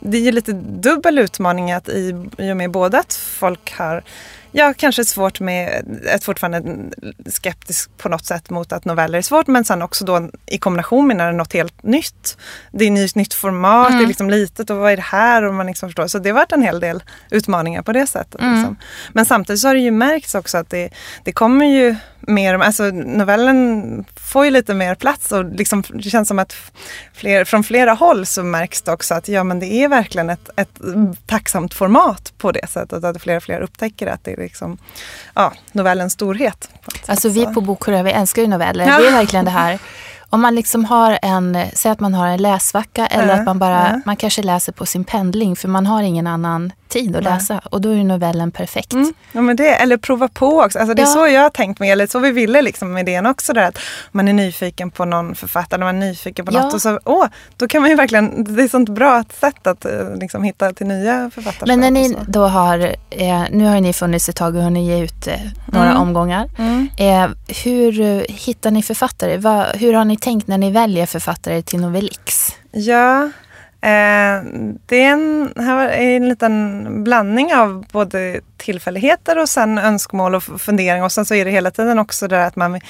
det 0.00 0.28
är 0.28 0.32
lite 0.32 0.52
dubbel 0.52 1.18
utmaning 1.18 1.72
att 1.72 1.88
i, 1.88 2.28
i 2.38 2.52
och 2.52 2.56
med 2.56 2.70
både 2.70 2.98
att 2.98 3.14
folk 3.14 3.72
har 3.78 4.02
jag 4.52 4.76
kanske 4.76 5.04
svårt 5.04 5.40
med, 5.40 5.84
är 6.06 6.18
fortfarande 6.18 6.62
skeptisk 7.26 7.90
på 7.96 8.08
något 8.08 8.26
sätt 8.26 8.50
mot 8.50 8.72
att 8.72 8.84
noveller 8.84 9.18
är 9.18 9.22
svårt 9.22 9.46
men 9.46 9.64
sen 9.64 9.82
också 9.82 10.04
då 10.04 10.30
i 10.46 10.58
kombination 10.58 11.06
med 11.06 11.16
när 11.16 11.24
det 11.24 11.30
är 11.30 11.36
något 11.36 11.52
helt 11.52 11.82
nytt. 11.82 12.36
Det 12.72 12.84
är 12.84 13.04
ett 13.04 13.14
nytt 13.14 13.34
format, 13.34 13.86
mm. 13.86 13.92
det 13.92 13.96
är 13.96 13.98
mm. 13.98 14.08
liksom 14.08 14.30
litet 14.30 14.70
och 14.70 14.76
vad 14.76 14.92
är 14.92 14.96
det 14.96 15.02
här? 15.02 15.42
Och 15.42 15.54
man 15.54 15.66
liksom 15.66 15.88
förstår. 15.88 16.06
Så 16.06 16.18
det 16.18 16.30
har 16.30 16.34
varit 16.34 16.52
en 16.52 16.62
hel 16.62 16.80
del 16.80 17.02
utmaningar 17.30 17.82
på 17.82 17.92
det 17.92 18.06
sättet. 18.06 18.40
Mm. 18.40 18.54
Liksom. 18.54 18.76
Men 19.12 19.26
samtidigt 19.26 19.60
så 19.60 19.68
har 19.68 19.74
det 19.74 19.80
ju 19.80 19.90
märkts 19.90 20.34
också 20.34 20.58
att 20.58 20.70
det, 20.70 20.90
det 21.24 21.32
kommer 21.32 21.66
ju 21.66 21.96
mer, 22.20 22.54
alltså 22.58 22.84
novellen 22.84 24.04
får 24.30 24.44
ju 24.44 24.50
lite 24.50 24.74
mer 24.74 24.94
plats 24.94 25.32
och 25.32 25.44
liksom, 25.44 25.82
det 25.88 26.10
känns 26.10 26.28
som 26.28 26.38
att 26.38 26.56
fler, 27.12 27.44
från 27.44 27.64
flera 27.64 27.92
håll 27.92 28.26
så 28.26 28.42
märks 28.42 28.82
det 28.82 28.92
också 28.92 29.14
att 29.14 29.28
ja, 29.28 29.44
men 29.44 29.60
det 29.60 29.66
är 29.66 29.88
verkligen 29.88 30.30
ett, 30.30 30.50
ett 30.56 30.78
tacksamt 31.26 31.74
format 31.74 32.32
på 32.38 32.52
det 32.52 32.66
sättet. 32.70 33.04
Att 33.04 33.22
fler 33.22 33.36
och 33.36 33.42
fler 33.42 33.60
upptäcker 33.60 34.06
att 34.06 34.24
det 34.24 34.32
är 34.32 34.36
liksom, 34.36 34.78
ja, 35.34 35.52
novellens 35.72 36.12
storhet. 36.12 36.70
Alltså 37.06 37.28
vi 37.28 37.46
på 37.46 37.60
Bokhora, 37.60 38.02
vi 38.02 38.10
älskar 38.10 38.42
ju 38.42 38.48
noveller. 38.48 38.86
Ja. 38.86 38.98
Det 38.98 39.06
är 39.06 39.12
verkligen 39.12 39.44
det 39.44 39.50
här 39.50 39.78
om 40.30 40.40
man 40.40 40.54
liksom 40.54 40.84
har 40.84 41.18
en, 41.22 41.58
säg 41.74 41.92
att 41.92 42.00
man 42.00 42.14
har 42.14 42.26
en 42.26 42.42
läsvacka 42.42 43.06
eller 43.06 43.34
att 43.34 43.44
man 43.44 43.58
bara, 43.58 44.02
man 44.04 44.16
kanske 44.16 44.42
läser 44.42 44.72
på 44.72 44.86
sin 44.86 45.04
pendling 45.04 45.56
för 45.56 45.68
man 45.68 45.86
har 45.86 46.02
ingen 46.02 46.26
annan 46.26 46.72
tid 46.90 47.16
att 47.16 47.24
läsa 47.24 47.60
och 47.64 47.80
då 47.80 47.88
är 47.90 48.04
novellen 48.04 48.50
perfekt. 48.50 48.92
Mm. 48.92 49.14
Ja, 49.32 49.40
men 49.40 49.56
det, 49.56 49.74
eller 49.74 49.96
prova 49.96 50.28
på 50.28 50.60
också. 50.60 50.78
Alltså, 50.78 50.94
det 50.94 51.02
är 51.02 51.06
ja. 51.06 51.12
så 51.12 51.26
jag 51.26 51.42
har 51.42 51.50
tänkt 51.50 51.80
mig, 51.80 51.90
eller 51.90 52.06
så 52.06 52.18
vi 52.18 52.30
ville 52.30 52.62
liksom 52.62 52.92
med 52.92 53.08
idén 53.08 53.26
också. 53.26 53.52
Där, 53.52 53.62
att 53.62 53.78
man 54.12 54.28
är 54.28 54.32
nyfiken 54.32 54.90
på 54.90 55.04
någon 55.04 55.34
författare, 55.34 55.84
man 55.84 56.02
är 56.02 56.08
nyfiken 56.08 56.46
på 56.46 56.52
ja. 56.52 56.62
något 56.62 56.74
och 56.74 56.82
så, 56.82 57.00
åh, 57.04 57.26
då 57.56 57.68
kan 57.68 57.80
man 57.80 57.90
ju 57.90 57.96
verkligen, 57.96 58.44
det 58.44 58.62
är 58.62 58.64
ett 58.64 58.70
sånt 58.70 58.88
bra 58.88 59.24
sätt 59.40 59.66
att 59.66 59.84
eh, 59.84 60.14
liksom, 60.14 60.44
hitta 60.44 60.72
till 60.72 60.86
nya 60.86 61.30
författare. 61.34 61.66
Men 61.66 61.80
när 61.80 61.90
ni 61.90 62.16
då 62.26 62.46
har, 62.46 62.78
eh, 63.10 63.42
nu 63.50 63.64
har 63.64 63.80
ni 63.80 63.92
funnits 63.92 64.28
ett 64.28 64.36
tag 64.36 64.56
och 64.56 64.62
hunnit 64.62 64.86
ge 64.86 65.04
ut 65.04 65.26
eh, 65.26 65.34
några 65.66 65.90
mm. 65.90 66.02
omgångar. 66.02 66.50
Mm. 66.58 66.88
Eh, 66.96 67.54
hur 67.64 68.00
eh, 68.00 68.22
hittar 68.28 68.70
ni 68.70 68.82
författare? 68.82 69.36
Va, 69.36 69.66
hur 69.74 69.94
har 69.94 70.04
ni 70.04 70.16
tänkt 70.20 70.48
när 70.48 70.58
ni 70.58 70.70
väljer 70.70 71.06
författare 71.06 71.62
till 71.62 71.80
Novelix? 71.80 72.56
Ja, 72.72 73.30
Eh, 73.82 74.42
det 74.86 75.02
är 75.02 75.12
en, 75.12 75.52
här 75.56 75.88
är 75.88 76.16
en 76.16 76.28
liten 76.28 77.04
blandning 77.04 77.54
av 77.54 77.86
både 77.92 78.40
tillfälligheter 78.56 79.38
och 79.38 79.48
sen 79.48 79.78
önskemål 79.78 80.34
och 80.34 80.42
funderingar. 80.42 81.04
Och 81.04 81.12
sen 81.12 81.26
så 81.26 81.34
är 81.34 81.44
det 81.44 81.50
hela 81.50 81.70
tiden 81.70 81.98
också 81.98 82.28
det 82.28 82.46
att 82.46 82.56
man 82.56 82.80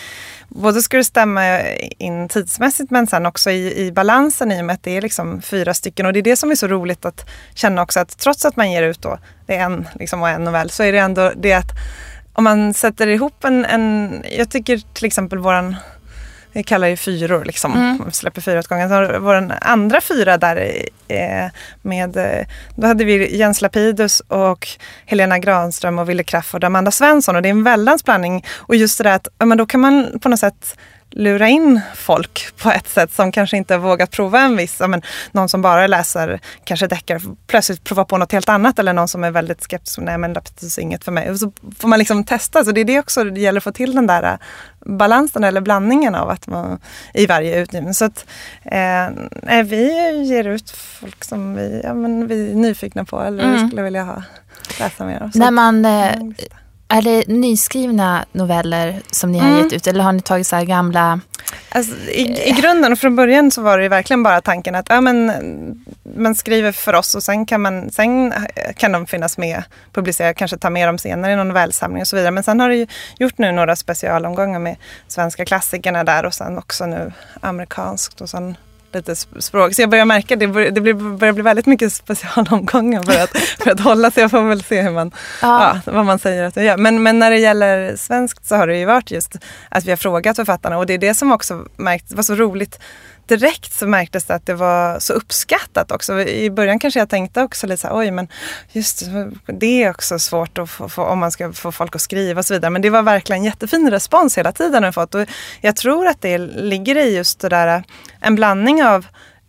både 0.49 0.83
ska 0.83 0.97
det 0.97 1.05
stämma 1.05 1.61
in 1.99 2.29
tidsmässigt 2.29 2.90
men 2.90 3.07
sen 3.07 3.27
också 3.27 3.51
i, 3.51 3.87
i 3.87 3.93
balansen 3.93 4.53
i 4.53 4.61
och 4.61 4.64
med 4.64 4.75
att 4.75 4.83
det 4.83 4.97
är 4.97 5.03
liksom 5.03 5.43
fyra 5.43 5.75
stycken. 5.75 6.07
Och 6.07 6.12
det 6.12 6.19
är 6.19 6.23
det 6.23 6.37
som 6.37 6.51
är 6.51 6.55
så 6.55 6.66
roligt 6.66 7.05
att 7.05 7.31
känna 7.55 7.83
också 7.83 8.01
att 8.01 8.19
trots 8.19 8.45
att 8.45 8.57
man 8.57 8.73
ger 8.73 8.83
ut 8.83 9.03
då, 9.03 9.19
det 9.47 9.57
är 9.57 9.64
en 9.64 9.88
liksom, 9.95 10.23
och 10.23 10.29
en 10.29 10.45
novell, 10.45 10.71
så 10.71 10.83
är 10.83 10.93
det 10.93 10.99
ändå 10.99 11.33
det 11.37 11.53
att 11.53 11.71
om 12.33 12.45
man 12.45 12.75
sätter 12.75 13.07
ihop 13.07 13.45
en, 13.45 13.64
en 13.64 14.23
jag 14.38 14.51
tycker 14.51 14.95
till 14.95 15.07
exempel 15.07 15.38
våran 15.38 15.77
vi 16.53 16.63
kallar 16.63 16.89
det 16.89 16.97
fyror, 16.97 17.45
liksom. 17.45 17.73
Mm. 17.73 18.03
Vi 18.07 18.13
släpper 18.13 18.41
fyra 18.41 18.59
åt 18.59 18.67
gången. 18.67 18.89
Så 18.89 19.01
den 19.33 19.53
andra 19.61 20.01
fyra 20.01 20.37
där 20.37 20.87
eh, 21.09 21.47
med, 21.83 22.17
eh, 22.17 22.47
då 22.75 22.87
hade 22.87 23.05
vi 23.05 23.37
Jens 23.37 23.63
Lapidus 23.63 24.21
och 24.21 24.69
Helena 25.07 25.39
Granström 25.39 25.99
och 25.99 26.09
Wille 26.09 26.23
Crafoord 26.23 26.65
och 26.65 26.67
Amanda 26.67 26.91
Svensson. 26.91 27.37
Och 27.37 27.43
det 27.43 27.49
är 27.49 27.51
en 27.51 27.65
väldans 27.65 28.05
blandning. 28.05 28.45
Och 28.57 28.77
just 28.77 28.99
det 28.99 29.05
där 29.05 29.17
att 29.17 29.29
men 29.39 29.59
då 29.59 29.67
kan 29.67 29.81
man 29.81 30.19
på 30.21 30.29
något 30.29 30.41
sätt 30.41 30.77
lura 31.11 31.49
in 31.49 31.81
folk 31.95 32.57
på 32.57 32.71
ett 32.71 32.89
sätt 32.89 33.13
som 33.13 33.33
kanske 33.33 33.57
inte 33.57 33.79
vågat 33.79 34.11
prova 34.11 34.41
en 34.41 34.57
viss, 34.57 34.81
men, 34.89 35.03
någon 35.33 35.49
som 35.49 35.63
bara 35.63 35.87
läser 35.87 36.41
kanske 36.65 36.87
deckare, 36.87 37.21
plötsligt 37.47 37.85
prova 37.85 38.05
på 38.05 38.19
något 38.19 38.33
helt 38.33 38.49
annat 38.49 38.79
eller 38.79 38.93
någon 38.93 39.09
som 39.09 39.25
är 39.25 39.31
väldigt 39.31 39.63
skeptisk, 39.63 39.99
nej 39.99 40.19
men 40.19 40.33
det 40.33 40.41
betyder 40.41 40.83
inget 40.83 41.05
för 41.05 41.13
mig. 41.13 41.31
Och 41.31 41.39
så 41.39 41.53
får 41.79 41.89
man 41.89 41.99
liksom 41.99 42.25
testa, 42.25 42.65
så 42.65 42.73
det 42.73 42.81
är 42.81 42.85
det 42.85 42.99
också 42.99 43.25
det 43.25 43.41
gäller 43.41 43.61
att 43.61 43.65
få 43.65 43.73
till 43.73 43.95
den 43.95 44.07
där 44.07 44.39
balansen 44.87 45.45
eller 45.45 45.61
blandningen 45.61 46.14
av 46.14 46.31
att 46.31 46.47
man 46.47 46.79
i 47.14 47.27
varje 47.27 47.62
utgivning. 47.62 47.95
Så 47.95 48.05
att 48.05 48.27
eh, 48.64 49.62
vi 49.64 50.12
ger 50.23 50.45
ut 50.45 50.71
folk 50.71 51.25
som 51.25 51.55
vi, 51.55 51.81
ja, 51.85 51.95
men 51.95 52.27
vi 52.27 52.51
är 52.51 52.55
nyfikna 52.55 53.05
på 53.05 53.21
eller 53.21 53.45
mm. 53.45 53.69
skulle 53.69 53.83
vilja 53.83 54.05
ha 54.05 54.23
läsa 54.79 55.05
mer 55.05 55.23
av. 55.23 55.31
När 55.35 55.51
man 55.51 55.85
eh, 55.85 56.12
är 56.90 57.03
det 57.03 57.29
nyskrivna 57.29 58.24
noveller 58.33 59.03
som 59.11 59.33
ni 59.33 59.38
har 59.38 59.48
mm. 59.48 59.59
gett 59.62 59.72
ut 59.72 59.87
eller 59.87 60.05
har 60.05 60.12
ni 60.12 60.20
tagit 60.20 60.46
så 60.46 60.64
gamla 60.64 61.20
Alltså, 61.68 61.94
i, 61.96 62.48
I 62.48 62.53
grunden 62.53 62.92
och 62.92 62.98
från 62.98 63.16
början 63.16 63.50
så 63.50 63.62
var 63.62 63.79
det 63.79 63.88
verkligen 63.88 64.22
bara 64.22 64.40
tanken 64.40 64.74
att 64.74 64.87
ja, 64.88 65.00
men, 65.00 65.33
man 66.16 66.35
skriver 66.35 66.72
för 66.72 66.94
oss 66.94 67.14
och 67.14 67.22
sen 67.22 67.46
kan, 67.46 67.62
man, 67.62 67.90
sen 67.90 68.33
kan 68.76 68.92
de 68.92 69.07
finnas 69.07 69.38
med, 69.38 69.62
publicera, 69.92 70.35
kanske 70.35 70.57
ta 70.57 70.70
med 70.70 70.88
dem 70.88 70.98
senare 70.98 71.33
i 71.33 71.37
någon 71.37 71.48
novellsamling 71.48 72.00
och 72.00 72.09
så 72.09 72.16
vidare. 72.16 72.31
Men 72.31 72.42
sen 72.42 72.61
har 72.61 72.68
det 72.68 72.76
ju 72.76 72.87
gjort 73.18 73.38
nu 73.38 73.53
några 73.53 73.76
specialomgångar 73.76 74.59
med 74.59 74.76
svenska 75.09 75.44
klassikerna 75.44 76.05
där 76.05 76.24
och 76.24 76.35
sen 76.35 76.59
också 76.59 76.87
nu 76.87 77.12
amerikanskt 77.40 78.20
och 78.20 78.29
sen 78.29 78.57
lite 78.94 79.16
språk. 79.16 79.74
Så 79.74 79.83
jag 79.83 79.90
börjar 79.90 80.05
märka 80.05 80.35
att 80.35 80.40
det, 80.40 80.46
börjar, 80.46 80.70
det 80.70 80.94
börjar 80.94 81.33
bli 81.33 81.42
väldigt 81.42 81.66
mycket 81.66 81.92
specialomgångar 81.92 83.03
för 83.03 83.22
att, 83.22 83.31
för 83.62 83.70
att 83.70 83.81
hålla. 83.81 84.11
Så 84.11 84.20
jag 84.20 84.31
får 84.31 84.42
väl 84.42 84.62
se 84.62 84.83
hur 84.83 84.90
man, 84.90 85.11
ja. 85.42 85.81
Ja, 85.85 85.92
vad 85.92 86.07
man 86.07 86.18
säger 86.18 86.44
att 86.44 86.57
jag 86.57 86.64
gör. 86.64 86.76
Men, 86.76 87.03
men 87.03 87.18
när 87.18 87.31
det 87.31 87.38
gäller 87.38 87.96
svenskt 87.96 88.48
så 88.48 88.57
har 88.57 88.66
det 88.66 88.79
ju 88.79 88.85
varit 88.85 89.11
just 89.11 89.37
att 89.68 89.85
vi 89.85 89.90
har 89.90 89.96
frågat 89.96 90.37
författarna 90.37 90.79
och 90.79 90.87
det 90.87 90.94
är 90.94 90.98
det 90.98 91.14
som 91.14 91.33
också 91.33 91.64
märkt, 91.76 92.12
var 92.12 92.22
så 92.22 92.35
roligt 92.35 92.79
direkt 93.31 93.73
så 93.73 93.87
märktes 93.87 94.25
det 94.25 94.35
att 94.35 94.47
det 94.47 94.55
var 94.55 94.99
så 94.99 95.12
uppskattat 95.12 95.93
också. 95.93 96.21
I 96.21 96.51
början 96.51 96.79
kanske 96.79 97.01
jag 97.01 97.09
tänkte 97.09 97.43
också 97.43 97.66
lite 97.66 97.81
så 97.81 97.88
här, 97.88 97.97
oj 97.97 98.11
men 98.11 98.29
just 98.73 99.03
det 99.47 99.83
är 99.83 99.90
också 99.90 100.19
svårt 100.19 100.59
att 100.59 100.71
få, 100.71 100.88
få, 100.88 101.05
om 101.05 101.19
man 101.19 101.31
ska 101.33 101.53
få 101.53 101.73
folk 101.73 101.95
att 101.95 102.01
skriva 102.01 102.38
och 102.38 102.47
så 102.47 102.55
vidare. 102.55 102.71
Men 102.71 102.83
det 102.83 102.90
var 102.90 103.03
verkligen 103.03 103.45
jättefin 103.45 103.90
respons 103.90 104.38
hela 104.38 104.53
tiden 104.53 104.83
jag 104.83 104.95
fått. 104.95 105.14
Och 105.14 105.27
jag 105.61 105.77
tror 105.77 106.07
att 106.07 106.21
det 106.21 106.38
ligger 106.38 106.97
i 106.97 107.16
just 107.16 107.40
det 107.40 107.49
där, 107.49 107.85
en 108.21 108.35
blandning 108.35 108.85
av 108.85 109.07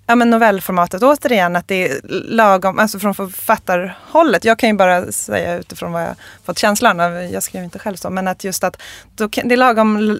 ja, 0.07 0.15
men 0.15 0.29
novellformatet 0.29 1.03
återigen, 1.03 1.55
att 1.55 1.67
det 1.67 1.89
är 1.89 1.99
lagom, 2.29 2.79
alltså 2.79 2.99
från 2.99 3.15
författarhållet. 3.15 4.45
Jag 4.45 4.59
kan 4.59 4.69
ju 4.69 4.75
bara 4.75 5.11
säga 5.11 5.57
utifrån 5.57 5.91
vad 5.91 6.01
jag 6.01 6.15
fått 6.45 6.59
känslan 6.59 6.99
av, 6.99 7.23
jag 7.23 7.43
skriver 7.43 7.63
inte 7.63 7.79
själv 7.79 7.95
så, 7.95 8.09
men 8.09 8.27
att 8.27 8.43
just 8.43 8.63
att 8.63 8.81
kan, 9.31 9.47
det 9.47 9.55
är 9.55 9.57
lagom, 9.57 10.19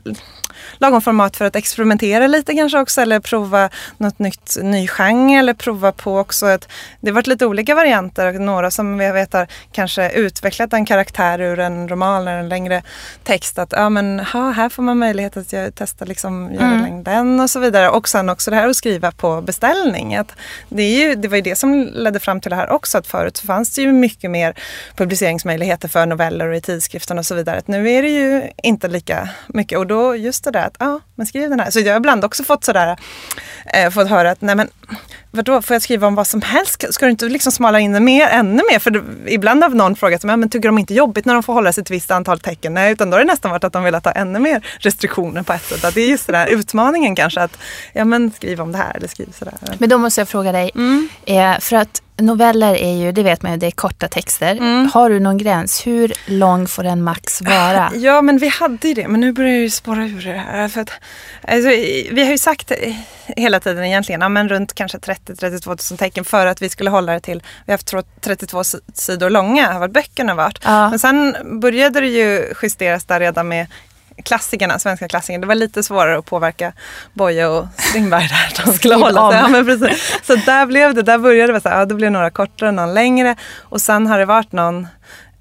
lagom 0.78 1.02
format 1.02 1.38
för 1.38 1.46
att 1.46 1.56
experimentera 1.56 2.28
lite 2.28 2.54
kanske 2.54 2.80
också 2.80 3.02
eller 3.02 3.20
prova 3.20 3.70
något 3.98 4.20
nytt, 4.20 4.58
ny 4.62 4.88
genre 4.88 5.40
eller 5.40 5.54
prova 5.54 5.92
på 5.92 6.18
också 6.20 6.50
ett, 6.50 6.68
det 7.00 7.10
har 7.10 7.16
varit 7.16 7.28
lite 7.28 7.46
olika 7.46 7.76
varianter, 7.76 8.34
några 8.34 8.72
som 8.72 9.00
jag 9.00 9.14
vet 9.14 9.34
har 9.34 9.48
kanske 9.72 10.12
utvecklat 10.12 10.74
en 10.74 10.86
karaktär 10.86 11.42
ur 11.42 11.60
en 11.60 11.90
roman 11.90 12.22
eller 12.22 12.38
en 12.38 12.50
längre 12.50 12.84
text. 13.24 13.60
Att 13.60 13.72
ja 13.72 13.90
men 13.90 14.20
ha, 14.20 14.52
här 14.52 14.70
får 14.70 14.84
man 14.84 14.98
möjlighet 14.98 15.38
att 15.38 15.76
testa 15.76 16.06
liksom 16.06 16.54
göra 16.54 16.66
mm. 16.66 17.04
den 17.04 17.40
och 17.40 17.50
så 17.50 17.60
vidare. 17.60 17.90
Och 17.90 18.10
sen 18.10 18.30
också 18.30 18.52
det 18.52 18.58
här 18.58 18.70
att 18.70 18.76
skriva 18.76 19.12
på 19.12 19.42
beställning 19.42 19.71
försäljning. 19.72 20.16
Att 20.16 20.32
det, 20.70 20.84
är 20.84 21.08
ju, 21.08 21.16
det 21.16 21.28
var 21.28 21.36
ju 21.36 21.42
det 21.42 21.56
som 21.56 21.90
ledde 21.94 22.20
fram 22.20 22.42
till 22.42 22.50
det 22.50 22.56
här 22.56 22.70
också, 22.70 22.98
att 22.98 23.08
förut 23.08 23.38
så 23.38 23.48
fanns 23.48 23.76
det 23.76 23.82
ju 23.82 23.92
mycket 23.92 24.32
mer 24.32 24.54
publiceringsmöjligheter 24.96 25.88
för 25.88 26.06
noveller 26.06 26.48
och 26.48 26.56
i 26.56 26.62
tidskriften 26.62 27.20
och 27.20 27.26
så 27.26 27.36
vidare. 27.36 27.58
Att 27.58 27.68
nu 27.68 27.90
är 27.90 28.02
det 28.02 28.10
ju 28.10 28.50
inte 28.64 28.88
lika 28.88 29.30
mycket 29.48 29.78
och 29.78 29.88
då 29.88 30.16
just 30.16 30.44
det 30.44 30.52
där 30.52 30.66
att 30.66 30.76
ja, 30.80 31.00
men 31.16 31.28
skriv 31.28 31.50
den 31.50 31.60
här. 31.60 31.72
Så 31.72 31.80
jag 31.80 31.94
har 31.94 32.00
ibland 32.00 32.26
också 32.26 32.44
fått 32.44 32.64
sådär, 32.64 32.98
eh, 33.74 33.90
fått 33.90 34.10
höra 34.10 34.32
att 34.32 34.42
nej 34.42 34.56
men 34.56 34.70
vadå, 35.32 35.62
får 35.62 35.76
jag 35.76 35.82
skriva 35.82 36.08
om 36.08 36.16
vad 36.16 36.28
som 36.28 36.42
helst? 36.42 36.94
Ska 36.94 37.06
du 37.06 37.12
inte 37.12 37.26
liksom 37.26 37.52
smala 37.52 37.80
in 37.80 37.92
det 37.92 38.00
mer, 38.00 38.28
ännu 38.28 38.64
mer? 38.72 38.80
För 38.80 38.92
det, 38.92 39.04
ibland 39.28 39.64
har 39.64 39.70
någon 39.70 39.96
frågat 39.96 40.24
mig, 40.24 40.38
men 40.38 40.50
tycker 40.50 40.70
de 40.70 40.78
inte 40.78 40.94
jobbigt 40.94 41.26
när 41.26 41.34
de 41.34 41.44
får 41.44 41.54
hålla 41.54 41.74
sig 41.74 41.84
till 41.84 41.96
ett 41.96 41.98
visst 41.98 42.12
antal 42.12 42.40
tecken? 42.40 42.74
Nej, 42.74 42.94
utan 42.94 43.10
då 43.10 43.18
har 43.18 43.20
det 43.20 43.32
nästan 43.32 43.52
varit 43.52 43.64
att 43.64 43.74
de 43.74 43.84
velat 43.84 44.06
ha 44.06 44.12
ännu 44.12 44.40
mer 44.40 44.66
restriktioner 44.80 45.44
på 45.44 45.54
ett 45.54 45.66
sätt. 45.66 45.86
Att 45.86 45.94
det 45.94 46.02
är 46.02 46.08
just 46.08 46.28
den 46.28 46.36
här 46.36 46.48
utmaningen 46.48 47.16
kanske, 47.16 47.42
att 47.42 47.58
ja 47.94 48.06
men 48.06 48.32
skriv 48.32 48.62
om 48.62 48.72
det 48.72 48.78
här 48.78 48.96
eller 48.96 49.08
skriv 49.08 49.32
sådär. 49.40 49.54
Men 49.78 49.90
då 49.90 49.98
måste 49.98 50.22
jag 50.22 50.30
fråga 50.30 50.52
dig, 50.52 50.72
mm. 50.76 51.10
eh, 51.26 51.60
för 51.60 51.76
att 51.76 52.02
noveller 52.18 52.76
är 52.76 52.96
ju, 52.96 53.12
det 53.12 53.24
vet 53.24 53.42
man 53.42 53.52
ju, 53.52 53.58
det 53.58 53.68
är 53.68 53.72
korta 53.72 54.08
texter. 54.08 54.56
Mm. 54.56 54.90
Har 54.94 55.10
du 55.10 55.20
någon 55.20 55.38
gräns? 55.38 55.88
Hur 55.88 56.14
lång 56.26 56.68
får 56.68 56.84
en 56.84 57.04
max 57.04 57.42
vara? 57.42 57.92
Ja, 58.02 58.22
men 58.22 58.38
vi 58.38 58.48
hade 58.48 58.88
ju 58.88 58.94
det, 58.94 59.08
men 59.08 59.22
nu 59.22 59.32
börjar 59.32 59.52
det 59.52 59.58
ju 59.58 59.70
spåra 59.70 60.06
ur 60.06 60.22
det 60.26 60.38
här. 60.38 60.68
För 60.68 60.82
att, 60.82 60.90
alltså, 61.48 61.70
vi 62.12 62.24
har 62.24 62.32
ju 62.32 62.38
sagt 62.38 62.72
hela 63.28 63.60
tiden 63.60 63.86
egentligen, 63.86 64.22
ja, 64.22 64.30
men 64.30 64.50
runt 64.50 64.74
kanske 64.74 64.98
30-32 64.98 65.92
000 65.92 65.98
tecken 65.98 66.26
för 66.26 66.48
att 66.48 66.62
vi 66.62 66.70
skulle 66.70 66.90
hålla 66.90 67.14
det 67.14 67.20
till, 67.20 67.44
vi 67.66 67.72
har 67.72 67.78
haft 67.78 68.22
32 68.22 68.64
sidor 68.94 69.30
långa, 69.30 69.74
har 69.74 69.88
böckerna 69.88 70.36
varit. 70.36 70.60
Ja. 70.64 70.90
Men 70.90 71.00
sen 71.00 71.36
började 71.62 72.00
det 72.00 72.08
ju 72.08 72.54
justeras 72.62 73.06
där 73.06 73.20
redan 73.20 73.48
med 73.48 73.68
klassikerna, 74.22 74.80
svenska 74.80 75.08
klassikerna. 75.08 75.42
Det 75.42 75.48
var 75.48 75.56
lite 75.56 75.84
svårare 75.84 76.18
att 76.18 76.26
påverka 76.26 76.74
Boje 77.14 77.48
och 77.48 77.68
Strindberg 77.78 78.28
där. 78.28 78.66
De 78.66 78.74
skulle 78.74 78.96
hålla 78.96 79.32
sig. 79.32 79.40
Ja, 79.40 79.48
men 79.48 79.66
precis. 79.66 80.20
Så 80.24 80.36
där 80.36 80.66
blev 80.66 80.94
det, 80.94 81.02
där 81.02 81.18
började 81.18 81.54
det 81.54 81.62
så 81.62 81.70
här, 81.70 81.80
ja, 81.80 81.86
det 81.86 81.96
blev 81.96 82.12
några 82.12 82.30
kortare, 82.30 82.72
någon 82.72 82.94
längre 82.94 83.36
och 83.60 83.82
sen 83.82 84.08
har 84.08 84.20
det 84.20 84.26
varit 84.26 84.52
någon 84.52 84.88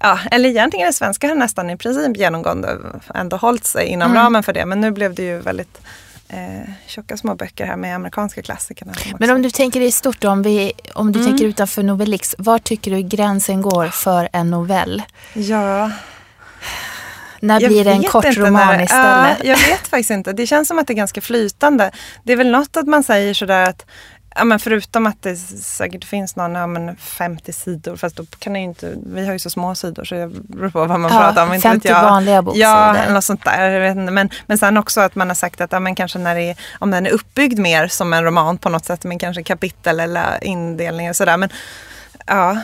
Ja, 0.03 0.19
eller 0.31 0.49
egentligen 0.49 0.87
det 0.87 0.93
svenska 0.93 1.27
har 1.27 1.35
nästan 1.35 1.69
i 1.69 1.77
princip 1.77 2.17
genomgående 2.17 2.77
ändå 3.15 3.37
hållit 3.37 3.65
sig 3.65 3.87
inom 3.87 4.11
mm. 4.11 4.23
ramen 4.23 4.43
för 4.43 4.53
det. 4.53 4.65
Men 4.65 4.81
nu 4.81 4.91
blev 4.91 5.15
det 5.15 5.23
ju 5.23 5.39
väldigt 5.39 5.81
eh, 6.29 6.69
tjocka 6.87 7.17
små 7.17 7.35
böcker 7.35 7.65
här 7.65 7.77
med 7.77 7.95
amerikanska 7.95 8.41
klassikerna. 8.41 8.93
Men 9.19 9.29
om 9.29 9.41
du 9.41 9.49
tänker 9.49 9.81
i 9.81 9.91
stort, 9.91 10.23
om, 10.23 10.41
vi, 10.41 10.71
om 10.93 11.11
du 11.11 11.19
mm. 11.19 11.31
tänker 11.31 11.45
utanför 11.45 11.83
Novellix, 11.83 12.35
var 12.37 12.59
tycker 12.59 12.91
du 12.91 13.01
gränsen 13.01 13.61
går 13.61 13.87
för 13.87 14.29
en 14.33 14.49
novell? 14.49 15.03
Ja, 15.33 15.91
när 17.41 17.59
blir 17.59 17.85
det 17.85 17.91
en 17.91 18.03
kort 18.03 18.37
roman 18.37 18.67
när, 18.67 18.83
istället? 18.83 19.37
Ja, 19.43 19.49
jag 19.49 19.57
vet 19.57 19.87
faktiskt 19.87 20.11
inte. 20.11 20.33
Det 20.33 20.47
känns 20.47 20.67
som 20.67 20.79
att 20.79 20.87
det 20.87 20.93
är 20.93 20.95
ganska 20.95 21.21
flytande. 21.21 21.91
Det 22.23 22.33
är 22.33 22.37
väl 22.37 22.51
något 22.51 22.77
att 22.77 22.87
man 22.87 23.03
säger 23.03 23.33
sådär 23.33 23.69
att 23.69 23.85
Ja, 24.35 24.43
men 24.43 24.59
förutom 24.59 25.07
att 25.07 25.21
det 25.21 25.35
säkert 25.35 26.05
finns 26.05 26.35
någon, 26.35 26.55
ja, 26.55 26.67
men 26.67 26.95
50 26.95 27.53
sidor, 27.53 27.95
fast 27.95 28.15
då 28.15 28.25
kan 28.39 28.55
jag 28.55 28.63
inte, 28.63 28.93
vi 29.05 29.25
har 29.25 29.33
ju 29.33 29.39
så 29.39 29.49
små 29.49 29.75
sidor 29.75 30.03
så 30.03 30.15
det 30.15 30.27
beror 30.27 30.69
på 30.69 30.85
vad 30.85 30.99
man 30.99 31.11
ja, 31.11 31.19
pratar 31.19 31.43
om. 31.43 31.61
50 31.61 31.87
jag. 31.87 32.03
vanliga 32.03 32.41
boksidor. 32.41 32.69
Ja, 32.69 32.95
eller 32.95 33.13
något 33.13 33.23
sånt 33.23 33.45
där. 33.45 33.69
Jag 33.69 33.81
vet 33.81 33.97
inte. 33.97 34.11
Men, 34.11 34.29
men 34.45 34.57
sen 34.57 34.77
också 34.77 35.01
att 35.01 35.15
man 35.15 35.27
har 35.27 35.35
sagt 35.35 35.61
att 35.61 35.71
ja, 35.71 35.79
men 35.79 35.95
kanske 35.95 36.19
när 36.19 36.35
det 36.35 36.41
är, 36.41 36.55
om 36.79 36.91
den 36.91 37.05
är 37.05 37.11
uppbyggd 37.11 37.59
mer 37.59 37.87
som 37.87 38.13
en 38.13 38.23
roman 38.23 38.57
på 38.57 38.69
något 38.69 38.85
sätt, 38.85 39.03
men 39.03 39.19
kanske 39.19 39.43
kapitel 39.43 39.99
eller 39.99 40.43
indelning 40.43 41.09
och 41.09 41.15
sådär. 41.15 41.37
Men 41.37 41.49
ja, 42.25 42.57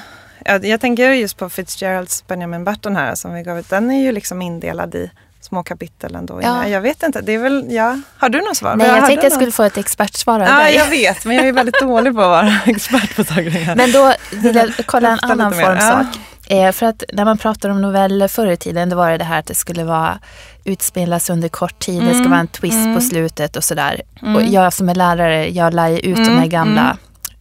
jag, 0.48 0.82
tänker 0.82 1.12
just 1.12 1.38
på 1.38 1.50
Fitzgeralds 1.50 2.28
Benjamin 2.28 2.64
Button 2.64 2.96
här 2.96 3.16
som 3.16 3.34
vi 3.34 3.44
gav 3.44 3.60
ut. 3.60 3.70
Den 3.70 3.92
är 3.92 4.04
ju 4.04 4.12
liksom 4.12 4.42
indelad 4.42 4.96
i 4.96 5.12
små 5.42 5.64
kapitel 5.64 6.16
ändå. 6.16 6.40
Ja. 6.44 6.68
Jag 6.68 6.82
vet 6.82 7.04
inte, 7.04 7.22
det 7.22 7.32
är 7.32 7.38
väl, 7.38 7.66
ja. 7.70 8.00
Har 8.18 8.30
du 8.30 8.42
något 8.42 8.58
svar? 8.58 8.76
Nej, 8.76 8.88
jag, 8.88 8.98
jag 8.98 9.06
tänkte 9.06 9.26
jag 9.26 9.34
skulle 9.34 9.52
få 9.52 9.64
ett 9.64 9.78
expertsvar 9.78 10.40
av 10.40 10.48
ja, 10.48 10.58
dig. 10.58 10.76
Jag 10.76 10.88
vet, 10.88 11.26
men 11.26 11.36
jag 11.36 11.48
är 11.48 11.52
väldigt 11.52 11.80
dålig 11.82 12.16
på 12.16 12.22
att 12.22 12.28
vara 12.28 12.54
expert 12.66 13.16
på 13.16 13.24
saker. 13.24 13.76
Men 13.76 13.92
då 13.92 14.14
vill 14.32 14.56
jag 14.56 14.74
kolla 14.86 15.10
en 15.10 15.20
annan 15.22 15.54
formsak. 15.54 16.08
Ja. 16.48 16.68
Eh, 16.68 16.72
för 16.72 16.86
att 16.86 17.04
när 17.14 17.26
man 17.26 17.38
pratar 17.38 17.70
om 17.70 17.82
noveller 17.82 18.28
förr 18.28 18.48
i 18.48 18.58
tiden, 18.58 18.90
då 18.90 18.96
var 18.96 19.12
det 19.12 19.18
det 19.18 19.24
här 19.24 19.40
att 19.40 19.46
det 19.46 19.56
skulle 19.56 19.84
vara 19.84 20.20
utspelas 20.64 21.30
under 21.30 21.50
kort 21.50 21.80
tid, 21.80 21.96
mm. 21.96 22.08
det 22.08 22.14
ska 22.14 22.20
mm, 22.20 22.32
vara 22.32 22.40
en 22.40 22.48
twist 22.48 22.78
mm. 22.78 22.96
på 22.96 23.02
slutet 23.02 23.56
och 23.56 23.64
sådär. 23.64 24.02
Mm. 24.22 24.36
Och 24.36 24.44
jag 24.44 24.74
som 24.74 24.90
är 24.90 24.96
lärare, 24.96 25.50
jag 25.50 25.74
lär 25.74 25.88
ju 25.88 26.00
ut 26.00 26.16
de 26.16 26.24
här 26.24 26.32
mm, 26.32 26.50
gamla 26.50 26.82
mm 26.82 26.98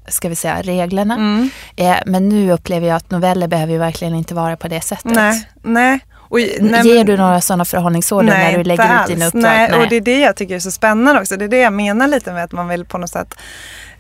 ska 0.09 0.29
vi 0.29 0.37
säga, 0.37 0.63
reglerna. 0.63 1.15
Mm. 1.15 1.51
Eh, 1.77 1.97
men 2.07 2.29
nu 2.29 2.53
upplever 2.53 2.89
jag 2.89 2.97
att 2.97 3.11
noveller 3.11 3.49
behöver 3.49 3.73
ju 3.73 3.79
verkligen 3.79 4.15
inte 4.15 4.35
vara 4.35 4.57
på 4.57 4.69
det 4.69 4.81
sättet. 4.81 5.15
Nej, 5.15 5.49
nej. 5.63 6.01
Och, 6.29 6.39
nej, 6.61 6.87
Ger 6.87 7.05
du 7.05 7.17
några 7.17 7.41
sådana 7.41 7.65
förhållningsorder 7.65 8.29
nej, 8.29 8.53
när 8.53 8.59
du 8.59 8.65
lägger 8.65 9.03
ut 9.03 9.07
dina 9.07 9.27
uppdrag? 9.27 9.43
Nej, 9.43 9.69
nej, 9.71 9.81
och 9.81 9.89
det 9.89 9.97
är 9.97 10.01
det 10.01 10.21
jag 10.21 10.37
tycker 10.37 10.55
är 10.55 10.59
så 10.59 10.71
spännande 10.71 11.21
också. 11.21 11.37
Det 11.37 11.45
är 11.45 11.49
det 11.49 11.59
jag 11.59 11.73
menar 11.73 12.09
lite 12.09 12.33
med 12.33 12.45
att 12.45 12.53
man 12.53 12.69
vill 12.69 12.85
på 12.85 12.99
något 12.99 13.11
sätt 13.11 13.35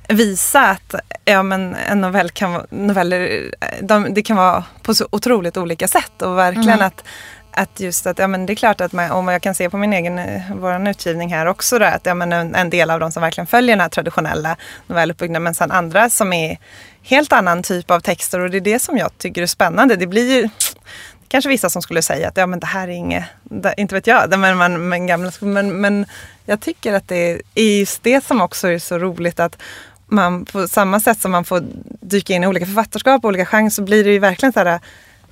visa 0.08 0.60
att 0.60 0.94
ja, 1.24 1.42
men 1.42 1.74
en 1.74 2.00
novell 2.00 2.30
kan, 2.30 2.66
noveller, 2.70 3.50
de, 3.82 4.14
det 4.14 4.22
kan 4.22 4.36
vara 4.36 4.64
på 4.82 4.94
så 4.94 5.08
otroligt 5.10 5.56
olika 5.56 5.88
sätt 5.88 6.22
och 6.22 6.38
verkligen 6.38 6.68
mm. 6.68 6.86
att 6.86 7.04
att 7.56 7.80
just 7.80 8.06
att, 8.06 8.18
ja 8.18 8.26
men 8.26 8.46
det 8.46 8.52
är 8.52 8.54
klart 8.54 8.80
att 8.80 8.92
man, 8.92 9.10
om 9.10 9.28
jag 9.28 9.42
kan 9.42 9.54
se 9.54 9.70
på 9.70 9.76
min 9.76 9.92
egen, 9.92 10.18
eh, 10.18 10.42
vår 10.54 10.88
utgivning 10.88 11.34
här 11.34 11.46
också 11.46 11.78
då, 11.78 11.84
att 11.84 12.06
ja 12.06 12.14
men 12.14 12.32
en, 12.32 12.54
en 12.54 12.70
del 12.70 12.90
av 12.90 13.00
de 13.00 13.12
som 13.12 13.22
verkligen 13.22 13.46
följer 13.46 13.76
den 13.76 13.80
här 13.80 13.88
traditionella 13.88 14.56
novelluppbyggnaden 14.86 15.42
men 15.42 15.54
sen 15.54 15.70
andra 15.70 16.10
som 16.10 16.32
är 16.32 16.58
helt 17.02 17.32
annan 17.32 17.62
typ 17.62 17.90
av 17.90 18.00
texter 18.00 18.40
och 18.40 18.50
det 18.50 18.56
är 18.56 18.60
det 18.60 18.78
som 18.78 18.98
jag 18.98 19.18
tycker 19.18 19.42
är 19.42 19.46
spännande. 19.46 19.96
Det 19.96 20.06
blir 20.06 20.36
ju 20.36 20.48
kanske 21.28 21.48
vissa 21.48 21.70
som 21.70 21.82
skulle 21.82 22.02
säga 22.02 22.28
att 22.28 22.36
ja 22.36 22.46
men 22.46 22.60
det 22.60 22.66
här 22.66 22.88
är 22.88 22.92
inget, 22.92 23.24
det, 23.42 23.74
inte 23.76 23.94
vet 23.94 24.06
jag, 24.06 24.38
men, 24.38 24.56
man, 24.56 24.88
men, 24.88 25.06
gamla, 25.06 25.30
men, 25.40 25.80
men 25.80 26.06
jag 26.44 26.60
tycker 26.60 26.92
att 26.92 27.08
det 27.08 27.40
är 27.54 27.70
just 27.78 28.02
det 28.02 28.24
som 28.24 28.40
också 28.40 28.68
är 28.68 28.78
så 28.78 28.98
roligt 28.98 29.40
att 29.40 29.58
man 30.06 30.44
på 30.44 30.68
samma 30.68 31.00
sätt 31.00 31.20
som 31.20 31.30
man 31.30 31.44
får 31.44 31.62
dyka 32.00 32.34
in 32.34 32.44
i 32.44 32.46
olika 32.46 32.66
författarskap 32.66 33.24
och 33.24 33.28
olika 33.28 33.46
genrer 33.46 33.70
så 33.70 33.82
blir 33.82 34.04
det 34.04 34.10
ju 34.10 34.18
verkligen 34.18 34.52
så 34.52 34.60
här 34.60 34.80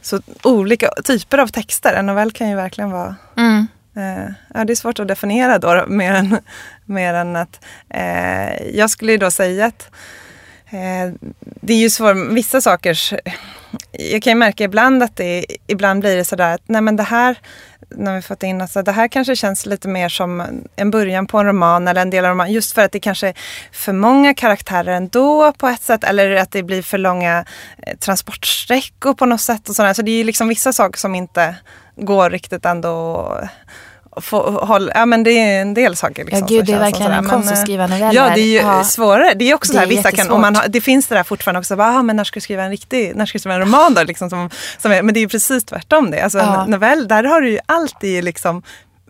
så 0.04 0.20
olika 0.42 0.90
typer 1.04 1.38
av 1.38 1.46
texter. 1.46 1.94
En 1.94 2.06
novell 2.06 2.32
kan 2.32 2.48
ju 2.48 2.56
verkligen 2.56 2.90
vara 2.90 3.16
mm. 3.36 3.66
eh, 3.96 4.34
ja, 4.54 4.64
det 4.64 4.72
är 4.72 4.76
svårt 4.76 5.00
att 5.00 5.08
definiera 5.08 5.58
då 5.58 5.84
mer 5.88 6.12
än, 6.14 6.38
mer 6.84 7.14
än 7.14 7.36
att 7.36 7.64
eh, 7.88 8.76
jag 8.76 8.90
skulle 8.90 9.16
då 9.16 9.30
säga 9.30 9.66
att 9.66 9.90
Eh, 10.70 11.12
det 11.40 11.72
är 11.72 11.78
ju 11.78 11.90
svårt, 11.90 12.16
vissa 12.30 12.60
saker 12.60 12.98
jag 13.92 14.22
kan 14.22 14.30
ju 14.30 14.34
märka 14.34 14.64
ibland 14.64 15.02
att 15.02 15.16
det 15.16 15.46
ibland 15.66 16.00
blir 16.00 16.16
det 16.16 16.24
sådär 16.24 16.54
att 16.54 16.62
nej 16.66 16.80
men 16.80 16.96
det 16.96 17.02
här 17.02 17.38
när 17.96 18.14
vi 18.14 18.22
fått 18.22 18.42
in 18.42 18.60
alltså, 18.60 18.82
det 18.82 18.92
här 18.92 19.08
kanske 19.08 19.36
känns 19.36 19.66
lite 19.66 19.88
mer 19.88 20.08
som 20.08 20.42
en 20.76 20.90
början 20.90 21.26
på 21.26 21.38
en 21.38 21.46
roman 21.46 21.88
eller 21.88 22.02
en 22.02 22.10
del 22.10 22.24
av 22.24 22.30
roman. 22.30 22.52
Just 22.52 22.74
för 22.74 22.82
att 22.82 22.92
det 22.92 23.00
kanske 23.00 23.28
är 23.28 23.34
för 23.72 23.92
många 23.92 24.34
karaktärer 24.34 24.92
ändå 24.92 25.52
på 25.52 25.68
ett 25.68 25.82
sätt 25.82 26.04
eller 26.04 26.36
att 26.36 26.50
det 26.50 26.62
blir 26.62 26.82
för 26.82 26.98
långa 26.98 27.44
eh, 27.82 27.96
transportsträckor 27.96 29.14
på 29.14 29.26
något 29.26 29.40
sätt. 29.40 29.68
Och 29.68 29.76
sådär. 29.76 29.94
Så 29.94 30.02
det 30.02 30.10
är 30.10 30.16
ju 30.16 30.24
liksom 30.24 30.48
vissa 30.48 30.72
saker 30.72 30.98
som 30.98 31.14
inte 31.14 31.56
går 31.96 32.30
riktigt 32.30 32.64
ändå 32.64 33.38
få, 34.16 34.50
hålla, 34.50 34.92
ja 34.94 35.06
men 35.06 35.22
det 35.22 35.30
är 35.30 35.62
en 35.62 35.74
del 35.74 35.96
saker. 35.96 36.24
Liksom, 36.24 36.40
ja 36.40 36.46
gud, 36.46 36.66
det 36.66 36.72
är 36.72 36.78
verkligen 36.78 37.12
en 37.12 37.24
konst 37.24 37.48
att 37.48 37.54
Men, 37.54 37.62
skriva 37.64 37.86
noveller. 37.86 38.12
Ja, 38.14 38.30
det 38.34 38.40
är 38.40 38.44
ju 38.46 38.56
Ja. 38.56 38.84
svårare. 38.84 39.34
Det 39.34 39.50
är 39.50 39.54
också 39.54 39.72
Det 39.72 39.76
så 39.76 39.78
här, 39.78 39.86
är 39.86 39.90
vissa 39.96 40.10
kan, 40.12 40.30
om 40.30 40.40
man 40.40 40.56
har, 40.56 40.68
det 40.68 40.80
finns 40.80 41.06
det 41.06 41.14
där 41.14 41.22
fortfarande 41.22 41.58
också, 41.58 41.76
bara, 41.76 41.88
ah, 41.98 42.02
men 42.02 42.16
när 42.16 42.24
ska 42.24 42.34
du 42.36 42.40
skriva 42.40 42.62
en 42.62 42.70
riktig, 42.70 43.12
när 43.16 43.26
ska 43.26 43.36
du 43.36 43.40
skriva 43.40 43.54
en 43.54 43.60
roman 43.60 43.94
då? 43.94 44.02
Liksom, 44.02 44.30
som, 44.30 44.50
som 44.78 44.90
men 44.90 45.06
det 45.14 45.18
är 45.18 45.22
ju 45.22 45.28
precis 45.28 45.64
tvärtom 45.64 46.10
det. 46.10 46.20
Alltså, 46.22 46.38
Ja. 46.38 46.64
En 46.64 46.70
novell, 46.70 47.08
där 47.08 47.24
har 47.24 47.40
du 47.40 47.50
ju 47.50 47.58
alltid 47.66 48.24
liksom 48.24 48.62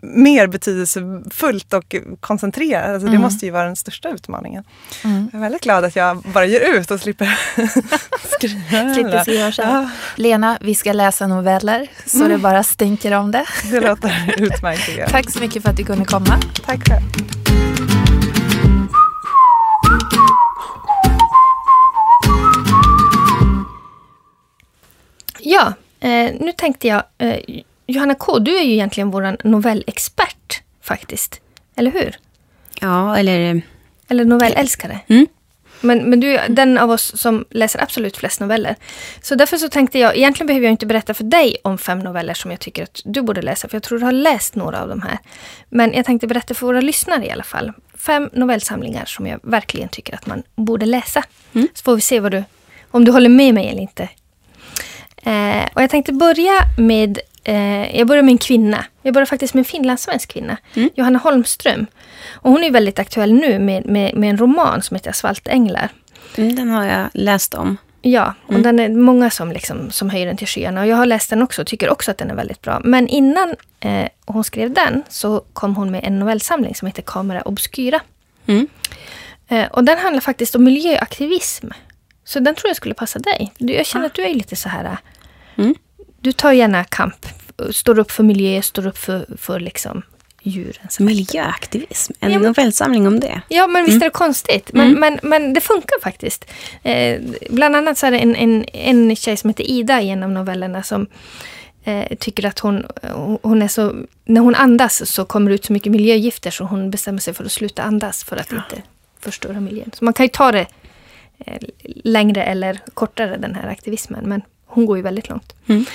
mer 0.05 0.47
betydelsefullt 0.47 1.73
och 1.73 1.95
koncentrerat. 2.19 2.89
Alltså, 2.89 3.07
Mm. 3.07 3.13
Det 3.13 3.19
måste 3.21 3.45
ju 3.45 3.51
vara 3.51 3.65
den 3.65 3.75
största 3.75 4.09
utmaningen. 4.09 4.63
Jag 5.03 5.11
är 5.33 5.39
väldigt 5.39 5.61
glad 5.63 5.85
att 5.85 5.95
jag 5.95 6.17
bara 6.17 6.45
ger 6.45 6.59
ut 6.79 6.91
och 6.91 6.99
slipper 6.99 7.25
skriva. 8.37 8.93
Slipper 8.93 9.21
skriva 9.21 9.51
själv. 9.51 9.69
Ja, 9.69 9.89
Lena, 10.15 10.57
vi 10.61 10.75
ska 10.75 10.93
läsa 10.93 11.27
noveller 11.27 11.87
så 12.05 12.27
det 12.27 12.37
bara 12.37 12.63
stinker 12.63 13.11
om 13.11 13.31
det. 13.31 13.45
det 13.71 13.79
låter 13.79 14.35
utmärkt. 14.37 15.11
Tack 15.11 15.31
så 15.31 15.39
mycket 15.39 15.63
för 15.63 15.69
att 15.69 15.77
du 15.77 15.83
kunde 15.85 16.05
komma. 16.05 16.39
Tack 16.65 16.87
själv. 16.89 17.01
Ja, 25.39 25.73
eh, 25.99 26.33
nu 26.39 26.51
tänkte 26.57 26.87
jag, 26.87 27.03
eh, 27.17 27.39
Johanna 27.87 28.15
K, 28.15 28.39
du 28.39 28.57
är 28.57 28.63
ju 28.63 28.73
egentligen 28.73 29.11
vår 29.11 29.47
novellexpert 29.47 30.61
faktiskt. 30.81 31.41
Eller 31.75 31.91
hur? 31.91 32.15
Ja, 32.81 33.17
eller... 33.17 33.61
Eller 34.07 34.25
novellälskare. 34.25 34.99
Mm. 35.07 35.27
Men, 35.81 36.09
men 36.09 36.19
du 36.19 36.37
är 36.37 36.49
den 36.49 36.77
av 36.77 36.91
oss 36.91 37.21
som 37.21 37.45
läser 37.49 37.83
absolut 37.83 38.17
flest 38.17 38.39
noveller. 38.39 38.75
Så 39.21 39.35
därför 39.35 39.57
så 39.57 39.69
tänkte 39.69 39.99
jag, 39.99 40.17
egentligen 40.17 40.47
behöver 40.47 40.65
jag 40.65 40.71
inte 40.71 40.85
berätta 40.85 41.13
för 41.13 41.23
dig 41.23 41.57
om 41.63 41.77
fem 41.77 41.99
noveller 41.99 42.33
som 42.33 42.51
jag 42.51 42.59
tycker 42.59 42.83
att 42.83 43.01
du 43.05 43.21
borde 43.21 43.41
läsa, 43.41 43.67
för 43.67 43.75
jag 43.75 43.83
tror 43.83 43.99
du 43.99 44.05
har 44.05 44.11
läst 44.11 44.55
några 44.55 44.81
av 44.81 44.89
de 44.89 45.01
här. 45.01 45.19
Men 45.69 45.93
jag 45.93 46.05
tänkte 46.05 46.27
berätta 46.27 46.53
för 46.53 46.65
våra 46.65 46.81
lyssnare 46.81 47.25
i 47.25 47.31
alla 47.31 47.43
fall. 47.43 47.71
Fem 47.97 48.29
novellsamlingar 48.33 49.05
som 49.05 49.27
jag 49.27 49.39
verkligen 49.43 49.89
tycker 49.89 50.15
att 50.15 50.25
man 50.25 50.43
borde 50.55 50.85
läsa. 50.85 51.23
Mm. 51.53 51.67
Så 51.73 51.83
får 51.83 51.95
vi 51.95 52.01
se 52.01 52.19
vad 52.19 52.31
du, 52.31 52.43
om 52.91 53.05
du 53.05 53.11
håller 53.11 53.29
med 53.29 53.53
mig 53.53 53.67
eller 53.67 53.81
inte. 53.81 54.09
Eh, 55.17 55.65
och 55.73 55.81
jag 55.81 55.89
tänkte 55.89 56.13
börja 56.13 56.53
med, 56.77 57.19
eh, 57.45 57.97
jag 57.97 58.07
börjar 58.07 58.23
med 58.23 58.31
en 58.31 58.37
kvinna. 58.37 58.85
Jag 59.01 59.13
börjar 59.13 59.25
faktiskt 59.25 59.53
med 59.53 59.59
en 59.61 59.65
finlandssvensk 59.65 60.31
kvinna. 60.33 60.57
Mm. 60.73 60.89
Johanna 60.95 61.19
Holmström. 61.19 61.85
Och 62.33 62.51
hon 62.51 62.63
är 62.63 62.71
väldigt 62.71 62.99
aktuell 62.99 63.33
nu 63.33 63.59
med, 63.59 63.85
med, 63.85 64.15
med 64.15 64.29
en 64.29 64.37
roman 64.37 64.81
som 64.81 64.95
heter 64.95 65.09
Asfaltänglar. 65.09 65.89
Mm, 66.37 66.55
Den 66.55 66.69
har 66.69 66.85
jag 66.85 67.07
läst 67.13 67.53
om. 67.53 67.77
Ja, 68.01 68.33
och 68.45 68.49
Mm. 68.49 68.61
den 68.63 68.79
är 68.79 68.89
många 68.89 69.29
som, 69.29 69.51
liksom, 69.51 69.91
som 69.91 70.09
höjer 70.09 70.25
den 70.25 70.37
till 70.37 70.47
skyarna. 70.47 70.81
Och 70.81 70.87
jag 70.87 70.95
har 70.95 71.05
läst 71.05 71.29
den 71.29 71.41
också 71.41 71.61
och 71.61 71.67
tycker 71.67 71.89
också 71.89 72.11
att 72.11 72.17
den 72.17 72.31
är 72.31 72.35
väldigt 72.35 72.61
bra. 72.61 72.81
Men 72.83 73.07
innan 73.07 73.55
eh, 73.79 74.07
hon 74.25 74.43
skrev 74.43 74.73
den 74.73 75.03
så 75.09 75.43
kom 75.53 75.75
hon 75.75 75.91
med 75.91 76.03
en 76.03 76.19
novellsamling 76.19 76.75
som 76.75 76.85
heter 76.85 77.01
Camera 77.01 77.41
Obscura. 77.41 77.99
Mm. 78.47 78.67
Eh, 79.47 79.65
och 79.67 79.83
den 79.83 79.97
handlar 79.97 80.21
faktiskt 80.21 80.55
om 80.55 80.63
miljöaktivism. 80.63 81.67
Så 82.23 82.39
den 82.39 82.55
tror 82.55 82.69
jag 82.69 82.75
skulle 82.77 82.93
passa 82.93 83.19
dig. 83.19 83.51
Jag 83.57 83.85
känner 83.85 84.05
att 84.05 84.13
du 84.13 84.21
är 84.25 84.33
lite 84.33 84.55
så 84.55 84.69
här... 84.69 84.97
Mm. 85.55 85.75
Du 86.25 86.31
tar 86.31 86.51
gärna 86.51 86.83
kamp. 86.83 87.25
Står 87.71 87.99
upp 87.99 88.11
för 88.11 88.23
miljö, 88.23 88.61
står 88.61 88.87
upp 88.87 88.97
för, 88.97 89.25
för 89.37 89.59
liksom 89.59 90.01
djurens 90.41 90.99
Miljöaktivism. 90.99 92.13
En 92.19 92.31
Ja, 92.31 92.39
men- 92.39 92.47
novellsamling 92.47 93.07
om 93.07 93.19
det. 93.19 93.41
Ja, 93.49 93.67
men 93.67 93.85
visst 93.85 94.01
är 94.01 94.05
det 94.05 94.09
konstigt. 94.09 94.69
Men, 94.73 94.93
men, 94.93 95.19
men 95.23 95.53
det 95.53 95.61
funkar 95.61 95.99
faktiskt. 96.01 96.45
Eh, 96.83 97.21
bland 97.49 97.75
annat 97.75 97.97
så 97.97 98.05
är 98.05 98.11
det 98.11 98.17
en, 98.17 98.35
en, 98.35 98.65
en 98.73 99.15
tjej 99.15 99.37
som 99.37 99.49
heter 99.49 99.63
Ida 99.63 100.01
i 100.01 100.09
en 100.09 100.23
av 100.23 100.29
novellerna 100.29 100.83
som 100.83 101.07
eh, 101.83 102.15
tycker 102.19 102.45
att 102.45 102.59
hon, 102.59 102.85
hon 103.41 103.61
är 103.61 103.67
så... 103.67 103.95
När 104.25 104.41
hon 104.41 104.55
andas 104.55 105.11
så 105.11 105.25
kommer 105.25 105.49
det 105.51 105.55
ut 105.55 105.65
så 105.65 105.73
mycket 105.73 105.91
miljögifter 105.91 106.51
så 106.51 106.63
hon 106.63 106.91
bestämmer 106.91 107.19
sig 107.19 107.33
för 107.33 107.45
att 107.45 107.51
sluta 107.51 107.83
andas 107.83 108.23
för 108.23 108.37
att 108.37 108.51
inte 108.51 108.81
förstöra 109.19 109.59
miljön. 109.59 109.91
Så 109.93 110.05
man 110.05 110.13
kan 110.13 110.25
ju 110.25 110.29
ta 110.29 110.51
det 110.51 110.67
eh, 111.45 111.57
längre 112.03 112.43
eller 112.43 112.79
kortare, 112.93 113.37
den 113.37 113.55
här 113.55 113.67
aktivismen. 113.67 114.29
Men 114.29 114.41
hon 114.75 114.85
går 114.85 114.97
ju 114.97 115.03
väldigt 115.03 115.29
långt. 115.29 115.53
Mm. 115.67 115.85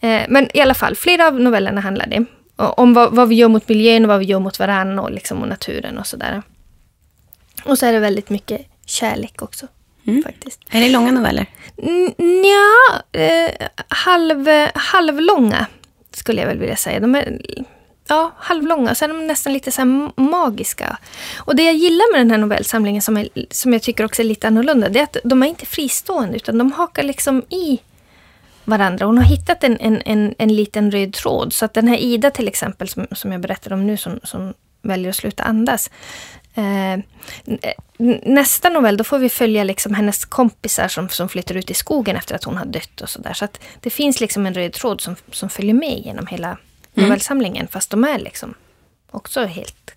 Eh, 0.00 0.22
men 0.28 0.56
i 0.56 0.60
alla 0.60 0.74
fall, 0.74 0.96
flera 0.96 1.26
av 1.26 1.40
novellerna 1.40 1.80
handlar 1.80 2.06
det 2.06 2.24
om 2.56 2.94
vad, 2.94 3.14
vad 3.14 3.28
vi 3.28 3.34
gör 3.34 3.48
mot 3.48 3.68
miljön 3.68 4.04
och 4.04 4.08
vad 4.08 4.18
vi 4.18 4.24
gör 4.24 4.38
mot 4.38 4.58
varandra 4.58 5.02
och, 5.02 5.10
liksom, 5.10 5.42
och 5.42 5.48
naturen 5.48 5.98
och 5.98 6.06
sådär. 6.06 6.42
Och 7.64 7.78
så 7.78 7.86
är 7.86 7.92
det 7.92 7.98
väldigt 8.00 8.30
mycket 8.30 8.66
kärlek 8.86 9.42
också. 9.42 9.66
Mm. 10.06 10.22
Faktiskt. 10.22 10.60
Är 10.70 10.80
det 10.80 10.88
långa 10.88 11.12
noveller? 11.12 11.46
N- 11.82 12.14
Nja, 12.18 13.22
eh, 13.24 13.50
halv, 13.88 14.48
halvlånga 14.74 15.66
skulle 16.12 16.40
jag 16.40 16.48
väl 16.48 16.58
vilja 16.58 16.76
säga. 16.76 17.00
De 17.00 17.14
är 17.14 17.40
ja, 18.08 18.32
halvlånga, 18.36 18.94
så 18.94 19.04
är 19.04 19.08
de 19.08 19.26
nästan 19.26 19.52
lite 19.52 19.72
så 19.72 20.10
magiska. 20.16 20.98
Och 21.38 21.56
det 21.56 21.62
jag 21.64 21.74
gillar 21.74 22.12
med 22.12 22.20
den 22.20 22.30
här 22.30 22.38
novellsamlingen 22.38 23.02
som, 23.02 23.16
är, 23.16 23.28
som 23.50 23.72
jag 23.72 23.82
tycker 23.82 24.04
också 24.04 24.22
är 24.22 24.26
lite 24.26 24.46
annorlunda, 24.46 24.88
det 24.88 24.98
är 24.98 25.02
att 25.04 25.16
de 25.24 25.42
är 25.42 25.46
inte 25.46 25.66
fristående 25.66 26.36
utan 26.36 26.58
de 26.58 26.72
hakar 26.72 27.02
liksom 27.02 27.42
i 27.50 27.78
varandra. 28.70 29.06
Hon 29.06 29.18
har 29.18 29.24
hittat 29.24 29.64
en, 29.64 29.80
en, 29.80 30.02
en, 30.04 30.34
en 30.38 30.56
liten 30.56 30.90
röd 30.90 31.12
tråd. 31.12 31.52
Så 31.52 31.64
att 31.64 31.74
den 31.74 31.88
här 31.88 31.96
Ida 31.96 32.30
till 32.30 32.48
exempel, 32.48 32.88
som, 32.88 33.06
som 33.12 33.32
jag 33.32 33.40
berättade 33.40 33.74
om 33.74 33.86
nu, 33.86 33.96
som, 33.96 34.20
som 34.22 34.54
väljer 34.82 35.10
att 35.10 35.16
sluta 35.16 35.42
andas. 35.42 35.90
Eh, 36.54 36.98
nästa 38.24 38.68
novell, 38.68 38.96
då 38.96 39.04
får 39.04 39.18
vi 39.18 39.28
följa 39.28 39.64
liksom 39.64 39.94
hennes 39.94 40.24
kompisar 40.24 40.88
som, 40.88 41.08
som 41.08 41.28
flyttar 41.28 41.54
ut 41.54 41.70
i 41.70 41.74
skogen 41.74 42.16
efter 42.16 42.34
att 42.34 42.44
hon 42.44 42.56
har 42.56 42.66
dött 42.66 43.00
och 43.00 43.08
sådär. 43.08 43.32
Så 43.32 43.44
att 43.44 43.60
det 43.80 43.90
finns 43.90 44.20
liksom 44.20 44.46
en 44.46 44.54
röd 44.54 44.72
tråd 44.72 45.00
som, 45.00 45.16
som 45.30 45.50
följer 45.50 45.74
med 45.74 45.98
genom 45.98 46.26
hela 46.26 46.56
novellsamlingen. 46.94 47.68
Fast 47.68 47.90
de 47.90 48.04
är 48.04 48.18
liksom 48.18 48.54
också 49.10 49.44
helt... 49.44 49.94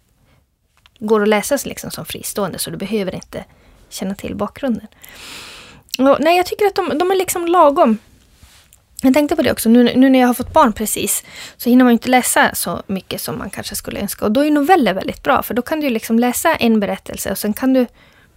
Går 0.99 1.21
att 1.21 1.27
läsa 1.27 1.57
liksom 1.65 1.91
som 1.91 2.05
fristående 2.05 2.59
så 2.59 2.69
du 2.69 2.77
behöver 2.77 3.15
inte 3.15 3.45
känna 3.89 4.15
till 4.15 4.35
bakgrunden. 4.35 4.87
Och, 5.99 6.17
nej, 6.19 6.37
jag 6.37 6.45
tycker 6.45 6.65
att 6.65 6.75
de, 6.75 6.97
de 6.97 7.11
är 7.11 7.15
liksom 7.15 7.47
lagom. 7.47 7.97
Jag 9.03 9.13
tänkte 9.13 9.35
på 9.35 9.41
det 9.41 9.51
också, 9.51 9.69
nu, 9.69 9.83
nu 9.95 10.09
när 10.09 10.19
jag 10.19 10.27
har 10.27 10.33
fått 10.33 10.53
barn 10.53 10.73
precis, 10.73 11.23
så 11.57 11.69
hinner 11.69 11.83
man 11.83 11.93
inte 11.93 12.09
läsa 12.09 12.55
så 12.55 12.83
mycket 12.87 13.21
som 13.21 13.37
man 13.37 13.49
kanske 13.49 13.75
skulle 13.75 13.99
önska. 13.99 14.25
Och 14.25 14.31
då 14.31 14.45
är 14.45 14.51
noveller 14.51 14.93
väldigt 14.93 15.23
bra, 15.23 15.43
för 15.43 15.53
då 15.53 15.61
kan 15.61 15.79
du 15.79 15.89
liksom 15.89 16.19
läsa 16.19 16.55
en 16.55 16.79
berättelse 16.79 17.31
och 17.31 17.37
sen 17.37 17.53
kan 17.53 17.73
du 17.73 17.85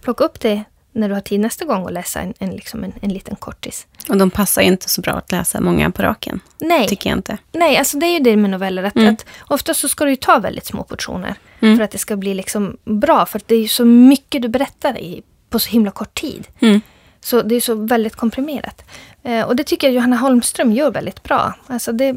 plocka 0.01 0.23
upp 0.23 0.39
det 0.39 0.63
när 0.91 1.07
du 1.09 1.13
har 1.13 1.21
tid 1.21 1.39
nästa 1.39 1.65
gång 1.65 1.83
och 1.83 1.91
läsa 1.91 2.19
en, 2.21 2.33
en, 2.39 2.49
liksom 2.49 2.83
en, 2.83 2.93
en 3.01 3.09
liten 3.13 3.35
kortis. 3.35 3.87
Och 4.09 4.17
de 4.17 4.29
passar 4.29 4.61
ju 4.61 4.67
inte 4.67 4.89
så 4.89 5.01
bra 5.01 5.13
att 5.13 5.31
läsa 5.31 5.61
många 5.61 5.91
på 5.91 6.03
raken. 6.03 6.39
Nej, 6.59 6.87
Tycker 6.87 7.09
jag 7.09 7.17
inte. 7.19 7.37
nej 7.51 7.77
alltså 7.77 7.97
det 7.97 8.05
är 8.05 8.13
ju 8.13 8.19
det 8.19 8.35
med 8.37 8.49
noveller, 8.49 8.83
att, 8.83 8.95
Mm. 8.95 9.13
att 9.13 9.25
ofta 9.47 9.73
så 9.73 9.87
ska 9.87 10.03
du 10.03 10.09
ju 10.09 10.15
ta 10.15 10.39
väldigt 10.39 10.65
små 10.65 10.83
portioner 10.83 11.35
Mm. 11.59 11.77
för 11.77 11.83
att 11.83 11.91
det 11.91 11.97
ska 11.97 12.15
bli 12.15 12.33
liksom 12.33 12.77
bra. 12.83 13.25
För 13.25 13.41
det 13.45 13.55
är 13.55 13.59
ju 13.61 13.67
så 13.67 13.85
mycket 13.85 14.41
du 14.41 14.47
berättar 14.47 14.97
i, 14.97 15.21
på 15.49 15.59
så 15.59 15.69
himla 15.69 15.91
kort 15.91 16.13
tid. 16.21 16.47
Mm. 16.59 16.81
Så 17.27 17.41
det 17.41 17.55
är 17.55 17.61
så 17.61 17.75
väldigt 17.75 18.15
komprimerat. 18.15 18.83
Eh, 19.23 19.41
och 19.41 19.55
det 19.55 19.63
tycker 19.63 19.87
jag 19.87 19.93
Johanna 19.93 20.15
Holmström 20.15 20.71
gör 20.71 20.91
väldigt 20.91 21.23
bra. 21.23 21.53
Alltså 21.67 21.91
det, 21.91 22.15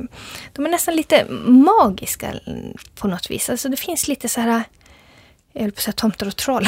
de 0.52 0.66
är 0.66 0.70
nästan 0.70 0.96
lite 0.96 1.24
magiska 1.46 2.32
på 2.94 3.08
något 3.08 3.30
vis. 3.30 3.50
Alltså 3.50 3.68
det 3.68 3.76
finns 3.76 4.08
lite 4.08 4.28
så 4.28 4.40
här, 4.40 4.62
jag 5.52 5.62
höll 5.62 5.70
på 5.70 5.78
att 5.78 5.82
säga 5.82 5.92
tomtar 5.92 6.26
och 6.26 6.36
troll. 6.36 6.66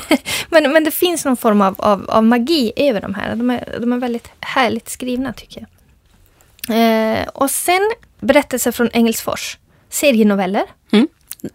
men, 0.48 0.72
men 0.72 0.84
det 0.84 0.90
finns 0.90 1.24
någon 1.24 1.36
form 1.36 1.60
av, 1.60 1.74
av, 1.78 2.10
av 2.10 2.24
magi 2.24 2.72
över 2.76 3.00
de 3.00 3.14
här. 3.14 3.36
De 3.36 3.50
är, 3.50 3.78
de 3.80 3.92
är 3.92 3.96
väldigt 3.98 4.30
härligt 4.40 4.88
skrivna 4.88 5.32
tycker 5.32 5.66
jag. 6.68 6.76
Eh, 6.76 7.28
och 7.28 7.50
sen 7.50 7.90
berättelser 8.20 8.72
från 8.72 8.90
Engelsfors. 8.92 9.58
Serienoveller. 9.88 10.64
Mm. 10.92 11.08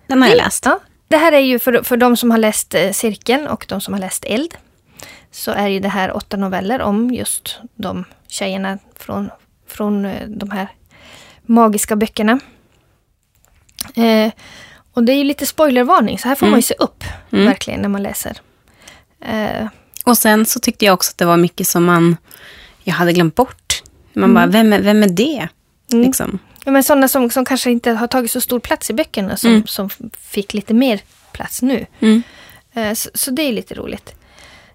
Den 0.07 0.21
har 0.21 0.29
jag 0.29 0.37
läst. 0.37 0.65
Ja, 0.65 0.79
det 1.07 1.17
här 1.17 1.31
är 1.31 1.39
ju 1.39 1.59
för, 1.59 1.83
för 1.83 1.97
de 1.97 2.17
som 2.17 2.31
har 2.31 2.37
läst 2.37 2.75
eh, 2.75 2.91
Cirkeln 2.91 3.47
och 3.47 3.65
de 3.69 3.81
som 3.81 3.93
har 3.93 4.01
läst 4.01 4.25
Eld. 4.25 4.57
Så 5.31 5.51
är 5.51 5.67
ju 5.67 5.79
det 5.79 5.89
här 5.89 6.15
åtta 6.15 6.37
noveller 6.37 6.81
om 6.81 7.13
just 7.13 7.59
de 7.75 8.05
tjejerna 8.27 8.77
från, 8.95 9.29
från 9.67 10.05
eh, 10.05 10.27
de 10.27 10.51
här 10.51 10.67
magiska 11.41 11.95
böckerna. 11.95 12.39
Eh, 13.95 14.31
och 14.93 15.03
det 15.03 15.13
är 15.13 15.17
ju 15.17 15.23
lite 15.23 15.45
spoilervarning, 15.45 16.19
så 16.19 16.27
här 16.27 16.35
får 16.35 16.45
Mm. 16.45 16.51
man 16.51 16.57
ju 16.57 16.63
se 16.63 16.73
upp 16.79 17.03
Mm. 17.31 17.45
verkligen 17.45 17.81
när 17.81 17.89
man 17.89 18.03
läser. 18.03 18.37
Eh, 19.21 19.67
Och 20.05 20.17
sen 20.17 20.45
så 20.45 20.59
tyckte 20.59 20.85
jag 20.85 20.93
också 20.93 21.11
att 21.11 21.17
det 21.17 21.25
var 21.25 21.37
mycket 21.37 21.67
som 21.67 21.85
man, 21.85 22.17
jag 22.83 22.93
hade 22.93 23.13
glömt 23.13 23.35
bort. 23.35 23.83
Man 24.13 24.33
bara, 24.33 24.47
vem 24.47 24.73
är, 24.73 24.79
vem 24.81 25.03
är 25.03 25.07
det? 25.09 25.47
Mm. 25.93 26.05
Liksom. 26.05 26.39
ja, 26.65 26.71
men 26.71 26.83
sådana 26.83 27.07
som, 27.07 27.29
som 27.29 27.45
kanske 27.45 27.71
inte 27.71 27.91
har 27.91 28.07
tagit 28.07 28.31
så 28.31 28.41
stor 28.41 28.59
plats 28.59 28.89
i 28.89 28.93
böckerna 28.93 29.37
som, 29.37 29.49
Mm. 29.49 29.67
som 29.67 29.89
fick 30.19 30.53
lite 30.53 30.73
mer 30.73 30.99
plats 31.31 31.61
nu. 31.61 31.85
Mm. 31.99 32.23
Eh, 32.73 32.93
Så, 32.93 33.09
så 33.13 33.31
det 33.31 33.41
är 33.41 33.53
lite 33.53 33.73
roligt. 33.75 34.15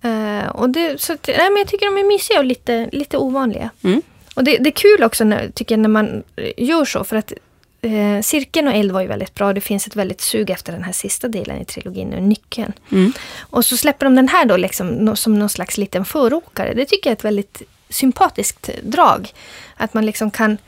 Eh, 0.05 0.47
och 0.47 0.71
det, 0.71 1.01
så, 1.01 1.17
nej, 1.27 1.37
men 1.51 1.57
jag 1.57 1.69
tycker 1.69 1.87
de 1.87 1.99
är 1.99 2.09
mysiga 2.09 2.39
och 2.39 2.45
lite, 2.45 2.89
lite 2.93 3.19
ovanliga. 3.19 3.71
Mm. 3.83 4.03
Och 4.35 4.45
det, 4.45 4.59
det 4.59 4.69
är 4.69 4.73
kul 4.73 5.05
också 5.05 5.25
när, 5.25 5.49
tycker 5.49 5.75
jag, 5.75 5.81
när 5.81 5.89
man 5.89 6.23
eh, 6.37 6.53
gör 6.57 6.85
så. 6.85 7.05
För 7.05 7.17
att 7.17 7.33
eh, 7.81 8.21
Cirkeln 8.23 8.69
och 8.69 8.75
Eld 8.75 8.93
var 8.93 9.01
ju 9.01 9.07
väldigt 9.07 9.35
bra. 9.35 9.53
Det 9.53 9.61
finns 9.61 9.87
ett 9.87 9.97
väldigt 9.97 10.21
sug 10.21 10.51
efter 10.51 10.73
den 10.73 10.83
här 10.83 10.93
sista 10.93 11.29
delen 11.29 11.61
i 11.61 11.65
trilogin 11.65 12.09
nu, 12.09 12.21
Nyckeln. 12.21 12.73
Mm. 12.93 13.13
Och 13.41 13.65
så 13.65 13.77
släpper 13.77 14.07
de 14.07 14.15
den 14.15 14.29
här 14.29 14.45
då 14.45 14.57
liksom, 14.57 15.17
som 15.17 15.39
någon 15.39 15.49
slags 15.49 15.79
liten 15.79 16.05
förokare. 16.05 16.75
Det 16.75 16.85
tycker 16.85 17.11
jag 17.11 17.13
är 17.13 17.17
ett 17.17 17.25
väldigt 17.25 17.63
sympatiskt 17.89 18.71
drag. 18.83 19.33
Att 19.77 19.95
man 19.95 20.07
liksom 20.07 20.31
kan 20.31 20.59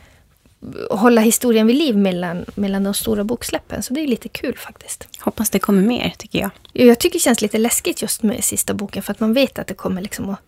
hålla 0.90 1.20
historien 1.20 1.66
vid 1.66 1.76
liv 1.76 1.96
mellan, 1.96 2.44
mellan 2.54 2.84
de 2.84 2.94
stora 2.94 3.24
boksläppen. 3.24 3.82
Så 3.82 3.94
det 3.94 4.00
är 4.00 4.06
lite 4.06 4.28
kul 4.28 4.56
faktiskt. 4.58 5.08
Hoppas 5.20 5.50
det 5.50 5.58
kommer 5.58 5.82
mer, 5.82 6.12
tycker 6.18 6.38
jag. 6.38 6.50
Jag 6.72 6.98
tycker 6.98 7.18
det 7.18 7.22
känns 7.22 7.40
lite 7.40 7.58
läskigt 7.58 8.02
just 8.02 8.22
med 8.22 8.44
sista 8.44 8.74
boken 8.74 9.02
för 9.02 9.12
att 9.12 9.20
man 9.20 9.32
vet 9.32 9.58
att 9.58 9.66
det 9.66 9.74
kommer 9.74 10.02
liksom 10.02 10.30
att... 10.30 10.40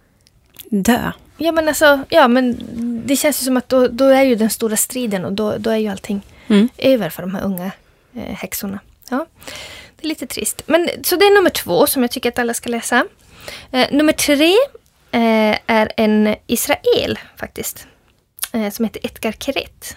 Dö. 0.70 1.12
Ja 1.36 1.52
men 1.52 1.68
alltså, 1.68 2.00
ja 2.08 2.28
men 2.28 2.56
det 3.06 3.16
känns 3.16 3.42
ju 3.42 3.44
som 3.44 3.56
att 3.56 3.68
då, 3.68 3.88
då 3.88 4.04
är 4.04 4.22
ju 4.22 4.34
den 4.34 4.50
stora 4.50 4.76
striden 4.76 5.24
och 5.24 5.32
då, 5.32 5.56
då 5.58 5.70
är 5.70 5.76
ju 5.76 5.88
allting 5.88 6.22
Mm. 6.50 6.68
över 6.78 7.10
för 7.10 7.22
de 7.22 7.34
här 7.34 7.42
unga 7.44 7.70
eh, 8.14 8.34
häxorna. 8.34 8.78
Ja, 9.10 9.26
det 9.96 10.04
är 10.04 10.08
lite 10.08 10.26
trist. 10.26 10.62
Men, 10.66 10.88
så 11.02 11.16
det 11.16 11.24
är 11.24 11.34
nummer 11.34 11.50
två 11.50 11.86
som 11.86 12.02
jag 12.02 12.10
tycker 12.10 12.28
att 12.28 12.38
alla 12.38 12.54
ska 12.54 12.70
läsa. 12.70 13.04
Eh, 13.70 13.86
nummer 13.92 14.12
tre 14.12 14.52
eh, 15.10 15.58
är 15.66 15.92
en 15.96 16.34
Israel 16.46 17.18
faktiskt. 17.36 17.86
Eh, 18.52 18.70
som 18.70 18.84
heter 18.84 19.06
Edgar 19.06 19.32
Keret. 19.32 19.96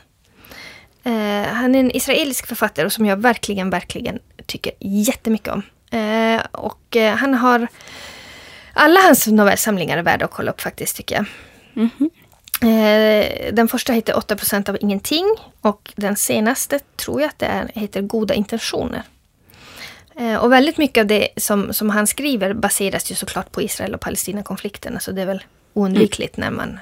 Eh, 1.03 1.53
han 1.53 1.75
är 1.75 1.79
en 1.79 1.95
israelisk 1.95 2.47
författare 2.47 2.89
som 2.89 3.05
jag 3.05 3.17
verkligen, 3.17 3.69
verkligen 3.69 4.19
tycker 4.45 4.73
jättemycket 4.79 5.53
om. 5.53 5.63
Eh, 5.99 6.41
och 6.51 6.97
han 7.17 7.33
har... 7.33 7.67
Alla 8.73 8.99
hans 8.99 9.27
novellsamlingar 9.27 9.97
är 9.97 10.03
värda 10.03 10.25
att 10.25 10.31
kolla 10.31 10.51
upp 10.51 10.61
faktiskt 10.61 10.95
tycker 10.95 11.15
jag. 11.15 11.25
Eh, 12.63 13.53
den 13.53 13.67
första 13.67 13.93
heter 13.93 14.13
8% 14.13 14.69
av 14.69 14.77
ingenting 14.81 15.25
och 15.61 15.93
den 15.95 16.15
senaste 16.15 16.79
tror 16.79 17.21
jag 17.21 17.27
att 17.27 17.39
det 17.39 17.45
är, 17.45 17.71
heter 17.73 18.01
Goda 18.01 18.33
intentioner. 18.33 19.03
Och 20.41 20.51
väldigt 20.51 20.77
mycket 20.77 21.01
av 21.01 21.07
det 21.07 21.29
som, 21.37 21.73
som 21.73 21.89
han 21.89 22.07
skriver 22.07 22.53
baseras 22.53 23.11
ju 23.11 23.15
såklart 23.15 23.51
på 23.51 23.61
Israel 23.61 23.95
och 23.95 24.01
Palestina-konflikten. 24.01 24.93
Alltså 24.93 25.11
det 25.11 25.21
är 25.21 25.25
väl 25.25 25.43
oundvikligt 25.73 26.37
när, 26.37 26.51
man, 26.51 26.79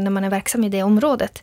när 0.00 0.10
man 0.10 0.24
är 0.24 0.30
verksam 0.30 0.64
i 0.64 0.68
det 0.68 0.82
området. 0.82 1.42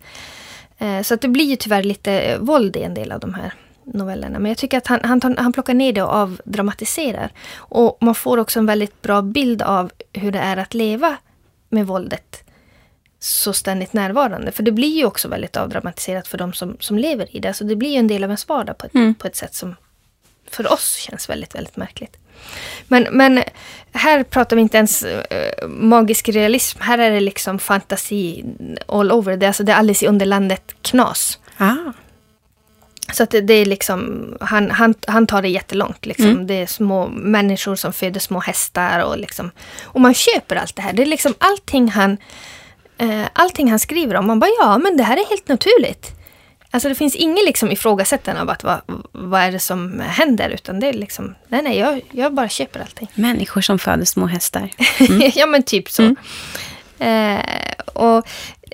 Eh, 0.78 1.02
så 1.02 1.14
att 1.14 1.22
det 1.22 1.28
blir 1.28 1.46
ju 1.46 1.56
tyvärr 1.56 1.84
lite 1.84 2.14
eh, 2.14 2.40
våld 2.40 2.76
i 2.76 2.84
en 2.84 2.94
del 2.94 3.12
av 3.12 3.20
de 3.20 3.34
här 3.34 3.54
novellerna. 3.84 4.40
Men 4.40 4.50
jag 4.50 4.58
tycker 4.58 4.78
att 4.78 4.88
han, 4.88 5.00
han, 5.04 5.22
tar, 5.22 5.36
han 5.38 5.54
plockar 5.54 5.74
ner 5.74 5.94
det 5.94 6.02
och 6.02 6.14
avdramatiserar. 6.14 7.32
Och 7.56 7.98
man 8.02 8.16
får 8.16 8.38
också 8.38 8.60
en 8.60 8.66
väldigt 8.66 9.02
bra 9.02 9.22
bild 9.22 9.62
av 9.62 9.92
hur 10.14 10.32
det 10.32 10.40
är 10.40 10.58
att 10.58 10.74
leva 10.74 11.18
med 11.70 11.88
våldet 11.88 12.44
så 13.20 13.54
ständigt 13.54 13.94
närvarande. 13.94 14.52
För 14.52 14.64
det 14.64 14.72
blir 14.72 14.98
ju 14.98 15.06
också 15.06 15.28
väldigt 15.28 15.58
avdramatiserat 15.58 16.28
för 16.28 16.38
de 16.38 16.54
som, 16.54 16.78
som 16.80 16.98
lever 16.98 17.36
i 17.36 17.40
det. 17.40 17.54
Så 17.54 17.64
det 17.64 17.76
blir 17.76 17.90
ju 17.90 17.98
en 17.98 18.08
del 18.08 18.24
av 18.24 18.30
ens 18.30 18.48
vardag 18.50 18.78
på 18.78 18.86
ett, 18.86 18.96
Mm. 18.96 19.16
på 19.16 19.28
ett 19.28 19.36
sätt 19.36 19.54
som 19.56 19.76
för 20.52 20.74
oss 20.74 20.96
känns 20.96 21.30
väldigt, 21.30 21.56
väldigt 21.56 21.78
märkligt. 21.78 22.18
Men, 22.88 23.08
men 23.12 23.44
här 23.92 24.24
pratar 24.24 24.56
vi 24.56 24.62
inte 24.62 24.78
ens 24.78 25.04
eh, 25.04 25.68
magisk 25.68 26.30
realism. 26.30 26.80
Här 26.82 26.98
är 26.98 27.12
det 27.12 27.20
liksom 27.20 27.60
fantasi 27.60 28.46
all 28.88 29.12
over. 29.12 29.38
Det 29.38 29.46
är, 29.46 29.48
alltså, 29.48 29.64
det 29.64 29.72
är 29.72 29.76
Alice 29.76 30.06
i 30.06 30.08
Underlandet 30.08 30.76
knas. 30.82 31.40
Ah. 31.58 31.76
Så 33.14 33.24
att 33.24 33.30
det, 33.30 33.42
det 33.42 33.54
är 33.54 33.66
liksom, 33.66 34.34
han, 34.42 34.72
han, 34.72 34.94
han 35.08 35.28
tar 35.28 35.42
det 35.42 35.50
jättelångt. 35.50 36.06
Liksom. 36.06 36.26
Mm. 36.26 36.48
Det 36.48 36.54
är 36.54 36.66
små 36.66 37.08
människor 37.08 37.76
som 37.76 37.94
föder 37.94 38.20
små 38.20 38.40
hästar 38.40 39.00
och 39.00 39.18
liksom, 39.18 39.52
och 39.84 40.02
man 40.02 40.14
köper 40.14 40.56
allt 40.56 40.76
det 40.76 40.82
här. 40.82 40.94
Det 40.94 41.02
är 41.02 41.06
liksom 41.06 41.34
allting 41.38 41.90
han, 41.90 42.18
eh, 42.98 43.26
allting 43.34 43.70
han 43.70 43.80
skriver 43.80 44.16
om. 44.16 44.28
Man 44.28 44.40
bara, 44.40 44.50
ja 44.60 44.78
men 44.78 44.98
det 44.98 45.04
här 45.04 45.18
är 45.18 45.30
helt 45.30 45.48
naturligt. 45.48 46.17
Alltså 46.72 46.90
det 46.90 46.96
finns 46.96 47.16
ingen 47.16 47.46
liksom 47.46 47.72
ifrågasättande 47.72 48.42
av 48.42 48.50
att 48.50 48.64
vad, 48.64 48.82
vad 49.12 49.42
är 49.42 49.52
det 49.52 49.60
som 49.60 50.00
händer, 50.00 50.50
utan 50.50 50.80
det 50.80 50.88
är 50.90 50.94
liksom, 50.94 51.36
nej 51.48 51.62
nej, 51.62 51.78
jag, 51.78 52.02
jag 52.12 52.34
bara 52.34 52.50
köper 52.50 52.80
allting. 52.80 53.08
Människor 53.16 53.62
som 53.62 53.80
föder 53.80 54.06
små 54.06 54.26
hästar. 54.26 54.70
ja 55.36 55.46
men 55.46 55.64
typ 55.64 55.90
så. 55.90 56.16
Eh, 57.00 57.40
och 57.94 58.28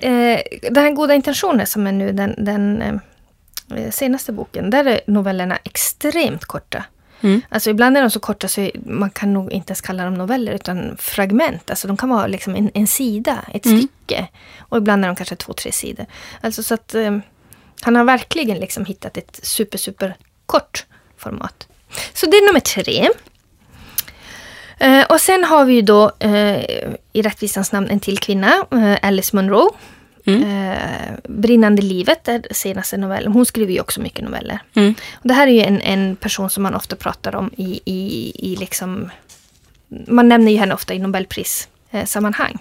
eh, 0.04 0.40
den 0.70 0.84
här 0.84 0.90
Goda 0.90 1.14
intentioner 1.14 1.64
som 1.64 1.86
är 1.86 1.92
nu 1.92 2.12
den, 2.12 2.44
den 2.44 2.82
eh, 2.82 3.90
senaste 3.90 4.32
boken, 4.32 4.70
där 4.70 4.84
är 4.84 5.00
novellerna 5.06 5.58
extremt 5.64 6.44
korta. 6.44 6.84
Mm. 7.20 7.42
Alltså 7.48 7.70
ibland 7.70 7.96
är 7.96 8.00
de 8.00 8.10
så 8.10 8.20
korta 8.20 8.48
så 8.48 8.70
man 8.86 9.10
kan 9.10 9.32
nog 9.32 9.52
inte 9.52 9.70
ens 9.70 9.80
kalla 9.80 10.04
dem 10.04 10.14
noveller 10.14 10.52
utan 10.52 10.96
fragment. 10.98 11.70
Alltså 11.70 11.88
de 11.88 11.96
kan 11.96 12.08
vara 12.08 12.26
liksom 12.26 12.54
en, 12.54 12.70
en 12.74 12.86
sida, 12.86 13.38
ett 13.54 13.66
Mm. 13.66 13.78
stycke. 13.78 14.28
Och 14.58 14.76
ibland 14.78 15.04
är 15.04 15.08
de 15.08 15.16
kanske 15.16 15.36
två, 15.36 15.52
tre 15.52 15.72
sidor. 15.72 16.06
Alltså 16.40 16.62
så 16.62 16.74
att 16.74 16.94
eh, 16.94 17.18
han 17.80 17.96
har 17.96 18.04
verkligen 18.04 18.58
liksom 18.58 18.84
hittat 18.84 19.16
ett 19.16 19.40
super, 19.42 19.78
super 19.78 20.16
kort 20.46 20.86
format. 21.18 21.68
Så 22.12 22.26
det 22.26 22.36
är 22.36 22.46
nummer 22.46 22.60
tre. 22.60 23.08
Eh, 24.78 25.04
och 25.04 25.20
sen 25.20 25.44
har 25.44 25.64
vi 25.64 25.74
ju 25.74 25.82
då 25.82 26.12
eh, 26.18 26.64
i 27.12 27.22
rättvisans 27.22 27.72
namn 27.72 27.90
en 27.90 28.00
till 28.00 28.18
kvinna, 28.18 28.52
eh, 28.72 29.08
Alice 29.08 29.36
Munro. 29.36 29.76
Eh, 30.26 31.12
Brinnande 31.28 31.82
livet 31.82 32.28
är 32.28 32.46
senaste 32.50 32.96
novellen. 32.96 33.32
Hon 33.32 33.46
skriver 33.46 33.72
ju 33.72 33.80
också 33.80 34.00
mycket 34.00 34.24
noveller. 34.24 34.58
Mm. 34.74 34.94
Och 35.12 35.28
det 35.28 35.34
här 35.34 35.46
är 35.46 35.52
ju 35.52 35.60
en, 35.60 35.80
en 35.80 36.16
person 36.16 36.50
som 36.50 36.62
man 36.62 36.74
ofta 36.74 36.96
pratar 36.96 37.36
om 37.36 37.50
i, 37.56 37.80
i, 37.84 38.32
i 38.52 38.56
liksom... 38.56 39.10
Man 39.88 40.28
nämner 40.28 40.52
ju 40.52 40.58
henne 40.58 40.74
ofta 40.74 40.94
i 40.94 40.98
Nobelpris-sammanhang. 40.98 42.58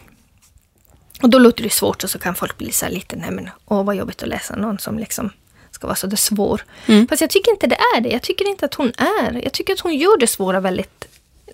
Och 1.24 1.30
då 1.30 1.40
låter 1.40 1.64
det 1.64 1.70
svårt 1.70 2.04
och 2.04 2.10
så 2.10 2.20
kan 2.20 2.36
folk 2.36 2.58
bli 2.58 2.72
så 2.72 2.88
lite, 2.90 3.16
nej 3.16 3.32
men 3.32 3.50
åh 3.66 3.84
vad 3.84 3.96
jobbigt 3.96 4.24
att 4.24 4.30
läsa 4.30 4.56
någon 4.56 4.80
som 4.80 5.00
liksom 5.00 5.30
ska 5.72 5.88
vara 5.88 5.96
så 5.96 6.08
där 6.08 6.18
svår. 6.18 6.62
Mm. 6.86 7.08
Fast 7.08 7.22
jag 7.22 7.30
tycker 7.30 7.52
inte 7.52 7.68
det 7.68 7.78
är 7.98 8.02
det. 8.02 8.10
Jag 8.10 8.22
tycker 8.22 8.48
inte 8.50 8.66
att 8.66 8.74
hon 8.74 8.92
är. 8.98 9.42
Jag 9.44 9.54
tycker 9.54 9.74
att 9.74 9.80
hon 9.80 9.96
gör 9.96 10.18
det 10.18 10.28
svåra 10.28 10.60
väldigt 10.60 11.06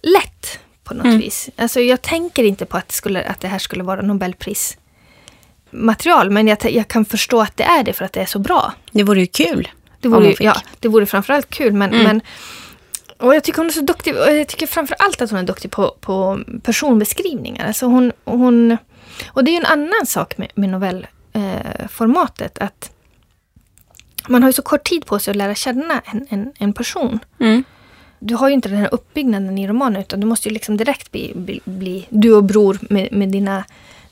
lätt 0.03 0.59
på 0.83 0.93
något 0.93 1.05
Mm. 1.05 1.19
vis. 1.19 1.49
Alltså 1.55 1.79
jag 1.81 2.01
tänker 2.01 2.43
inte 2.43 2.65
på 2.65 2.77
att 2.77 2.87
det, 2.87 2.93
skulle, 2.93 3.23
att 3.23 3.39
det 3.39 3.47
här 3.47 3.59
skulle 3.59 3.83
vara 3.83 4.01
Nobelpris 4.01 4.77
material 5.71 6.29
men 6.29 6.47
jag, 6.47 6.71
jag 6.71 6.87
kan 6.87 7.05
förstå 7.05 7.41
att 7.41 7.57
det 7.57 7.63
är 7.63 7.83
det 7.83 7.93
för 7.93 8.05
att 8.05 8.13
det 8.13 8.21
är 8.21 8.25
så 8.25 8.39
bra. 8.39 8.73
Det 8.91 9.03
vore 9.03 9.19
ju 9.19 9.27
kul. 9.27 9.67
Det 9.99 10.07
vore, 10.07 10.35
ja, 10.39 10.61
det 10.79 10.87
vore 10.87 11.05
framförallt 11.05 11.49
kul 11.49 11.73
men, 11.73 11.89
Mm. 11.93 12.03
men 12.03 12.21
och 13.17 13.35
jag 13.35 13.43
tycker 13.43 13.57
hon 13.57 13.67
är 13.67 13.71
så 13.71 13.81
duktig 13.81 14.15
och 14.17 14.31
jag 14.31 14.47
tycker 14.47 14.67
framförallt 14.67 15.21
att 15.21 15.29
hon 15.29 15.39
är 15.39 15.43
duktig 15.43 15.71
på, 15.71 15.95
på 16.01 16.39
personbeskrivningar. 16.63 17.67
Alltså 17.67 17.85
hon, 17.85 18.11
hon, 18.25 18.77
och 19.27 19.43
det 19.43 19.51
är 19.51 19.53
ju 19.53 19.57
en 19.57 19.65
annan 19.65 20.05
sak 20.05 20.37
med, 20.37 20.51
med 20.55 20.69
novellformatet. 20.69 22.61
Eh, 22.61 22.65
att 22.65 22.91
man 24.27 24.43
har 24.43 24.49
ju 24.49 24.53
så 24.53 24.61
kort 24.61 24.83
tid 24.83 25.05
på 25.05 25.19
sig 25.19 25.31
att 25.31 25.37
lära 25.37 25.55
känna 25.55 26.01
en, 26.05 26.27
en, 26.29 26.53
en 26.59 26.73
person. 26.73 27.19
Mm. 27.39 27.63
Du 28.19 28.35
har 28.35 28.47
ju 28.47 28.53
inte 28.53 28.69
den 28.69 28.77
här 28.77 28.93
uppbyggnaden 28.93 29.57
i 29.57 29.67
romanen 29.67 30.01
utan 30.01 30.19
du 30.19 30.27
måste 30.27 30.49
ju 30.49 30.53
liksom 30.53 30.77
direkt 30.77 31.11
bli, 31.11 31.33
bli, 31.35 31.61
bli 31.65 32.07
du 32.09 32.33
och 32.33 32.43
bror 32.43 32.77
med, 32.81 33.09
med 33.11 33.29
dina 33.29 33.63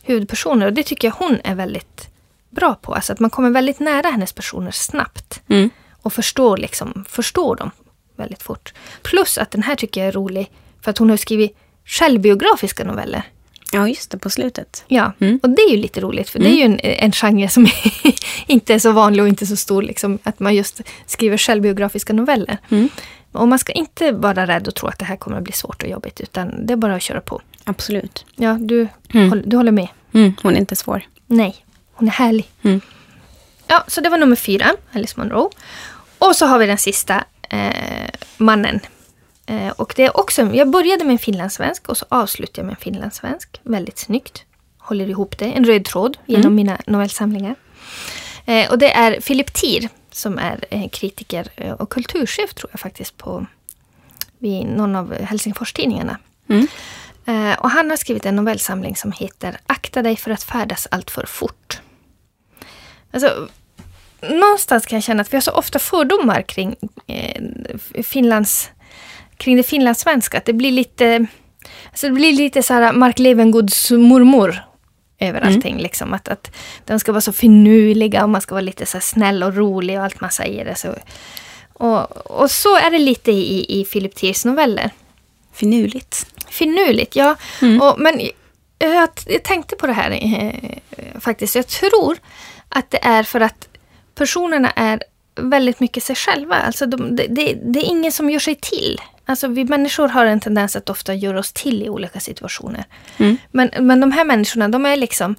huvudpersoner. 0.01 0.65
Och 0.65 0.73
det 0.73 0.83
tycker 0.83 1.07
jag 1.07 1.15
hon 1.15 1.37
är 1.43 1.55
väldigt 1.55 2.09
bra 2.49 2.75
på. 2.75 2.93
Alltså 2.93 3.13
att 3.13 3.19
man 3.19 3.29
kommer 3.29 3.49
väldigt 3.49 3.79
nära 3.79 4.07
hennes 4.09 4.33
personer 4.33 4.71
snabbt. 4.71 5.41
Mm. 5.47 5.69
Och 6.01 6.13
förstår, 6.13 6.57
liksom, 6.57 7.05
förstår 7.09 7.55
dem 7.55 7.71
väldigt 8.15 8.43
fort. 8.43 8.73
Plus 9.01 9.37
att 9.37 9.51
den 9.51 9.63
här 9.63 9.75
tycker 9.75 10.01
jag 10.01 10.07
är 10.07 10.11
rolig 10.11 10.51
för 10.81 10.91
att 10.91 10.97
hon 10.97 11.09
har 11.09 11.17
skrivit 11.17 11.57
självbiografiska 11.85 12.83
noveller. 12.83 13.23
Ja, 13.71 13.87
just 13.87 14.11
det, 14.11 14.17
på 14.17 14.29
slutet. 14.29 14.83
Ja, 14.87 15.11
Mm. 15.19 15.39
och 15.43 15.49
det 15.49 15.61
är 15.61 15.71
ju 15.71 15.77
lite 15.77 16.01
roligt 16.01 16.29
för 16.29 16.39
det 16.39 16.49
är 16.49 16.55
ju 16.55 16.61
en, 16.61 16.79
en 16.79 17.11
genre 17.11 17.49
som 17.49 17.67
inte 18.47 18.73
är 18.73 18.79
så 18.79 18.91
vanlig 18.91 19.21
och 19.23 19.27
inte 19.29 19.45
så 19.45 19.55
stor. 19.55 19.81
Liksom, 19.81 20.19
att 20.23 20.39
man 20.39 20.55
just 20.55 20.81
skriver 21.05 21.37
självbiografiska 21.37 22.13
noveller. 22.13 22.57
Mm. 22.69 22.89
Och 23.31 23.47
man 23.47 23.59
ska 23.59 23.71
inte 23.71 24.11
vara 24.11 24.47
rädd 24.47 24.67
och 24.67 24.75
tro 24.75 24.87
att 24.89 24.99
det 24.99 25.05
här 25.05 25.15
kommer 25.15 25.37
att 25.37 25.43
bli 25.43 25.53
svårt 25.53 25.83
och 25.83 25.89
jobbigt 25.89 26.21
utan 26.21 26.65
det 26.65 26.73
är 26.73 26.77
bara 26.77 26.95
att 26.95 27.01
köra 27.01 27.21
på. 27.21 27.41
Absolut. 27.63 28.25
Ja, 28.35 28.53
du, 28.61 28.87
Mm. 29.13 29.29
håll, 29.29 29.43
du 29.45 29.57
håller 29.57 29.71
med? 29.71 29.87
Mm. 30.13 30.33
Hon 30.43 30.53
är 30.55 30.59
inte 30.59 30.75
svår. 30.75 31.01
Nej, 31.27 31.55
hon 31.93 32.07
är 32.07 32.11
härlig. 32.11 32.49
Mm. 32.63 32.81
Ja, 33.67 33.83
så 33.87 34.01
det 34.01 34.09
var 34.09 34.17
nummer 34.17 34.35
fyra, 34.35 34.71
Alice 34.93 35.13
Munro. 35.19 35.51
Och 36.17 36.35
så 36.35 36.45
har 36.45 36.59
vi 36.59 36.65
den 36.65 36.77
sista, 36.77 37.23
eh, 37.49 38.09
mannen. 38.37 38.79
Eh, 39.47 39.69
och 39.69 39.93
det 39.95 40.03
är 40.03 40.17
också, 40.17 40.41
jag 40.41 40.69
började 40.69 41.03
med 41.03 41.11
en 41.13 41.19
finlandssvensk 41.19 41.89
och 41.89 41.97
så 41.97 42.05
avslutade 42.09 42.59
jag 42.59 42.65
med 42.65 42.71
en 42.73 42.81
finlandssvensk. 42.81 43.59
Väldigt 43.63 43.97
snyggt. 43.97 44.43
Håller 44.77 45.09
ihop 45.09 45.37
det, 45.37 45.45
en 45.45 45.65
röd 45.65 45.85
tråd 45.85 46.17
genom 46.25 46.41
Mm. 46.45 46.55
mina 46.55 46.77
novellsamlingar. 46.87 47.55
Eh, 48.45 48.71
och 48.71 48.77
det 48.77 48.91
är 48.91 49.21
Philip 49.21 49.53
Tier 49.53 49.89
som 50.11 50.37
är 50.37 50.65
eh, 50.69 50.89
kritiker 50.89 51.75
och 51.79 51.89
kulturchef 51.89 52.53
tror 52.53 52.69
jag 52.73 52.79
faktiskt 52.79 53.17
på 53.17 53.45
vid 54.37 54.65
någon 54.65 54.95
av 54.95 55.13
Helsingfors-tidningarna. 55.13 56.17
Mm. 56.49 56.67
Och 57.59 57.69
han 57.71 57.89
har 57.89 57.97
skrivit 57.97 58.25
en 58.25 58.35
novellsamling 58.35 58.95
som 58.95 59.11
heter 59.11 59.57
Akta 59.67 60.01
dig 60.01 60.15
för 60.15 60.31
att 60.31 60.43
färdas 60.43 60.87
allt 60.91 61.11
för 61.11 61.25
fort. 61.25 61.81
Alltså, 63.11 63.47
någonstans 64.21 64.85
kan 64.85 64.95
jag 64.95 65.03
känna 65.03 65.21
att 65.21 65.33
vi 65.33 65.37
har 65.37 65.41
så 65.41 65.51
ofta 65.51 65.79
fördomar 65.79 66.41
kring 66.41 66.75
eh, 67.07 67.41
Finlands 68.03 68.69
kring 69.37 69.57
det 69.57 69.63
finlandssvenska. 69.63 70.37
Att 70.37 70.45
det 70.45 70.53
blir 70.53 70.71
lite 70.71 71.25
alltså 71.89 72.07
det 72.07 72.13
blir 72.13 72.33
lite 72.33 72.63
så 72.63 72.73
här 72.73 72.93
Mark 72.93 73.19
Levengoods 73.19 73.91
mormor 73.91 74.63
över 75.19 75.41
Mm. 75.41 75.53
allting. 75.53 75.77
Liksom. 75.77 76.13
Att, 76.13 76.27
att 76.27 76.51
de 76.85 76.99
ska 76.99 77.11
vara 77.11 77.21
så 77.21 77.33
finurliga 77.33 78.23
och 78.23 78.29
man 78.29 78.41
ska 78.41 78.55
vara 78.55 78.61
lite 78.61 78.85
så 78.85 78.99
snäll 78.99 79.43
och 79.43 79.55
rolig 79.55 79.97
och 79.97 80.03
allt 80.03 80.21
man 80.21 80.31
säger. 80.31 80.65
Alltså. 80.65 80.95
Och, 81.73 82.17
och 82.41 82.51
så 82.51 82.75
är 82.77 82.91
det 82.91 82.99
lite 82.99 83.31
i, 83.31 83.79
i 83.79 83.85
Philip 83.85 84.15
Tiers 84.15 84.45
noveller. 84.45 84.91
Finurligt. 85.53 86.27
Finurligt, 86.49 87.15
ja. 87.15 87.35
Mm. 87.61 87.81
Och, 87.81 87.99
men 87.99 88.21
jag, 88.79 89.09
jag 89.25 89.43
tänkte 89.43 89.75
på 89.75 89.87
det 89.87 89.93
här 89.93 90.11
eh, 90.11 91.19
faktiskt. 91.19 91.55
Jag 91.55 91.67
tror 91.67 92.17
att 92.69 92.91
det 92.91 92.99
är 93.05 93.23
för 93.23 93.41
att 93.41 93.67
personerna 94.15 94.71
är 94.71 95.03
väldigt 95.35 95.79
mycket 95.79 96.03
sig 96.03 96.15
själva. 96.15 96.55
Alltså 96.55 96.85
de, 96.85 97.15
det, 97.15 97.27
det, 97.27 97.53
det 97.53 97.79
är 97.79 97.89
ingen 97.89 98.11
som 98.11 98.29
gör 98.29 98.39
sig 98.39 98.55
till. 98.55 99.01
Alltså 99.29 99.47
vi 99.47 99.65
människor 99.65 100.07
har 100.07 100.25
en 100.25 100.39
tendens 100.39 100.75
att 100.75 100.89
ofta 100.89 101.13
göra 101.13 101.39
oss 101.39 101.53
till 101.53 101.83
i 101.83 101.89
olika 101.89 102.19
situationer. 102.19 102.83
Mm. 103.17 103.37
Men, 103.51 103.69
men 103.79 103.99
de 103.99 104.11
här 104.11 104.25
människorna, 104.25 104.67
de 104.69 104.85
är 104.85 104.95
liksom... 104.95 105.35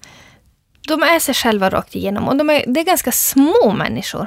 De 0.89 1.03
är 1.03 1.19
sig 1.19 1.35
själva 1.35 1.71
rakt 1.71 1.95
igenom. 1.95 2.29
Och 2.29 2.37
de 2.37 2.51
är, 2.51 2.65
det 2.67 2.81
är 2.81 2.85
ganska 2.85 3.13
små 3.13 3.75
människor. 3.79 4.27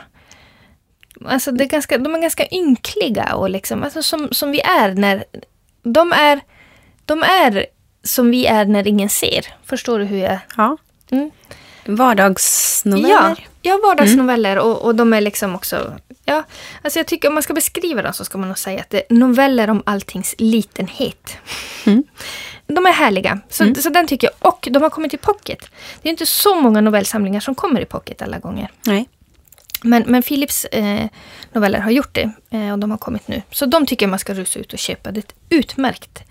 Alltså 1.26 1.52
det 1.52 1.64
är 1.64 1.68
ganska, 1.68 1.98
de 1.98 2.16
är 2.16 2.22
ganska 2.22 2.48
ynkliga 2.52 3.36
och 3.36 3.50
liksom, 3.50 3.84
alltså 3.84 4.04
som, 4.04 4.28
som 4.32 4.52
vi 4.52 4.62
är 4.62 4.94
när... 4.94 5.24
De 5.84 6.12
är, 6.12 6.42
de 7.06 7.24
är 7.24 7.66
som 8.04 8.32
vi 8.32 8.46
är 8.46 8.66
när 8.66 8.88
ingen 8.88 9.10
ser. 9.10 9.46
Förstår 9.66 10.00
du 10.00 10.06
hur 10.06 10.18
jag... 10.18 10.38
Ja. 10.58 10.78
Mm. 11.12 11.32
Vardagsnoveller. 11.86 13.10
Ja, 13.10 13.36
ja 13.62 13.80
vardagsnoveller 13.84 14.60
och, 14.60 14.82
och 14.82 14.96
de 14.96 15.14
är 15.14 15.22
liksom 15.22 15.56
också... 15.56 15.94
Ja, 16.26 16.44
alltså 16.82 17.00
jag 17.00 17.08
tycker 17.08 17.28
om 17.28 17.34
man 17.34 17.44
ska 17.44 17.54
beskriva 17.54 18.02
dem 18.02 18.14
så 18.14 18.26
ska 18.26 18.38
man 18.38 18.48
nog 18.48 18.58
säga 18.58 18.82
att 18.82 18.90
det 18.90 18.98
är 19.10 19.16
noveller 19.16 19.70
om 19.70 19.84
alltings 19.86 20.36
litenhet. 20.38 21.38
Mm. 21.86 22.04
De 22.68 22.86
är 22.86 22.92
härliga, 22.92 23.40
så, 23.50 23.76
så 23.76 23.90
den 23.90 24.08
tycker 24.08 24.28
jag. 24.28 24.54
Och 24.54 24.68
de 24.72 24.84
har 24.84 24.90
kommit 24.90 25.14
i 25.14 25.18
pocket. 25.18 25.70
Det 26.02 26.10
är 26.10 26.12
inte 26.12 26.26
så 26.26 26.56
många 26.56 26.82
novellsamlingar 26.82 27.40
som 27.40 27.56
kommer 27.56 27.82
i 27.82 27.86
pocket 27.86 28.22
alla 28.22 28.40
gånger. 28.40 28.72
Nej. 28.86 29.10
Men, 29.84 30.04
men 30.08 30.24
Philips 30.24 30.66
eh, 30.66 31.08
noveller 31.54 31.80
har 31.80 31.92
gjort 31.92 32.14
det 32.14 32.32
eh, 32.50 32.72
och 32.72 32.80
de 32.80 32.92
har 32.92 32.98
kommit 32.98 33.28
nu. 33.28 33.42
Så 33.52 33.66
de 33.66 33.86
tycker 33.86 34.06
jag 34.06 34.10
man 34.10 34.20
ska 34.20 34.34
rusa 34.34 34.60
ut 34.60 34.74
och 34.74 34.80
köpa. 34.80 35.12
Det 35.12 35.20
är 35.20 35.24
ett 35.24 35.36
utmärkt, 35.50 36.24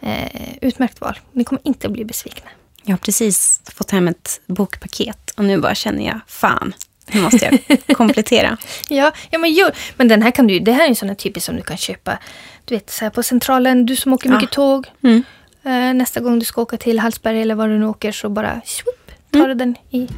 eh, 0.00 0.54
utmärkt 0.60 1.00
val. 1.00 1.18
Ni 1.32 1.44
kommer 1.44 1.62
inte 1.64 1.86
att 1.86 1.92
bli 1.92 2.04
besvikna. 2.04 2.50
Jag 2.84 2.92
har 2.92 2.98
precis 2.98 3.60
fått 3.74 3.90
hem 3.90 4.08
ett 4.08 4.40
bokpaket 4.46 5.30
och 5.36 5.44
nu 5.44 5.58
bara 5.60 5.74
känner 5.74 6.06
jag, 6.06 6.20
fan, 6.26 6.72
nu 7.12 7.20
måste 7.22 7.44
jag 7.66 7.78
komplettera. 7.96 8.56
Ja, 8.88 9.12
ja 9.30 9.38
men, 9.38 9.52
gör, 9.52 9.72
men 9.96 10.08
den 10.08 10.22
här 10.22 10.30
kan 10.30 10.46
du, 10.46 10.58
det 10.60 10.72
här 10.72 10.84
är 10.84 10.88
en 10.88 10.96
sån 10.96 11.08
här 11.08 11.16
typisk 11.16 11.46
som 11.46 11.56
du 11.56 11.62
kan 11.62 11.76
köpa 11.76 12.18
du 12.64 12.74
vet, 12.74 12.90
så 12.90 13.04
här 13.04 13.10
på 13.10 13.22
Centralen, 13.22 13.86
du 13.86 13.96
som 13.96 14.12
åker 14.12 14.28
Ja. 14.28 14.34
mycket 14.36 14.50
tåg. 14.50 14.86
Mm. 15.02 15.22
Eh, 15.64 15.94
nästa 15.94 16.20
gång 16.20 16.38
du 16.38 16.44
ska 16.44 16.62
åka 16.62 16.76
till 16.76 16.98
Hallsberg 16.98 17.42
eller 17.42 17.54
var 17.54 17.68
du 17.68 17.78
nu 17.78 17.86
åker 17.86 18.12
så 18.12 18.28
bara 18.28 18.60
swoop, 18.64 19.10
tar 19.32 19.48
du 19.48 19.54
den 19.54 19.76
i. 19.90 20.08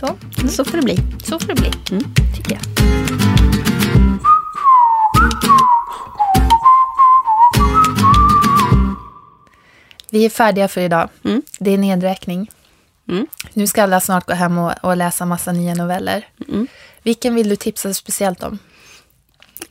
Så, 0.00 0.16
Så 0.50 0.64
får 0.64 0.76
det 0.76 0.82
bli. 0.82 0.96
så 1.24 1.38
får 1.38 1.46
det 1.48 1.54
bli, 1.54 1.70
Mm. 1.90 2.04
tycker 2.36 2.52
jag. 2.52 2.60
Vi 10.14 10.24
är 10.24 10.30
färdiga 10.30 10.68
för 10.68 10.80
idag. 10.80 11.08
Mm. 11.24 11.42
Det 11.58 11.70
är 11.70 11.78
nedräkning. 11.78 12.50
Mm. 13.08 13.26
Nu 13.52 13.66
ska 13.66 13.82
alla 13.82 14.00
snart 14.00 14.26
gå 14.26 14.34
hem 14.34 14.58
och, 14.58 14.72
och 14.82 14.96
läsa 14.96 15.26
massa 15.26 15.52
nya 15.52 15.74
noveller. 15.74 16.26
Mm. 16.48 16.66
Vilken 17.02 17.34
vill 17.34 17.48
du 17.48 17.56
tipsa 17.56 17.94
speciellt 17.94 18.42
om? 18.42 18.58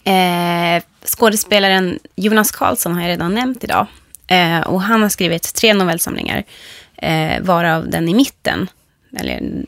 Eh, 0.03 0.83
skådespelaren 1.05 1.99
Jonas 2.15 2.51
Karlsson 2.51 2.93
har 2.93 3.01
jag 3.01 3.09
redan 3.09 3.35
nämnt 3.35 3.63
idag. 3.63 3.87
Eh, 4.27 4.59
och 4.59 4.81
han 4.81 5.01
har 5.01 5.09
skrivit 5.09 5.53
tre 5.53 5.73
novellsamlingar, 5.73 6.43
eh, 6.97 7.41
varav 7.41 7.89
den 7.89 8.09
i 8.09 8.13
mitten, 8.13 8.69
eller 9.17 9.65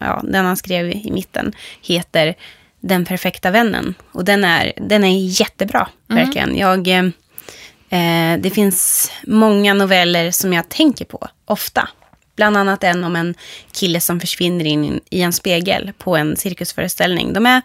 ja, 0.00 0.20
den 0.24 0.44
han 0.44 0.56
skrev 0.56 0.90
i 0.90 1.10
mitten, 1.10 1.52
heter 1.82 2.34
Den 2.80 3.04
perfekta 3.04 3.50
vännen. 3.50 3.94
Och 4.12 4.24
den 4.24 4.44
är, 4.44 4.72
den 4.76 5.04
är 5.04 5.40
jättebra, 5.40 5.88
verkligen. 6.06 6.56
Jag, 6.56 7.12
eh, 7.90 8.32
eh, 8.32 8.40
det 8.40 8.50
finns 8.50 9.10
många 9.26 9.74
noveller 9.74 10.30
som 10.30 10.52
jag 10.52 10.68
tänker 10.68 11.04
på 11.04 11.28
ofta. 11.44 11.88
Bland 12.36 12.56
annat 12.56 12.84
en 12.84 13.04
om 13.04 13.16
en 13.16 13.34
kille 13.72 14.00
som 14.00 14.20
försvinner 14.20 14.64
in 14.64 15.00
i 15.10 15.22
en 15.22 15.32
spegel 15.32 15.92
på 15.98 16.16
en 16.16 16.36
cirkusföreställning. 16.36 17.32
De 17.32 17.46
är 17.46 17.62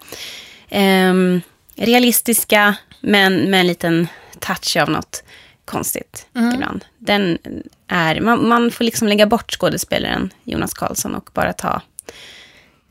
ehm, 0.69 1.41
realistiska, 1.75 2.75
men 3.01 3.51
med 3.51 3.59
en 3.59 3.67
liten 3.67 4.07
touch 4.39 4.77
av 4.77 4.89
något 4.89 5.23
konstigt 5.65 6.27
ibland. 6.53 6.85
Den 6.97 7.37
är, 7.87 8.21
man, 8.21 8.47
man 8.47 8.71
får 8.71 8.83
liksom 8.83 9.07
lägga 9.07 9.25
bort 9.25 9.51
skådespelaren 9.51 10.33
Jonas 10.43 10.73
Karlsson 10.73 11.15
och 11.15 11.29
bara 11.33 11.53
ta 11.53 11.81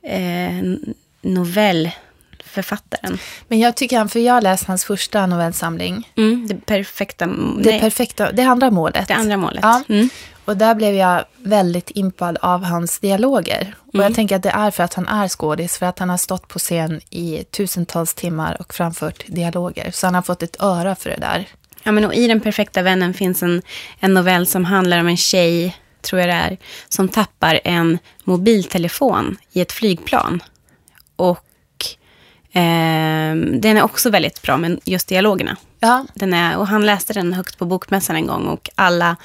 eh, 0.02 0.62
novellförfattaren. 2.50 3.18
Men 3.48 3.58
jag 3.58 3.76
tycker 3.76 3.98
han, 3.98 4.08
för 4.08 4.20
jag 4.20 4.34
har 4.34 4.40
läst 4.42 4.64
hans 4.64 4.84
första 4.84 5.26
novellsamling. 5.26 6.12
Mm, 6.16 6.46
det 6.48 6.66
perfekta... 6.66 7.26
Det, 7.58 7.80
perfekta, 7.80 8.32
det 8.32 8.42
andra 8.42 8.70
målet. 8.70 9.08
det 9.08 9.14
andra 9.14 9.36
målet. 9.36 9.60
Ja. 9.62 9.82
Mm. 9.88 10.08
Och 10.44 10.56
där 10.56 10.74
blev 10.74 10.94
jag 10.94 11.24
väldigt 11.36 11.90
impad 11.94 12.38
av 12.42 12.64
hans 12.64 12.98
dialoger. 12.98 13.74
Och 13.88 13.94
Mm. 13.94 14.04
jag 14.06 14.14
tänker 14.14 14.36
att 14.36 14.42
det 14.42 14.50
är 14.50 14.70
för 14.70 14.82
att 14.84 14.94
han 14.94 15.08
är 15.08 15.28
skådis, 15.28 15.78
för 15.78 15.86
att 15.86 15.98
han 15.98 16.10
har 16.10 16.16
stått 16.16 16.48
på 16.48 16.58
scen 16.58 17.00
i 17.10 17.44
tusentals 17.50 18.14
timmar 18.14 18.56
och 18.60 18.74
framfört 18.74 19.24
dialoger. 19.26 19.90
Så 19.90 20.06
han 20.06 20.14
har 20.14 20.22
fått 20.22 20.42
ett 20.42 20.56
öra 20.62 20.94
för 20.94 21.10
det 21.10 21.16
där. 21.20 21.46
Ja, 21.82 21.92
men 21.92 22.04
och 22.04 22.14
I 22.14 22.28
Den 22.28 22.40
perfekta 22.40 22.82
vännen 22.82 23.14
finns 23.14 23.42
en, 23.42 23.62
en 24.00 24.14
novell 24.14 24.46
som 24.46 24.64
handlar 24.64 25.00
om 25.00 25.06
en 25.08 25.16
tjej, 25.16 25.76
tror 26.02 26.20
jag 26.20 26.28
det 26.28 26.34
är, 26.34 26.56
som 26.88 27.08
tappar 27.08 27.60
en 27.64 27.98
mobiltelefon 28.24 29.36
i 29.52 29.60
ett 29.60 29.72
flygplan. 29.72 30.42
Och 31.16 31.44
ehm, 32.52 33.60
den 33.60 33.76
är 33.76 33.82
också 33.82 34.10
väldigt 34.10 34.42
bra 34.42 34.56
med 34.56 34.80
just 34.84 35.08
dialogerna. 35.08 35.56
Ja, 35.80 36.06
Den 36.14 36.34
är, 36.34 36.56
och 36.56 36.66
han 36.66 36.86
läste 36.86 37.12
den 37.12 37.32
högt 37.32 37.58
på 37.58 37.64
bokmässan 37.64 38.16
en 38.16 38.26
gång 38.26 38.46
och 38.46 38.70
alla 38.74 39.16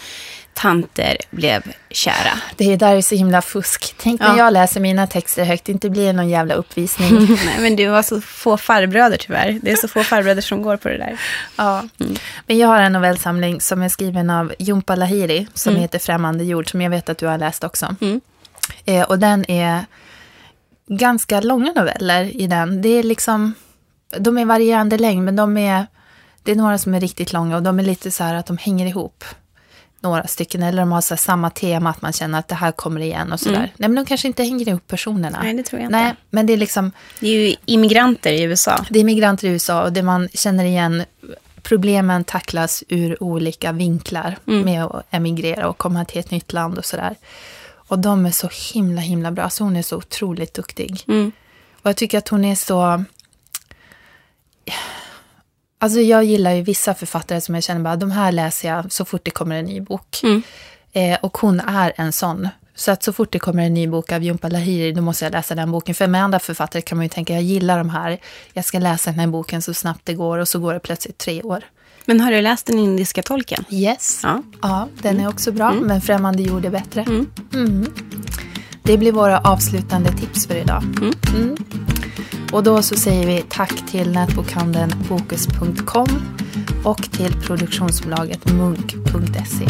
tanter 0.53 1.17
blev 1.31 1.63
kära. 1.89 2.31
det 2.55 2.73
är 2.73 2.77
där 2.77 2.95
är 2.95 3.01
så 3.01 3.15
himla 3.15 3.41
fusk. 3.41 3.93
Tänk 3.97 4.21
när 4.21 4.27
Ja. 4.27 4.37
jag 4.37 4.53
läser 4.53 4.79
mina 4.79 5.07
texter 5.07 5.43
högt, 5.43 5.69
inte 5.69 5.89
blir 5.89 6.05
det 6.05 6.13
någon 6.13 6.29
jävla 6.29 6.53
uppvisning. 6.53 7.11
Nej, 7.45 7.55
men 7.59 7.75
du 7.75 7.87
har 7.87 8.01
så 8.03 8.21
få 8.21 8.57
farbröder 8.57 9.17
tyvärr. 9.17 9.59
Det 9.61 9.71
är 9.71 9.75
så 9.75 9.87
få 9.87 10.03
farbröder 10.03 10.41
som 10.41 10.61
går 10.61 10.77
på 10.77 10.89
det 10.89 10.97
där. 10.97 11.19
Ja. 11.55 11.83
Men 12.47 12.57
jag 12.57 12.67
har 12.67 12.79
en 12.81 12.93
novellsamling 12.93 13.61
som 13.61 13.81
är 13.81 13.89
skriven 13.89 14.29
av 14.29 14.53
Jompa 14.59 14.95
Lahiri 14.95 15.47
som 15.53 15.75
heter 15.75 15.99
Främmande 15.99 16.43
jord, 16.43 16.71
som 16.71 16.81
jag 16.81 16.89
vet 16.89 17.09
att 17.09 17.17
du 17.17 17.27
har 17.27 17.37
läst 17.37 17.63
också. 17.63 17.95
Mm. 18.01 18.21
Eh, 18.85 19.01
och 19.03 19.19
den 19.19 19.51
är 19.51 19.85
ganska 20.87 21.41
långa 21.41 21.71
noveller 21.75 22.41
i 22.41 22.47
den. 22.47 22.81
Det 22.81 22.89
är 22.89 23.03
liksom, 23.03 23.53
de 24.19 24.37
är 24.37 24.45
varierande 24.45 24.97
längd, 24.97 25.23
men 25.23 25.35
de 25.35 25.57
är, 25.57 25.85
det 26.43 26.51
är 26.51 26.55
några 26.55 26.77
som 26.77 26.93
är 26.93 26.99
riktigt 26.99 27.33
långa 27.33 27.55
och 27.55 27.63
de 27.63 27.79
är 27.79 27.83
lite 27.83 28.11
så 28.11 28.23
här 28.23 28.35
att 28.35 28.45
de 28.45 28.57
hänger 28.57 28.85
ihop. 28.87 29.23
Några 29.99 30.27
stycken, 30.27 30.63
eller 30.63 30.81
de 30.81 30.91
har 30.91 31.01
så 31.01 31.17
samma 31.17 31.49
tema, 31.49 31.89
att 31.89 32.01
man 32.01 32.13
känner 32.13 32.39
att 32.39 32.47
det 32.47 32.55
här 32.55 32.71
kommer 32.71 33.01
igen 33.01 33.31
och 33.31 33.39
sådär. 33.39 33.73
Nej, 33.77 33.89
men 33.89 33.95
de 33.95 34.05
kanske 34.05 34.27
inte 34.27 34.43
hänger 34.43 34.69
ihop 34.69 34.87
personerna. 34.87 35.39
Nej, 35.43 35.53
det 35.53 35.63
tror 35.63 35.81
jag 35.81 35.87
inte. 35.87 35.97
Nej, 35.97 36.13
men 36.29 36.45
det 36.45 36.53
är 36.53 36.57
liksom, 36.57 36.91
Det 37.19 37.27
är 37.27 37.47
ju 37.47 37.55
immigranter 37.65 38.31
i 38.31 38.43
USA. 38.43 38.85
det 38.89 38.99
är 38.99 39.03
migranter 39.03 39.47
i 39.47 39.51
USA 39.51 39.83
och 39.83 39.93
det 39.93 40.03
man 40.03 40.29
känner 40.33 40.65
igen, 40.65 41.03
problemen 41.61 42.23
tacklas 42.23 42.83
ur 42.87 43.23
olika 43.23 43.71
vinklar 43.71 44.37
med 44.63 44.83
att 44.83 45.05
emigrera 45.09 45.67
och 45.69 45.77
komma 45.77 46.05
till 46.05 46.19
ett 46.19 46.31
nytt 46.31 46.53
land 46.53 46.77
och 46.77 46.85
sådär. 46.85 47.15
Och 47.87 47.99
de 47.99 48.25
är 48.25 48.31
så 48.31 48.49
himla, 48.73 49.01
himla 49.01 49.31
bra. 49.31 49.49
Så 49.49 49.63
hon 49.63 49.75
är 49.75 49.81
så 49.81 49.97
otroligt 49.97 50.53
duktig. 50.53 51.03
Mm. 51.07 51.31
Och 51.81 51.89
jag 51.89 51.97
tycker 51.97 52.17
att 52.17 52.29
hon 52.29 52.45
är 52.45 52.55
så... 52.55 53.03
Alltså 55.79 55.99
jag 55.99 56.23
gillar 56.23 56.51
ju 56.51 56.61
vissa 56.61 56.93
författare 56.93 57.41
som 57.41 57.55
jag 57.55 57.63
känner 57.63 57.81
bara, 57.81 57.95
de 57.95 58.11
här 58.11 58.31
läser 58.31 58.67
jag 58.67 58.91
så 58.91 59.05
fort 59.05 59.25
det 59.25 59.31
kommer 59.31 59.55
en 59.55 59.65
ny 59.65 59.81
bok. 59.81 60.19
Mm. 60.23 60.41
Eh, 60.91 61.19
och 61.21 61.37
hon 61.37 61.59
är 61.59 61.93
en 61.95 62.11
sån. 62.11 62.49
Så 62.75 62.91
att 62.91 63.03
så 63.03 63.13
fort 63.13 63.31
det 63.31 63.39
kommer 63.39 63.65
en 63.65 63.73
ny 63.73 63.87
bok 63.87 64.11
av 64.11 64.23
Jompa 64.23 64.49
Lahiri, 64.49 64.91
då 64.91 65.01
måste 65.01 65.25
jag 65.25 65.31
läsa 65.31 65.55
den 65.55 65.71
boken. 65.71 65.95
För 65.95 66.07
med 66.07 66.23
andra 66.23 66.39
författare 66.39 66.81
kan 66.81 66.97
man 66.97 67.05
ju 67.05 67.09
tänka, 67.09 67.33
jag 67.33 67.43
gillar 67.43 67.77
de 67.77 67.89
här, 67.89 68.19
jag 68.53 68.65
ska 68.65 68.79
läsa 68.79 69.09
den 69.09 69.19
här 69.19 69.27
boken 69.27 69.61
så 69.61 69.73
snabbt 69.73 70.01
det 70.03 70.13
går 70.13 70.37
och 70.37 70.47
så 70.47 70.59
går 70.59 70.73
det 70.73 70.79
plötsligt 70.79 71.17
tre 71.17 71.41
år. 71.41 71.63
Men 72.05 72.21
har 72.21 72.31
du 72.31 72.41
läst 72.41 72.65
den 72.65 72.79
indiska 72.79 73.23
tolken? 73.23 73.63
Yes. 73.69 74.19
Ja. 74.23 74.43
Ja, 74.61 74.87
den 75.01 75.19
är 75.19 75.27
också 75.27 75.51
bra, 75.51 75.73
men 75.81 76.01
Främmande 76.01 76.43
jord 76.43 76.65
är 76.65 76.69
bättre. 76.69 77.01
Mm. 77.01 77.27
Mm. 77.53 77.85
Det 78.83 78.97
blir 78.97 79.11
våra 79.11 79.39
avslutande 79.39 80.11
tips 80.11 80.47
för 80.47 80.55
idag. 80.55 80.83
Mm. 81.35 81.55
Och 82.51 82.63
då 82.63 82.81
så 82.81 82.95
säger 82.95 83.27
vi 83.27 83.43
tack 83.49 83.91
till 83.91 84.11
nätbokhandeln 84.11 84.93
Bokus.com 85.09 86.07
och 86.83 87.11
till 87.11 87.33
produktionsbolaget 87.41 88.51
Munk.se. 88.51 89.67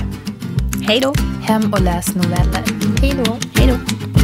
Hej 0.82 1.00
då. 1.00 1.14
Hem 1.44 1.74
och 1.74 1.82
läs 1.82 2.16
noveller. 2.16 2.64
Hej 3.02 3.14
då! 3.26 3.38
Hej 3.54 3.68
då. 3.68 4.15